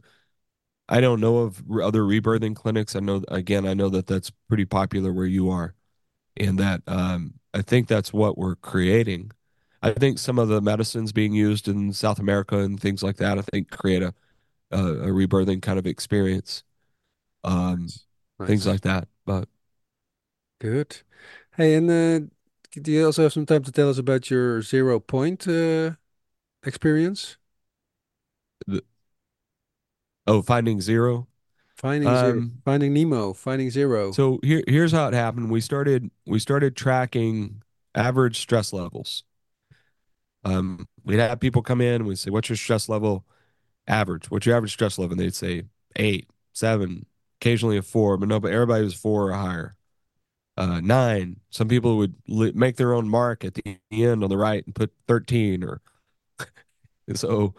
I 0.87 1.01
don't 1.01 1.19
know 1.19 1.37
of 1.37 1.63
other 1.81 2.01
rebirthing 2.03 2.55
clinics. 2.55 2.95
I 2.95 2.99
know 2.99 3.23
again, 3.27 3.65
I 3.65 3.73
know 3.73 3.89
that 3.89 4.07
that's 4.07 4.31
pretty 4.47 4.65
popular 4.65 5.11
where 5.11 5.25
you 5.25 5.49
are, 5.49 5.73
and 6.37 6.59
that 6.59 6.81
um, 6.87 7.35
I 7.53 7.61
think 7.61 7.87
that's 7.87 8.13
what 8.13 8.37
we're 8.37 8.55
creating. 8.55 9.31
I 9.85 9.93
think 9.93 10.17
some 10.17 10.39
of 10.39 10.47
the 10.47 10.61
medicines 10.61 11.11
being 11.11 11.33
used 11.33 11.67
in 11.67 11.93
South 11.93 12.19
America 12.19 12.57
and 12.57 12.79
things 12.79 13.03
like 13.03 13.17
that, 13.17 13.37
I 13.37 13.41
think 13.41 13.69
create 13.69 14.01
a 14.01 14.13
a, 14.71 14.77
a 14.77 15.07
rebirthing 15.07 15.61
kind 15.61 15.77
of 15.77 15.85
experience, 15.85 16.63
um, 17.43 17.87
nice. 18.39 18.47
things 18.47 18.65
like 18.65 18.81
that. 18.81 19.07
But 19.25 19.47
good. 20.59 20.97
Hey, 21.55 21.75
and 21.75 21.89
uh, 21.89 22.19
do 22.71 22.91
you 22.91 23.05
also 23.05 23.23
have 23.23 23.33
some 23.33 23.45
time 23.45 23.63
to 23.63 23.71
tell 23.71 23.89
us 23.89 23.99
about 23.99 24.31
your 24.31 24.63
zero 24.63 24.99
point 24.99 25.47
uh, 25.47 25.91
experience? 26.63 27.37
The, 28.65 28.81
Oh, 30.27 30.41
Finding 30.41 30.81
Zero. 30.81 31.27
Finding 31.75 32.09
um, 32.09 32.17
Zero. 32.17 32.49
Finding 32.65 32.93
Nemo. 32.93 33.33
Finding 33.33 33.69
Zero. 33.69 34.11
So 34.11 34.39
here, 34.41 34.63
here's 34.67 34.91
how 34.91 35.07
it 35.07 35.13
happened. 35.13 35.51
We 35.51 35.61
started 35.61 36.09
we 36.25 36.39
started 36.39 36.75
tracking 36.75 37.61
average 37.93 38.39
stress 38.39 38.73
levels. 38.73 39.23
Um, 40.45 40.87
we'd 41.05 41.19
have 41.19 41.39
people 41.41 41.63
come 41.63 41.81
in. 41.81 42.05
We'd 42.05 42.19
say, 42.19 42.31
"What's 42.31 42.49
your 42.49 42.57
stress 42.57 42.89
level? 42.89 43.25
Average. 43.87 44.31
What's 44.31 44.45
your 44.47 44.55
average 44.57 44.73
stress 44.73 44.99
level?" 44.99 45.13
And 45.13 45.21
they'd 45.21 45.35
say 45.35 45.63
eight, 45.97 46.29
seven, 46.53 47.07
occasionally 47.41 47.77
a 47.77 47.83
four, 47.83 48.17
but 48.17 48.29
no, 48.29 48.39
but 48.39 48.53
everybody 48.53 48.83
was 48.85 48.95
four 48.95 49.29
or 49.31 49.33
higher. 49.33 49.75
Uh, 50.57 50.81
nine. 50.81 51.41
Some 51.51 51.67
people 51.67 51.97
would 51.97 52.15
li- 52.27 52.53
make 52.55 52.77
their 52.77 52.93
own 52.93 53.09
mark 53.09 53.45
at 53.45 53.55
the 53.55 53.77
end 53.91 54.23
on 54.23 54.29
the 54.29 54.37
right 54.37 54.65
and 54.65 54.75
put 54.75 54.93
thirteen 55.07 55.63
or. 55.63 55.81
so 57.15 57.53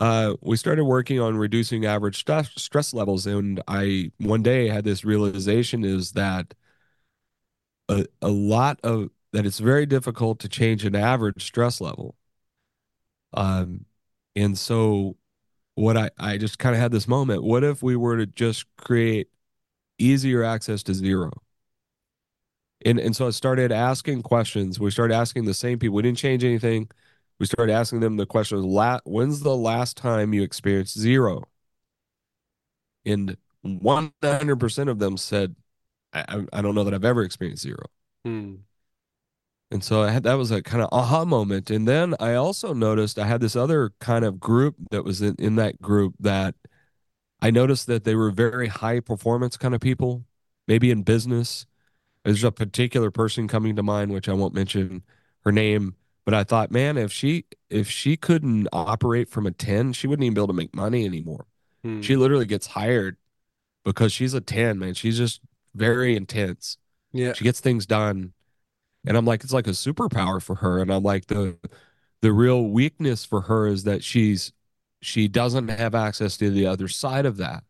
uh, 0.00 0.34
we 0.42 0.56
started 0.56 0.84
working 0.84 1.20
on 1.20 1.36
reducing 1.36 1.86
average 1.86 2.18
stress, 2.18 2.50
stress 2.56 2.94
levels 2.94 3.26
and 3.26 3.62
i 3.68 4.10
one 4.18 4.42
day 4.42 4.68
had 4.68 4.84
this 4.84 5.04
realization 5.04 5.84
is 5.84 6.12
that 6.12 6.54
a, 7.88 8.06
a 8.22 8.28
lot 8.28 8.78
of 8.82 9.10
that 9.34 9.44
it's 9.46 9.58
very 9.58 9.84
difficult 9.84 10.38
to 10.40 10.48
change 10.48 10.84
an 10.84 10.94
average 10.94 11.44
stress 11.44 11.80
level. 11.80 12.16
Um 13.32 13.86
and 14.36 14.58
so 14.58 15.16
what 15.76 15.96
i 15.96 16.10
i 16.18 16.38
just 16.38 16.58
kind 16.58 16.74
of 16.74 16.80
had 16.80 16.92
this 16.92 17.08
moment 17.08 17.42
what 17.42 17.64
if 17.64 17.82
we 17.82 17.96
were 17.96 18.16
to 18.16 18.26
just 18.26 18.64
create 18.76 19.28
easier 19.98 20.44
access 20.44 20.82
to 20.84 20.94
zero? 20.94 21.32
And 22.84 23.00
and 23.00 23.16
so 23.16 23.26
i 23.28 23.30
started 23.30 23.72
asking 23.72 24.22
questions. 24.22 24.78
We 24.80 24.90
started 24.90 25.14
asking 25.14 25.46
the 25.46 25.54
same 25.54 25.78
people. 25.78 25.96
We 25.96 26.02
didn't 26.02 26.18
change 26.18 26.44
anything. 26.44 26.90
We 27.40 27.46
started 27.46 27.72
asking 27.72 28.00
them 28.00 28.16
the 28.16 28.26
question 28.26 28.62
when's 29.04 29.40
the 29.40 29.56
last 29.56 29.96
time 29.96 30.32
you 30.32 30.42
experienced 30.42 30.98
zero? 30.98 31.44
And 33.06 33.36
100% 33.64 34.88
of 34.88 34.98
them 34.98 35.16
said 35.16 35.56
i, 36.12 36.46
I 36.52 36.62
don't 36.62 36.74
know 36.74 36.84
that 36.84 36.94
i've 36.94 37.04
ever 37.04 37.22
experienced 37.22 37.62
zero. 37.62 37.86
Hmm. 38.24 38.56
And 39.70 39.82
so 39.82 40.02
I 40.02 40.10
had, 40.10 40.22
that 40.24 40.34
was 40.34 40.50
a 40.50 40.62
kind 40.62 40.82
of 40.82 40.88
aha 40.92 41.24
moment 41.24 41.70
and 41.70 41.88
then 41.88 42.14
i 42.20 42.34
also 42.34 42.72
noticed 42.72 43.18
i 43.18 43.26
had 43.26 43.40
this 43.40 43.56
other 43.56 43.92
kind 44.00 44.24
of 44.24 44.38
group 44.38 44.76
that 44.90 45.04
was 45.04 45.22
in, 45.22 45.34
in 45.38 45.56
that 45.56 45.80
group 45.80 46.14
that 46.20 46.54
i 47.40 47.50
noticed 47.50 47.86
that 47.86 48.04
they 48.04 48.14
were 48.14 48.30
very 48.30 48.68
high 48.68 49.00
performance 49.00 49.56
kind 49.56 49.74
of 49.74 49.80
people 49.80 50.24
maybe 50.68 50.90
in 50.90 51.02
business 51.02 51.66
there's 52.24 52.44
a 52.44 52.52
particular 52.52 53.10
person 53.10 53.48
coming 53.48 53.76
to 53.76 53.82
mind 53.82 54.12
which 54.12 54.28
i 54.28 54.32
won't 54.32 54.54
mention 54.54 55.02
her 55.44 55.52
name 55.52 55.96
but 56.24 56.34
I 56.34 56.44
thought, 56.44 56.70
man, 56.70 56.96
if 56.96 57.12
she 57.12 57.44
if 57.68 57.90
she 57.90 58.16
couldn't 58.16 58.68
operate 58.72 59.28
from 59.28 59.46
a 59.46 59.50
10, 59.50 59.92
she 59.92 60.06
wouldn't 60.06 60.24
even 60.24 60.34
be 60.34 60.40
able 60.40 60.48
to 60.48 60.52
make 60.54 60.74
money 60.74 61.04
anymore. 61.04 61.46
Hmm. 61.82 62.00
She 62.00 62.16
literally 62.16 62.46
gets 62.46 62.68
hired 62.68 63.16
because 63.84 64.12
she's 64.12 64.32
a 64.32 64.40
10, 64.40 64.78
man. 64.78 64.94
She's 64.94 65.18
just 65.18 65.40
very 65.74 66.16
intense. 66.16 66.78
yeah. 67.12 67.34
She 67.34 67.44
gets 67.44 67.60
things 67.60 67.84
done. 67.84 68.32
And 69.06 69.16
I'm 69.16 69.24
like, 69.26 69.44
it's 69.44 69.52
like 69.52 69.66
a 69.66 69.70
superpower 69.70 70.42
for 70.42 70.56
her. 70.56 70.80
And 70.80 70.92
I'm 70.92 71.02
like, 71.02 71.26
the 71.26 71.58
the 72.22 72.32
real 72.32 72.68
weakness 72.68 73.24
for 73.24 73.42
her 73.42 73.66
is 73.66 73.84
that 73.84 74.02
she's 74.04 74.52
she 75.02 75.28
doesn't 75.28 75.68
have 75.68 75.94
access 75.94 76.36
to 76.38 76.50
the 76.50 76.66
other 76.66 76.88
side 76.88 77.26
of 77.26 77.36
that. 77.38 77.64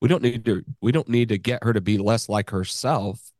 We 0.00 0.08
don't 0.08 0.22
need 0.22 0.44
to 0.46 0.64
we 0.80 0.92
don't 0.92 1.08
need 1.08 1.28
to 1.30 1.38
get 1.38 1.64
her 1.64 1.72
to 1.72 1.80
be 1.80 1.98
less 1.98 2.28
like 2.28 2.50
herself. 2.50 3.32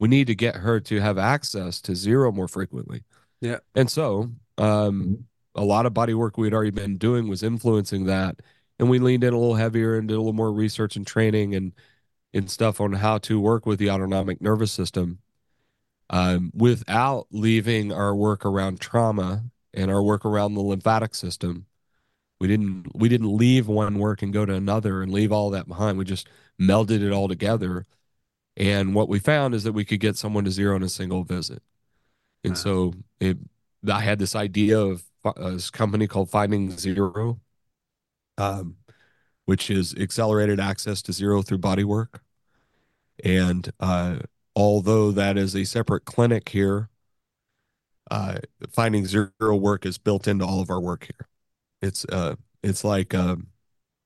We 0.00 0.08
need 0.08 0.26
to 0.28 0.34
get 0.34 0.56
her 0.56 0.80
to 0.80 1.00
have 1.00 1.18
access 1.18 1.80
to 1.82 1.94
zero 1.94 2.32
more 2.32 2.48
frequently. 2.48 3.04
Yeah. 3.40 3.58
And 3.74 3.90
so 3.90 4.32
um 4.58 5.26
a 5.54 5.64
lot 5.64 5.86
of 5.86 5.94
body 5.94 6.14
work 6.14 6.38
we'd 6.38 6.54
already 6.54 6.70
been 6.70 6.98
doing 6.98 7.28
was 7.28 7.42
influencing 7.42 8.06
that. 8.06 8.40
And 8.78 8.88
we 8.90 8.98
leaned 8.98 9.24
in 9.24 9.34
a 9.34 9.38
little 9.38 9.56
heavier 9.56 9.96
and 9.96 10.08
did 10.08 10.14
a 10.14 10.18
little 10.18 10.32
more 10.32 10.52
research 10.52 10.96
and 10.96 11.06
training 11.06 11.54
and 11.54 11.72
and 12.34 12.50
stuff 12.50 12.80
on 12.80 12.92
how 12.94 13.18
to 13.18 13.40
work 13.40 13.66
with 13.66 13.78
the 13.78 13.90
autonomic 13.90 14.40
nervous 14.40 14.72
system 14.72 15.20
um, 16.10 16.50
without 16.54 17.26
leaving 17.30 17.92
our 17.92 18.14
work 18.14 18.44
around 18.44 18.80
trauma 18.80 19.44
and 19.74 19.90
our 19.90 20.02
work 20.02 20.24
around 20.24 20.54
the 20.54 20.60
lymphatic 20.60 21.14
system. 21.14 21.66
We 22.40 22.48
didn't 22.48 22.94
we 22.94 23.08
didn't 23.08 23.36
leave 23.36 23.66
one 23.68 23.98
work 23.98 24.22
and 24.22 24.32
go 24.32 24.46
to 24.46 24.54
another 24.54 25.02
and 25.02 25.12
leave 25.12 25.32
all 25.32 25.50
that 25.50 25.66
behind. 25.68 25.98
We 25.98 26.04
just 26.04 26.28
melded 26.60 27.02
it 27.02 27.12
all 27.12 27.28
together. 27.28 27.84
And 28.56 28.94
what 28.94 29.08
we 29.08 29.18
found 29.18 29.54
is 29.54 29.64
that 29.64 29.72
we 29.72 29.84
could 29.84 30.00
get 30.00 30.16
someone 30.16 30.44
to 30.44 30.50
zero 30.50 30.76
in 30.76 30.82
a 30.82 30.88
single 30.88 31.24
visit. 31.24 31.62
And 32.44 32.52
Wow. 32.52 32.56
so 32.56 32.94
it, 33.20 33.38
I 33.88 34.00
had 34.00 34.18
this 34.18 34.34
idea 34.36 34.78
of 34.80 35.04
uh, 35.24 35.50
this 35.50 35.70
company 35.70 36.06
called 36.06 36.30
Finding 36.30 36.76
Zero, 36.76 37.40
um, 38.36 38.76
which 39.44 39.70
is 39.70 39.94
accelerated 39.94 40.60
access 40.60 41.02
to 41.02 41.12
zero 41.12 41.42
through 41.42 41.58
body 41.58 41.84
work. 41.84 42.22
And 43.24 43.70
uh, 43.80 44.18
although 44.58 45.10
that 45.12 45.38
is 45.38 45.56
a 45.56 45.64
separate 45.64 46.04
clinic 46.04 46.50
here, 46.50 46.90
uh, 48.10 48.38
Finding 48.72 49.06
Zero 49.06 49.30
work 49.56 49.84
is 49.86 49.98
built 49.98 50.26
into 50.28 50.44
all 50.44 50.60
of 50.60 50.70
our 50.70 50.80
work 50.80 51.04
here. 51.04 51.28
It's 51.82 52.04
uh, 52.06 52.36
it's 52.62 52.84
like 52.84 53.14
um, 53.14 53.48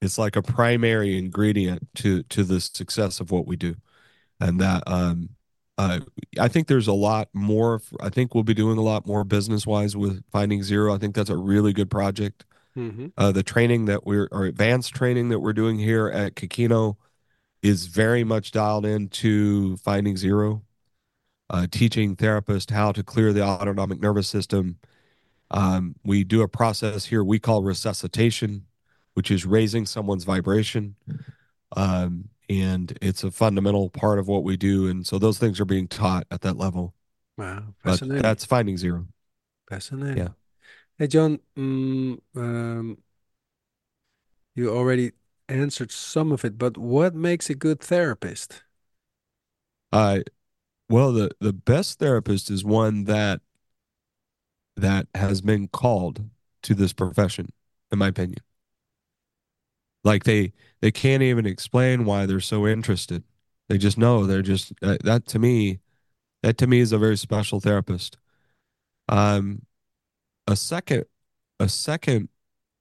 it's 0.03 0.19
like 0.19 0.37
a 0.37 0.43
primary 0.43 1.19
ingredient 1.19 1.89
to 1.97 2.23
to 2.25 2.45
the 2.45 2.61
success 2.61 3.21
of 3.21 3.31
what 3.31 3.47
we 3.47 3.57
do, 3.57 3.77
and 4.41 4.61
that 4.61 4.85
um, 4.89 5.31
uh, 5.79 6.01
I 6.41 6.49
think 6.49 6.69
there's 6.69 6.89
a 6.89 6.95
lot 6.95 7.31
more. 7.35 7.81
I 8.01 8.11
think 8.11 8.35
we'll 8.35 8.45
be 8.45 8.55
doing 8.55 8.79
a 8.79 8.83
lot 8.83 9.07
more 9.07 9.25
business 9.25 9.67
wise 9.67 9.97
with 9.97 10.25
Finding 10.33 10.63
Zero. 10.65 10.95
I 10.95 10.99
think 10.99 11.15
that's 11.17 11.31
a 11.31 11.37
really 11.37 11.73
good 11.73 11.91
project. 11.91 12.45
hmm 12.75 13.13
Uh, 13.19 13.33
the 13.33 13.43
training 13.43 13.87
that 13.87 14.07
we're, 14.07 14.29
or 14.33 14.47
advanced 14.47 14.95
training 14.95 15.29
that 15.31 15.41
we're 15.41 15.53
doing 15.53 15.79
here 15.79 16.09
at 16.09 16.35
Kikino 16.37 16.97
is 17.63 17.87
very 17.87 18.25
much 18.25 18.51
dialed 18.51 18.85
into 18.85 19.77
finding 19.79 20.17
zero, 20.17 20.63
uh, 21.51 21.67
teaching 21.71 22.17
therapists 22.17 22.71
how 22.71 22.93
to 22.93 23.03
clear 23.03 23.33
the 23.33 23.43
autonomic 23.43 24.01
nervous 24.01 24.29
system. 24.29 24.79
Um, 25.51 25.95
we 26.05 26.25
do 26.25 26.43
a 26.43 26.49
process 26.49 27.05
here 27.05 27.23
we 27.23 27.39
call 27.39 27.63
resuscitation, 27.63 28.67
which 29.15 29.31
is 29.31 29.47
raising 29.47 29.87
someone's 29.87 30.25
vibration. 30.25 30.97
Um, 31.77 32.29
and 32.49 32.97
it's 33.01 33.25
a 33.25 33.31
fundamental 33.31 33.89
part 33.91 34.19
of 34.19 34.29
what 34.29 34.45
we 34.45 34.57
do. 34.57 34.89
And 34.89 35.07
so 35.07 35.19
those 35.19 35.39
things 35.39 35.61
are 35.61 35.65
being 35.65 35.89
taught 35.89 36.27
at 36.31 36.41
that 36.43 36.57
level. 36.57 36.95
Wow. 37.39 37.75
But 37.83 37.93
Fascinating. 37.93 38.23
that's 38.23 38.45
finding 38.45 38.77
zero. 38.77 39.07
Fascinating. 39.69 40.19
Yeah. 40.19 40.29
Hey, 40.99 41.07
John, 41.07 41.39
mm, 41.57 42.19
um, 42.37 42.99
you 44.55 44.71
already 44.71 45.13
answered 45.53 45.91
some 45.93 46.33
of 46.33 46.45
it, 46.45 46.59
but 46.59 46.77
what 46.79 47.15
makes 47.15 47.51
a 47.51 47.55
good 47.55 47.81
therapist? 47.81 48.63
Uh, 49.93 50.21
well, 50.89 51.13
the, 51.13 51.31
the 51.41 51.53
best 51.53 51.99
therapist 51.99 52.51
is 52.51 52.65
one 52.65 53.05
that 53.05 53.41
that 54.77 55.07
has 55.15 55.41
been 55.41 55.69
called 55.69 56.25
to 56.63 56.75
this 56.75 56.93
profession, 56.93 57.49
in 57.91 57.99
my 57.99 58.09
opinion. 58.09 58.39
Like 60.05 60.25
they 60.25 60.53
they 60.81 60.91
can't 60.91 61.23
even 61.23 61.47
explain 61.47 62.05
why 62.05 62.27
they're 62.27 62.41
so 62.41 62.67
interested. 62.67 63.23
They 63.69 63.79
just 63.79 63.97
know 63.99 64.27
they're 64.27 64.43
just 64.43 64.73
uh, 64.83 64.97
that 65.05 65.27
to 65.27 65.39
me, 65.39 65.81
that 66.43 66.59
to 66.59 66.67
me 66.67 66.81
is 66.81 66.93
a 66.93 66.99
very 66.99 67.17
special 67.17 67.61
therapist. 67.61 68.19
Um, 69.09 69.63
a 70.47 70.57
second 70.57 71.05
a 71.61 71.69
second 71.69 72.29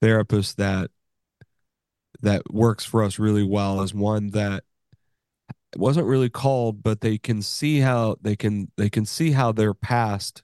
therapist 0.02 0.58
that 0.58 0.92
that 2.22 2.52
works 2.54 2.86
for 2.86 3.04
us 3.04 3.20
really 3.20 3.44
well 3.44 3.82
is 3.82 3.94
one 3.94 4.30
that 4.32 4.64
wasn't 5.76 6.06
really 6.08 6.30
called, 6.30 6.84
but 6.84 7.02
they 7.02 7.18
can 7.18 7.42
see 7.42 7.80
how 7.80 8.18
they 8.22 8.36
can 8.36 8.72
they 8.78 8.90
can 8.90 9.06
see 9.06 9.32
how 9.32 9.52
their 9.52 9.74
past 9.74 10.44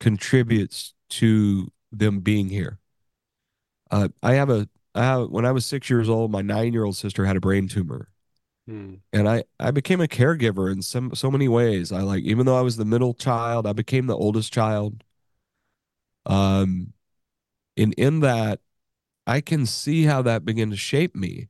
contributes 0.00 0.94
to 1.10 1.72
them 1.92 2.20
being 2.20 2.48
here. 2.48 2.78
Uh, 3.90 4.08
I 4.22 4.34
have 4.34 4.50
a 4.50 4.68
I 4.94 5.04
have, 5.04 5.30
when 5.30 5.46
I 5.46 5.52
was 5.52 5.66
six 5.66 5.88
years 5.90 6.08
old, 6.08 6.30
my 6.30 6.42
nine 6.42 6.72
year 6.72 6.84
old 6.84 6.96
sister 6.96 7.24
had 7.26 7.36
a 7.36 7.40
brain 7.40 7.68
tumor, 7.68 8.08
Hmm. 8.66 9.02
and 9.12 9.28
I 9.28 9.44
I 9.58 9.70
became 9.70 10.00
a 10.00 10.06
caregiver 10.06 10.70
in 10.72 10.82
some 10.82 11.14
so 11.14 11.30
many 11.30 11.48
ways. 11.48 11.92
I 11.92 12.02
like 12.02 12.22
even 12.24 12.46
though 12.46 12.56
I 12.58 12.62
was 12.62 12.76
the 12.76 12.84
middle 12.84 13.14
child, 13.14 13.66
I 13.66 13.72
became 13.72 14.06
the 14.06 14.16
oldest 14.16 14.52
child. 14.52 15.02
Um, 16.26 16.92
and 17.76 17.94
in 17.94 18.20
that, 18.20 18.60
I 19.30 19.40
can 19.40 19.64
see 19.64 20.02
how 20.06 20.22
that 20.22 20.44
began 20.44 20.70
to 20.70 20.76
shape 20.76 21.14
me. 21.14 21.46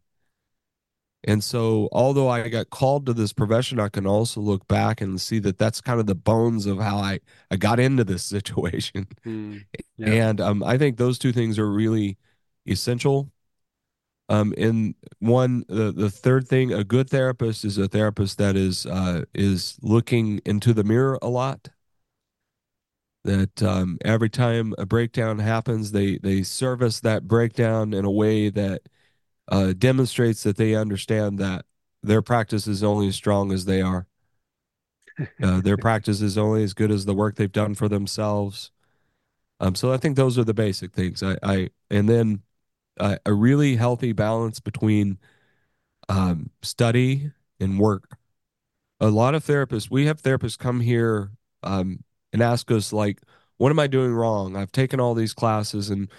And 1.25 1.43
so, 1.43 1.89
although 1.93 2.29
I 2.29 2.51
got 2.51 2.69
called 2.69 3.07
to 3.07 3.15
this 3.15 3.33
profession, 3.33 3.81
I 3.81 3.89
can 3.89 4.07
also 4.07 4.43
look 4.43 4.69
back 4.69 5.01
and 5.01 5.19
see 5.19 5.39
that 5.39 5.57
that's 5.57 5.81
kind 5.81 5.99
of 5.99 6.07
the 6.07 6.15
bones 6.15 6.67
of 6.67 6.79
how 6.79 6.99
I, 6.99 7.21
I 7.51 7.57
got 7.57 7.81
into 7.81 8.05
this 8.05 8.23
situation. 8.37 9.07
Hmm. 9.25 9.59
Yeah. 9.97 10.09
And 10.29 10.41
um, 10.43 10.63
I 10.63 10.77
think 10.77 10.99
those 10.99 11.19
two 11.19 11.33
things 11.33 11.59
are 11.59 11.71
really 11.71 12.19
essential. 12.67 13.33
Um, 14.29 14.53
and 14.59 14.95
one, 15.19 15.65
the, 15.69 15.91
the 15.91 16.11
third 16.11 16.49
thing, 16.49 16.75
a 16.75 16.85
good 16.85 17.09
therapist 17.09 17.65
is 17.65 17.79
a 17.79 17.89
therapist 17.89 18.37
that 18.39 18.57
is 18.57 18.85
uh, 18.85 19.25
is 19.35 19.79
looking 19.81 20.43
into 20.45 20.75
the 20.75 20.85
mirror 20.85 21.19
a 21.23 21.29
lot. 21.29 21.71
That 23.25 23.63
um, 23.63 23.99
every 24.03 24.31
time 24.31 24.75
a 24.79 24.87
breakdown 24.87 25.41
happens, 25.41 25.93
they 25.93 26.19
they 26.19 26.43
service 26.43 27.01
that 27.01 27.29
breakdown 27.29 27.93
in 27.93 28.05
a 28.05 28.11
way 28.11 28.49
that 28.49 28.83
uh, 29.49 29.75
demonstrates 29.77 30.43
that 30.45 30.57
they 30.57 30.75
understand 30.75 31.39
that 31.39 31.67
their 32.03 32.23
practice 32.23 32.67
is 32.67 32.83
only 32.83 33.09
as 33.09 33.17
strong 33.17 33.53
as 33.53 33.67
they 33.67 33.83
are. 33.83 34.07
Uh, 35.43 35.61
their 35.61 35.77
practice 35.79 36.21
is 36.21 36.39
only 36.39 36.63
as 36.63 36.75
good 36.75 36.91
as 36.91 37.05
the 37.05 37.15
work 37.15 37.37
they've 37.37 37.53
done 37.53 37.75
for 37.75 37.89
themselves. 37.89 38.71
Um, 39.61 39.75
so 39.75 39.93
I 39.93 39.99
think 39.99 40.17
those 40.17 40.39
are 40.39 40.45
the 40.45 40.55
basic 40.55 40.93
things. 40.93 41.23
I, 41.23 41.37
I 41.43 41.71
and 41.91 42.09
then 42.09 42.43
uh, 42.99 43.17
a 43.27 43.33
really 43.35 43.77
healthy 43.77 44.13
balance 44.13 44.61
between 44.61 45.19
um, 46.09 46.51
study 46.63 47.33
and 47.61 47.79
work. 47.79 48.17
A 49.01 49.09
lot 49.09 49.35
of 49.35 49.45
therapists, 49.45 49.91
we 49.91 50.07
have 50.07 50.23
therapists 50.23 50.59
come 50.59 50.81
here 50.81 51.33
um, 51.63 52.05
and 52.33 52.43
ask 52.43 52.71
us 52.71 52.93
like, 52.93 53.21
"What 53.59 53.71
am 53.71 53.79
I 53.79 53.87
doing 53.87 54.13
wrong? 54.13 54.57
I've 54.57 54.73
taken 54.73 55.01
all 55.01 55.15
these 55.15 55.35
classes, 55.35 55.91
and 55.91 56.11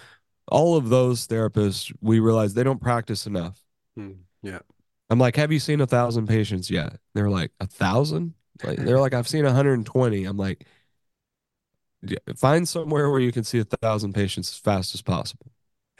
all 0.48 0.78
of 0.78 0.90
those 0.90 1.28
therapists, 1.28 1.94
we 2.02 2.20
realize 2.20 2.54
they 2.56 2.64
don't 2.64 2.82
practice 2.82 3.28
enough." 3.28 3.64
Hmm. 3.96 4.12
Yeah. 4.42 4.60
I'm 5.10 5.20
like, 5.20 5.36
"Have 5.36 5.52
you 5.52 5.60
seen 5.60 5.82
a 5.82 5.88
thousand 5.88 6.28
patients 6.28 6.70
yet?" 6.72 7.00
They're 7.14 7.30
like, 7.30 7.52
"A 7.60 7.68
thousand? 7.68 8.34
Like, 8.64 8.78
they're 8.80 9.00
like, 9.00 9.14
"I've 9.14 9.28
seen 9.28 9.46
120." 9.46 10.26
I'm 10.26 10.38
like, 10.38 10.66
"Find 12.36 12.68
somewhere 12.68 13.10
where 13.10 13.20
you 13.20 13.32
can 13.32 13.44
see 13.44 13.60
a 13.60 13.64
thousand 13.64 14.14
patients 14.14 14.50
as 14.52 14.58
fast 14.58 14.96
as 14.96 15.02
possible." 15.02 15.52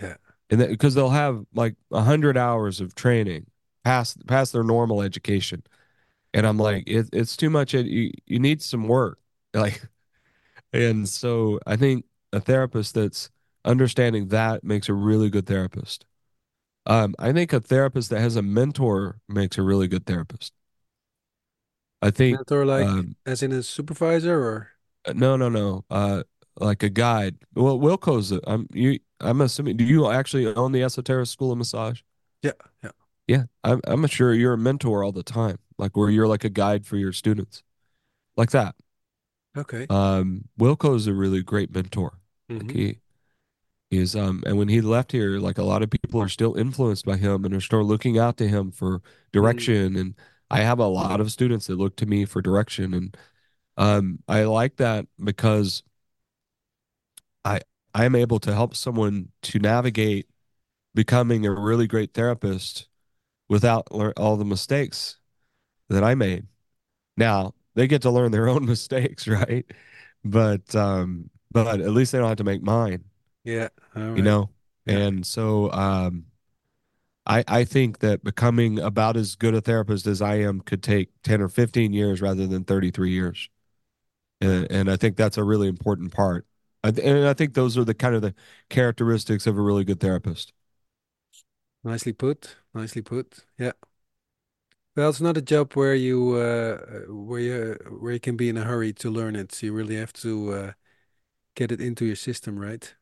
Yeah. 0.02 0.16
and 0.50 0.60
because 0.68 0.96
they'll 0.96 1.10
have 1.10 1.46
like 1.54 1.76
a 1.92 2.02
hundred 2.02 2.38
hours 2.38 2.82
of 2.82 2.96
training 2.96 3.46
past 3.84 4.26
past 4.28 4.54
their 4.54 4.64
normal 4.64 5.02
education, 5.02 5.64
and 6.34 6.48
I'm 6.48 6.58
like, 6.58 6.86
it, 6.88 7.10
it's 7.14 7.38
too 7.38 7.50
much. 7.52 7.74
It, 7.76 7.88
you 7.88 8.12
you 8.28 8.40
need 8.40 8.62
some 8.62 8.88
work, 8.88 9.20
like, 9.54 9.82
and 10.74 11.08
so 11.08 11.60
I 11.66 11.76
think 11.76 12.06
a 12.34 12.40
therapist 12.40 12.96
that's 12.96 13.30
understanding 13.66 14.30
that 14.30 14.64
makes 14.64 14.90
a 14.90 14.94
really 14.94 15.30
good 15.30 15.46
therapist. 15.46 16.06
Um, 16.86 17.14
I 17.20 17.32
think 17.32 17.54
a 17.54 17.60
therapist 17.60 18.10
that 18.10 18.22
has 18.22 18.36
a 18.36 18.42
mentor 18.42 19.20
makes 19.28 19.58
a 19.58 19.62
really 19.62 19.88
good 19.88 20.06
therapist. 20.06 20.54
I 22.02 22.10
think 22.10 22.38
Mentor, 22.38 22.66
like 22.66 22.88
um, 22.88 23.16
as 23.26 23.44
in 23.44 23.52
a 23.52 23.62
supervisor, 23.62 24.40
or 24.40 24.72
no, 25.14 25.36
no, 25.38 25.50
no. 25.50 25.86
Uh, 25.90 26.24
like 26.60 26.84
a 26.84 26.90
guide. 26.90 27.38
Well, 27.54 27.80
Wilco's. 27.80 28.32
I'm 28.48 28.68
you. 28.74 29.00
I'm 29.20 29.42
assuming. 29.42 29.78
Do 29.78 29.84
you 29.84 30.10
actually 30.10 30.48
own 30.48 30.72
the 30.72 30.84
Esoteric 30.84 31.28
School 31.28 31.52
of 31.52 31.58
Massage? 31.58 32.02
yeah, 32.42 32.52
yeah. 32.84 32.92
Yeah, 33.28 33.44
I'm. 33.64 33.82
I'm 33.86 34.06
sure 34.08 34.34
you're 34.34 34.54
a 34.54 34.58
mentor 34.58 35.04
all 35.04 35.12
the 35.12 35.24
time. 35.24 35.60
Like 35.78 35.96
where 35.96 36.10
you're 36.10 36.28
like 36.28 36.44
a 36.44 36.50
guide 36.50 36.86
for 36.86 36.98
your 36.98 37.14
students, 37.14 37.62
like 38.36 38.50
that. 38.52 38.76
Okay. 39.58 39.88
Um, 39.90 40.46
Wilco 40.60 40.96
is 40.96 41.08
a 41.08 41.14
really 41.14 41.44
great 41.44 41.74
mentor. 41.74 42.20
Like 42.50 42.72
Mhm. 42.72 42.78
he, 42.78 42.98
Is 43.92 44.16
um 44.16 44.44
and 44.46 44.58
when 44.58 44.70
he 44.70 44.82
left 44.82 45.12
here, 45.12 45.40
like 45.40 45.58
a 45.58 45.64
lot 45.64 45.84
of 45.84 45.90
people 45.90 46.22
are 46.22 46.30
still 46.30 46.56
influenced 46.56 47.06
by 47.06 47.18
him 47.18 47.46
and 47.46 47.54
are 47.54 47.62
still 47.62 47.84
looking 47.84 48.18
out 48.18 48.38
to 48.38 48.48
him 48.48 48.72
for 48.72 49.02
direction. 49.34 49.98
And 49.98 50.16
I 50.50 50.62
have 50.62 50.80
a 50.80 50.88
lot 50.88 51.20
of 51.22 51.32
students 51.32 51.68
that 51.68 51.78
look 51.78 51.98
to 51.98 52.06
me 52.06 52.26
for 52.26 52.42
direction, 52.42 52.94
and 52.94 53.18
um 53.78 54.20
I 54.30 54.44
like 54.46 54.78
that 54.78 55.08
because 55.24 55.84
I 57.46 57.62
I 57.94 58.06
am 58.06 58.16
able 58.16 58.40
to 58.40 58.54
help 58.54 58.76
someone 58.76 59.30
to 59.44 59.60
navigate 59.60 60.28
becoming 60.96 61.46
a 61.46 61.52
really 61.52 61.88
great 61.88 62.14
therapist 62.14 62.90
without 63.50 63.88
all 63.92 64.38
the 64.38 64.46
mistakes 64.46 65.18
that 65.90 66.04
I 66.04 66.16
made. 66.16 66.48
Now 67.18 67.56
they 67.76 67.88
get 67.88 68.02
to 68.04 68.12
learn 68.12 68.32
their 68.32 68.48
own 68.50 68.66
mistakes, 68.68 69.28
right? 69.28 69.66
But 70.24 70.76
um, 70.76 71.30
but 71.52 71.82
at 71.82 71.92
least 71.92 72.12
they 72.12 72.20
don't 72.20 72.28
have 72.30 72.38
to 72.38 72.44
make 72.44 72.62
mine, 72.64 73.06
Yeah. 73.44 73.70
All 73.96 74.02
you 74.16 74.22
know. 74.22 74.50
Yeah. 74.86 74.98
And 74.98 75.26
so 75.26 75.72
um, 75.72 76.26
I 77.26 77.44
I 77.48 77.64
think 77.66 78.00
that 78.00 78.24
becoming 78.24 78.80
about 78.80 79.18
as 79.18 79.36
good 79.36 79.56
a 79.56 79.62
therapist 79.62 80.08
as 80.08 80.22
I 80.22 80.36
am 80.36 80.62
could 80.62 80.84
take 80.84 81.10
ten 81.24 81.42
or 81.42 81.50
fifteen 81.50 81.94
years 81.94 82.22
rather 82.22 82.48
than 82.48 82.64
thirty 82.64 82.92
three 82.92 83.12
years, 83.12 83.50
and 84.42 84.72
and 84.72 84.92
I 84.92 84.98
think 84.98 85.18
that's 85.18 85.38
a 85.38 85.44
really 85.44 85.70
important 85.70 86.14
part. 86.14 86.48
I, 86.84 86.92
th- 86.92 87.06
and 87.08 87.28
I 87.28 87.34
think 87.34 87.56
those 87.56 87.78
are 87.78 87.86
the 87.86 87.94
kind 87.96 88.16
of 88.16 88.22
the 88.24 88.36
characteristics 88.70 89.48
of 89.48 89.58
a 89.58 89.62
really 89.62 89.86
good 89.86 90.00
therapist. 90.00 90.54
Nicely 91.84 92.14
put. 92.14 92.58
Nicely 92.74 93.02
put. 93.02 93.46
Yeah. 93.58 93.74
Well, 94.96 95.10
it's 95.10 95.22
not 95.22 95.38
a 95.38 95.42
job 95.42 95.74
where 95.74 95.96
you 95.96 96.34
uh 96.36 96.78
where 97.08 97.40
you 97.40 97.78
where 98.00 98.14
you 98.14 98.20
can 98.20 98.36
be 98.38 98.50
in 98.50 98.58
a 98.58 98.64
hurry 98.64 98.94
to 98.94 99.10
learn 99.10 99.36
it. 99.36 99.52
So 99.54 99.68
you 99.68 99.74
really 99.74 99.96
have 99.96 100.14
to 100.14 100.54
uh 100.54 100.72
get 101.56 101.72
it 101.72 101.82
into 101.82 102.06
your 102.06 102.18
system, 102.18 102.60
right? 102.60 102.94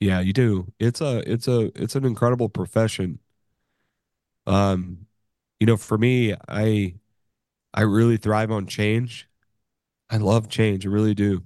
Yeah, 0.00 0.20
you 0.20 0.32
do. 0.32 0.72
It's 0.78 1.00
a 1.00 1.18
it's 1.30 1.48
a 1.48 1.72
it's 1.80 1.96
an 1.96 2.04
incredible 2.04 2.48
profession. 2.48 3.18
Um, 4.46 5.06
you 5.60 5.66
know, 5.66 5.76
for 5.76 5.98
me, 5.98 6.34
I 6.48 6.94
I 7.74 7.82
really 7.82 8.16
thrive 8.16 8.50
on 8.50 8.66
change. 8.66 9.28
I 10.10 10.18
love 10.18 10.48
change, 10.48 10.86
I 10.86 10.90
really 10.90 11.14
do. 11.14 11.44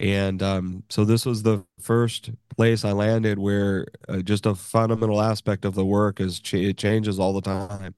And 0.00 0.42
um, 0.42 0.84
so 0.90 1.04
this 1.04 1.26
was 1.26 1.42
the 1.44 1.64
first 1.80 2.30
place 2.56 2.84
I 2.84 2.92
landed 2.92 3.38
where 3.38 3.86
uh, 4.08 4.18
just 4.22 4.46
a 4.46 4.54
fundamental 4.54 5.22
aspect 5.22 5.64
of 5.64 5.74
the 5.74 5.84
work 5.86 6.20
is 6.20 6.40
ch 6.40 6.54
it 6.54 6.78
changes 6.78 7.18
all 7.20 7.32
the 7.34 7.42
time. 7.42 7.94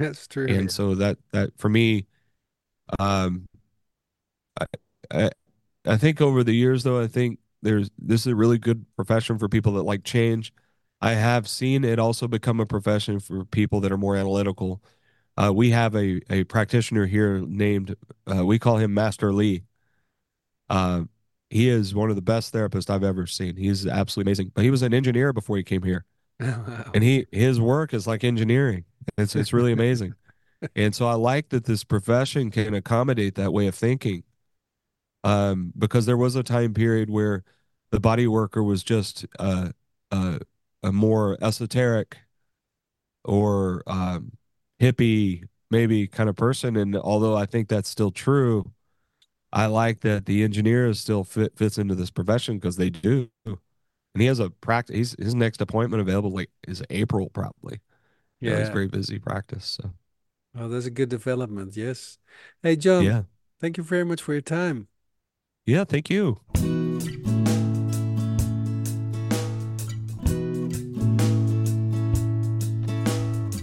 That's 0.00 0.26
true. 0.26 0.46
And 0.48 0.70
so 0.70 0.94
that 0.96 1.18
that 1.32 1.50
for 1.58 1.68
me, 1.68 2.06
um, 2.98 3.46
I, 4.60 4.66
I 5.10 5.30
I 5.86 5.96
think 5.98 6.20
over 6.20 6.44
the 6.44 6.54
years 6.54 6.84
though, 6.84 7.00
I 7.02 7.06
think 7.08 7.40
there's 7.62 7.90
this 7.98 8.22
is 8.22 8.28
a 8.28 8.36
really 8.36 8.58
good 8.58 8.86
profession 8.96 9.38
for 9.38 9.48
people 9.48 9.74
that 9.74 9.84
like 9.84 10.04
change. 10.04 10.52
I 11.02 11.12
have 11.14 11.48
seen 11.48 11.84
it 11.84 11.98
also 11.98 12.28
become 12.28 12.60
a 12.60 12.66
profession 12.66 13.20
for 13.20 13.44
people 13.46 13.80
that 13.82 13.92
are 13.92 13.98
more 13.98 14.16
analytical. 14.16 14.82
Uh, 15.38 15.52
we 15.54 15.70
have 15.72 15.94
a 15.96 16.20
a 16.30 16.44
practitioner 16.46 17.06
here 17.06 17.40
named 17.40 17.96
uh, 18.34 18.46
we 18.46 18.58
call 18.58 18.78
him 18.78 18.94
Master 18.94 19.32
Lee 19.32 19.64
Uh, 20.68 21.04
he 21.48 21.68
is 21.68 21.94
one 21.94 22.10
of 22.10 22.16
the 22.16 22.22
best 22.22 22.52
therapists 22.54 22.90
I've 22.90 23.02
ever 23.04 23.26
seen. 23.26 23.56
He's 23.56 23.86
absolutely 23.86 24.30
amazing. 24.30 24.52
But 24.54 24.64
he 24.64 24.70
was 24.70 24.82
an 24.82 24.94
engineer 24.94 25.32
before 25.32 25.56
he 25.56 25.62
came 25.64 25.82
here, 25.82 26.04
Wow. 26.40 26.90
and 26.94 27.02
he 27.04 27.26
his 27.32 27.60
work 27.60 27.94
is 27.94 28.06
like 28.06 28.24
engineering. 28.24 28.84
It's 29.18 29.34
it's 29.36 29.52
really 29.52 29.72
amazing. 29.72 30.14
And 30.76 30.94
so 30.94 31.06
I 31.06 31.14
like 31.14 31.48
that 31.50 31.64
this 31.64 31.84
profession 31.84 32.50
can 32.50 32.74
accommodate 32.74 33.34
that 33.36 33.50
way 33.50 33.66
of 33.66 33.74
thinking. 33.74 34.24
Um, 35.22 35.72
because 35.76 36.06
there 36.06 36.16
was 36.16 36.34
a 36.36 36.42
time 36.42 36.72
period 36.74 37.10
where 37.10 37.44
the 37.90 38.00
body 38.00 38.26
worker 38.26 38.62
was 38.62 38.82
just 38.82 39.26
uh, 39.38 39.70
uh, 40.10 40.38
a 40.82 40.92
more 40.92 41.36
esoteric 41.42 42.18
or 43.24 43.82
um, 43.86 44.32
hippie 44.80 45.44
maybe 45.70 46.06
kind 46.08 46.28
of 46.28 46.36
person. 46.36 46.76
And 46.76 46.96
although 46.96 47.36
I 47.36 47.46
think 47.46 47.68
that's 47.68 47.88
still 47.88 48.10
true, 48.10 48.72
I 49.52 49.66
like 49.66 50.00
that 50.02 50.26
the 50.26 50.44
engineer 50.44 50.88
is 50.88 51.00
still 51.00 51.24
fit 51.24 51.56
fits 51.58 51.78
into 51.78 51.94
this 51.94 52.10
profession 52.10 52.58
because 52.58 52.76
they 52.76 52.90
do. 52.90 53.30
And 53.46 54.22
he 54.22 54.26
has 54.26 54.40
a 54.40 54.50
practice. 54.50 54.96
He's, 54.96 55.16
his 55.18 55.34
next 55.34 55.60
appointment 55.60 56.00
available 56.02 56.30
like 56.32 56.50
is 56.68 56.82
April 56.90 57.30
probably. 57.30 57.80
Know, 58.40 58.58
he's 58.58 58.68
very 58.68 58.88
busy 58.88 59.18
practice. 59.18 59.78
So 59.80 59.92
Well, 60.54 60.68
that's 60.68 60.86
a 60.86 60.90
good 60.90 61.08
development. 61.08 61.76
Yes. 61.76 62.18
Hey, 62.62 62.76
John, 62.76 63.04
yeah, 63.04 63.22
thank 63.60 63.76
you 63.76 63.82
very 63.84 64.04
much 64.04 64.22
for 64.22 64.32
your 64.32 64.42
time. 64.42 64.88
yeah. 65.66 65.84
Thank 65.84 66.10
you. 66.10 66.40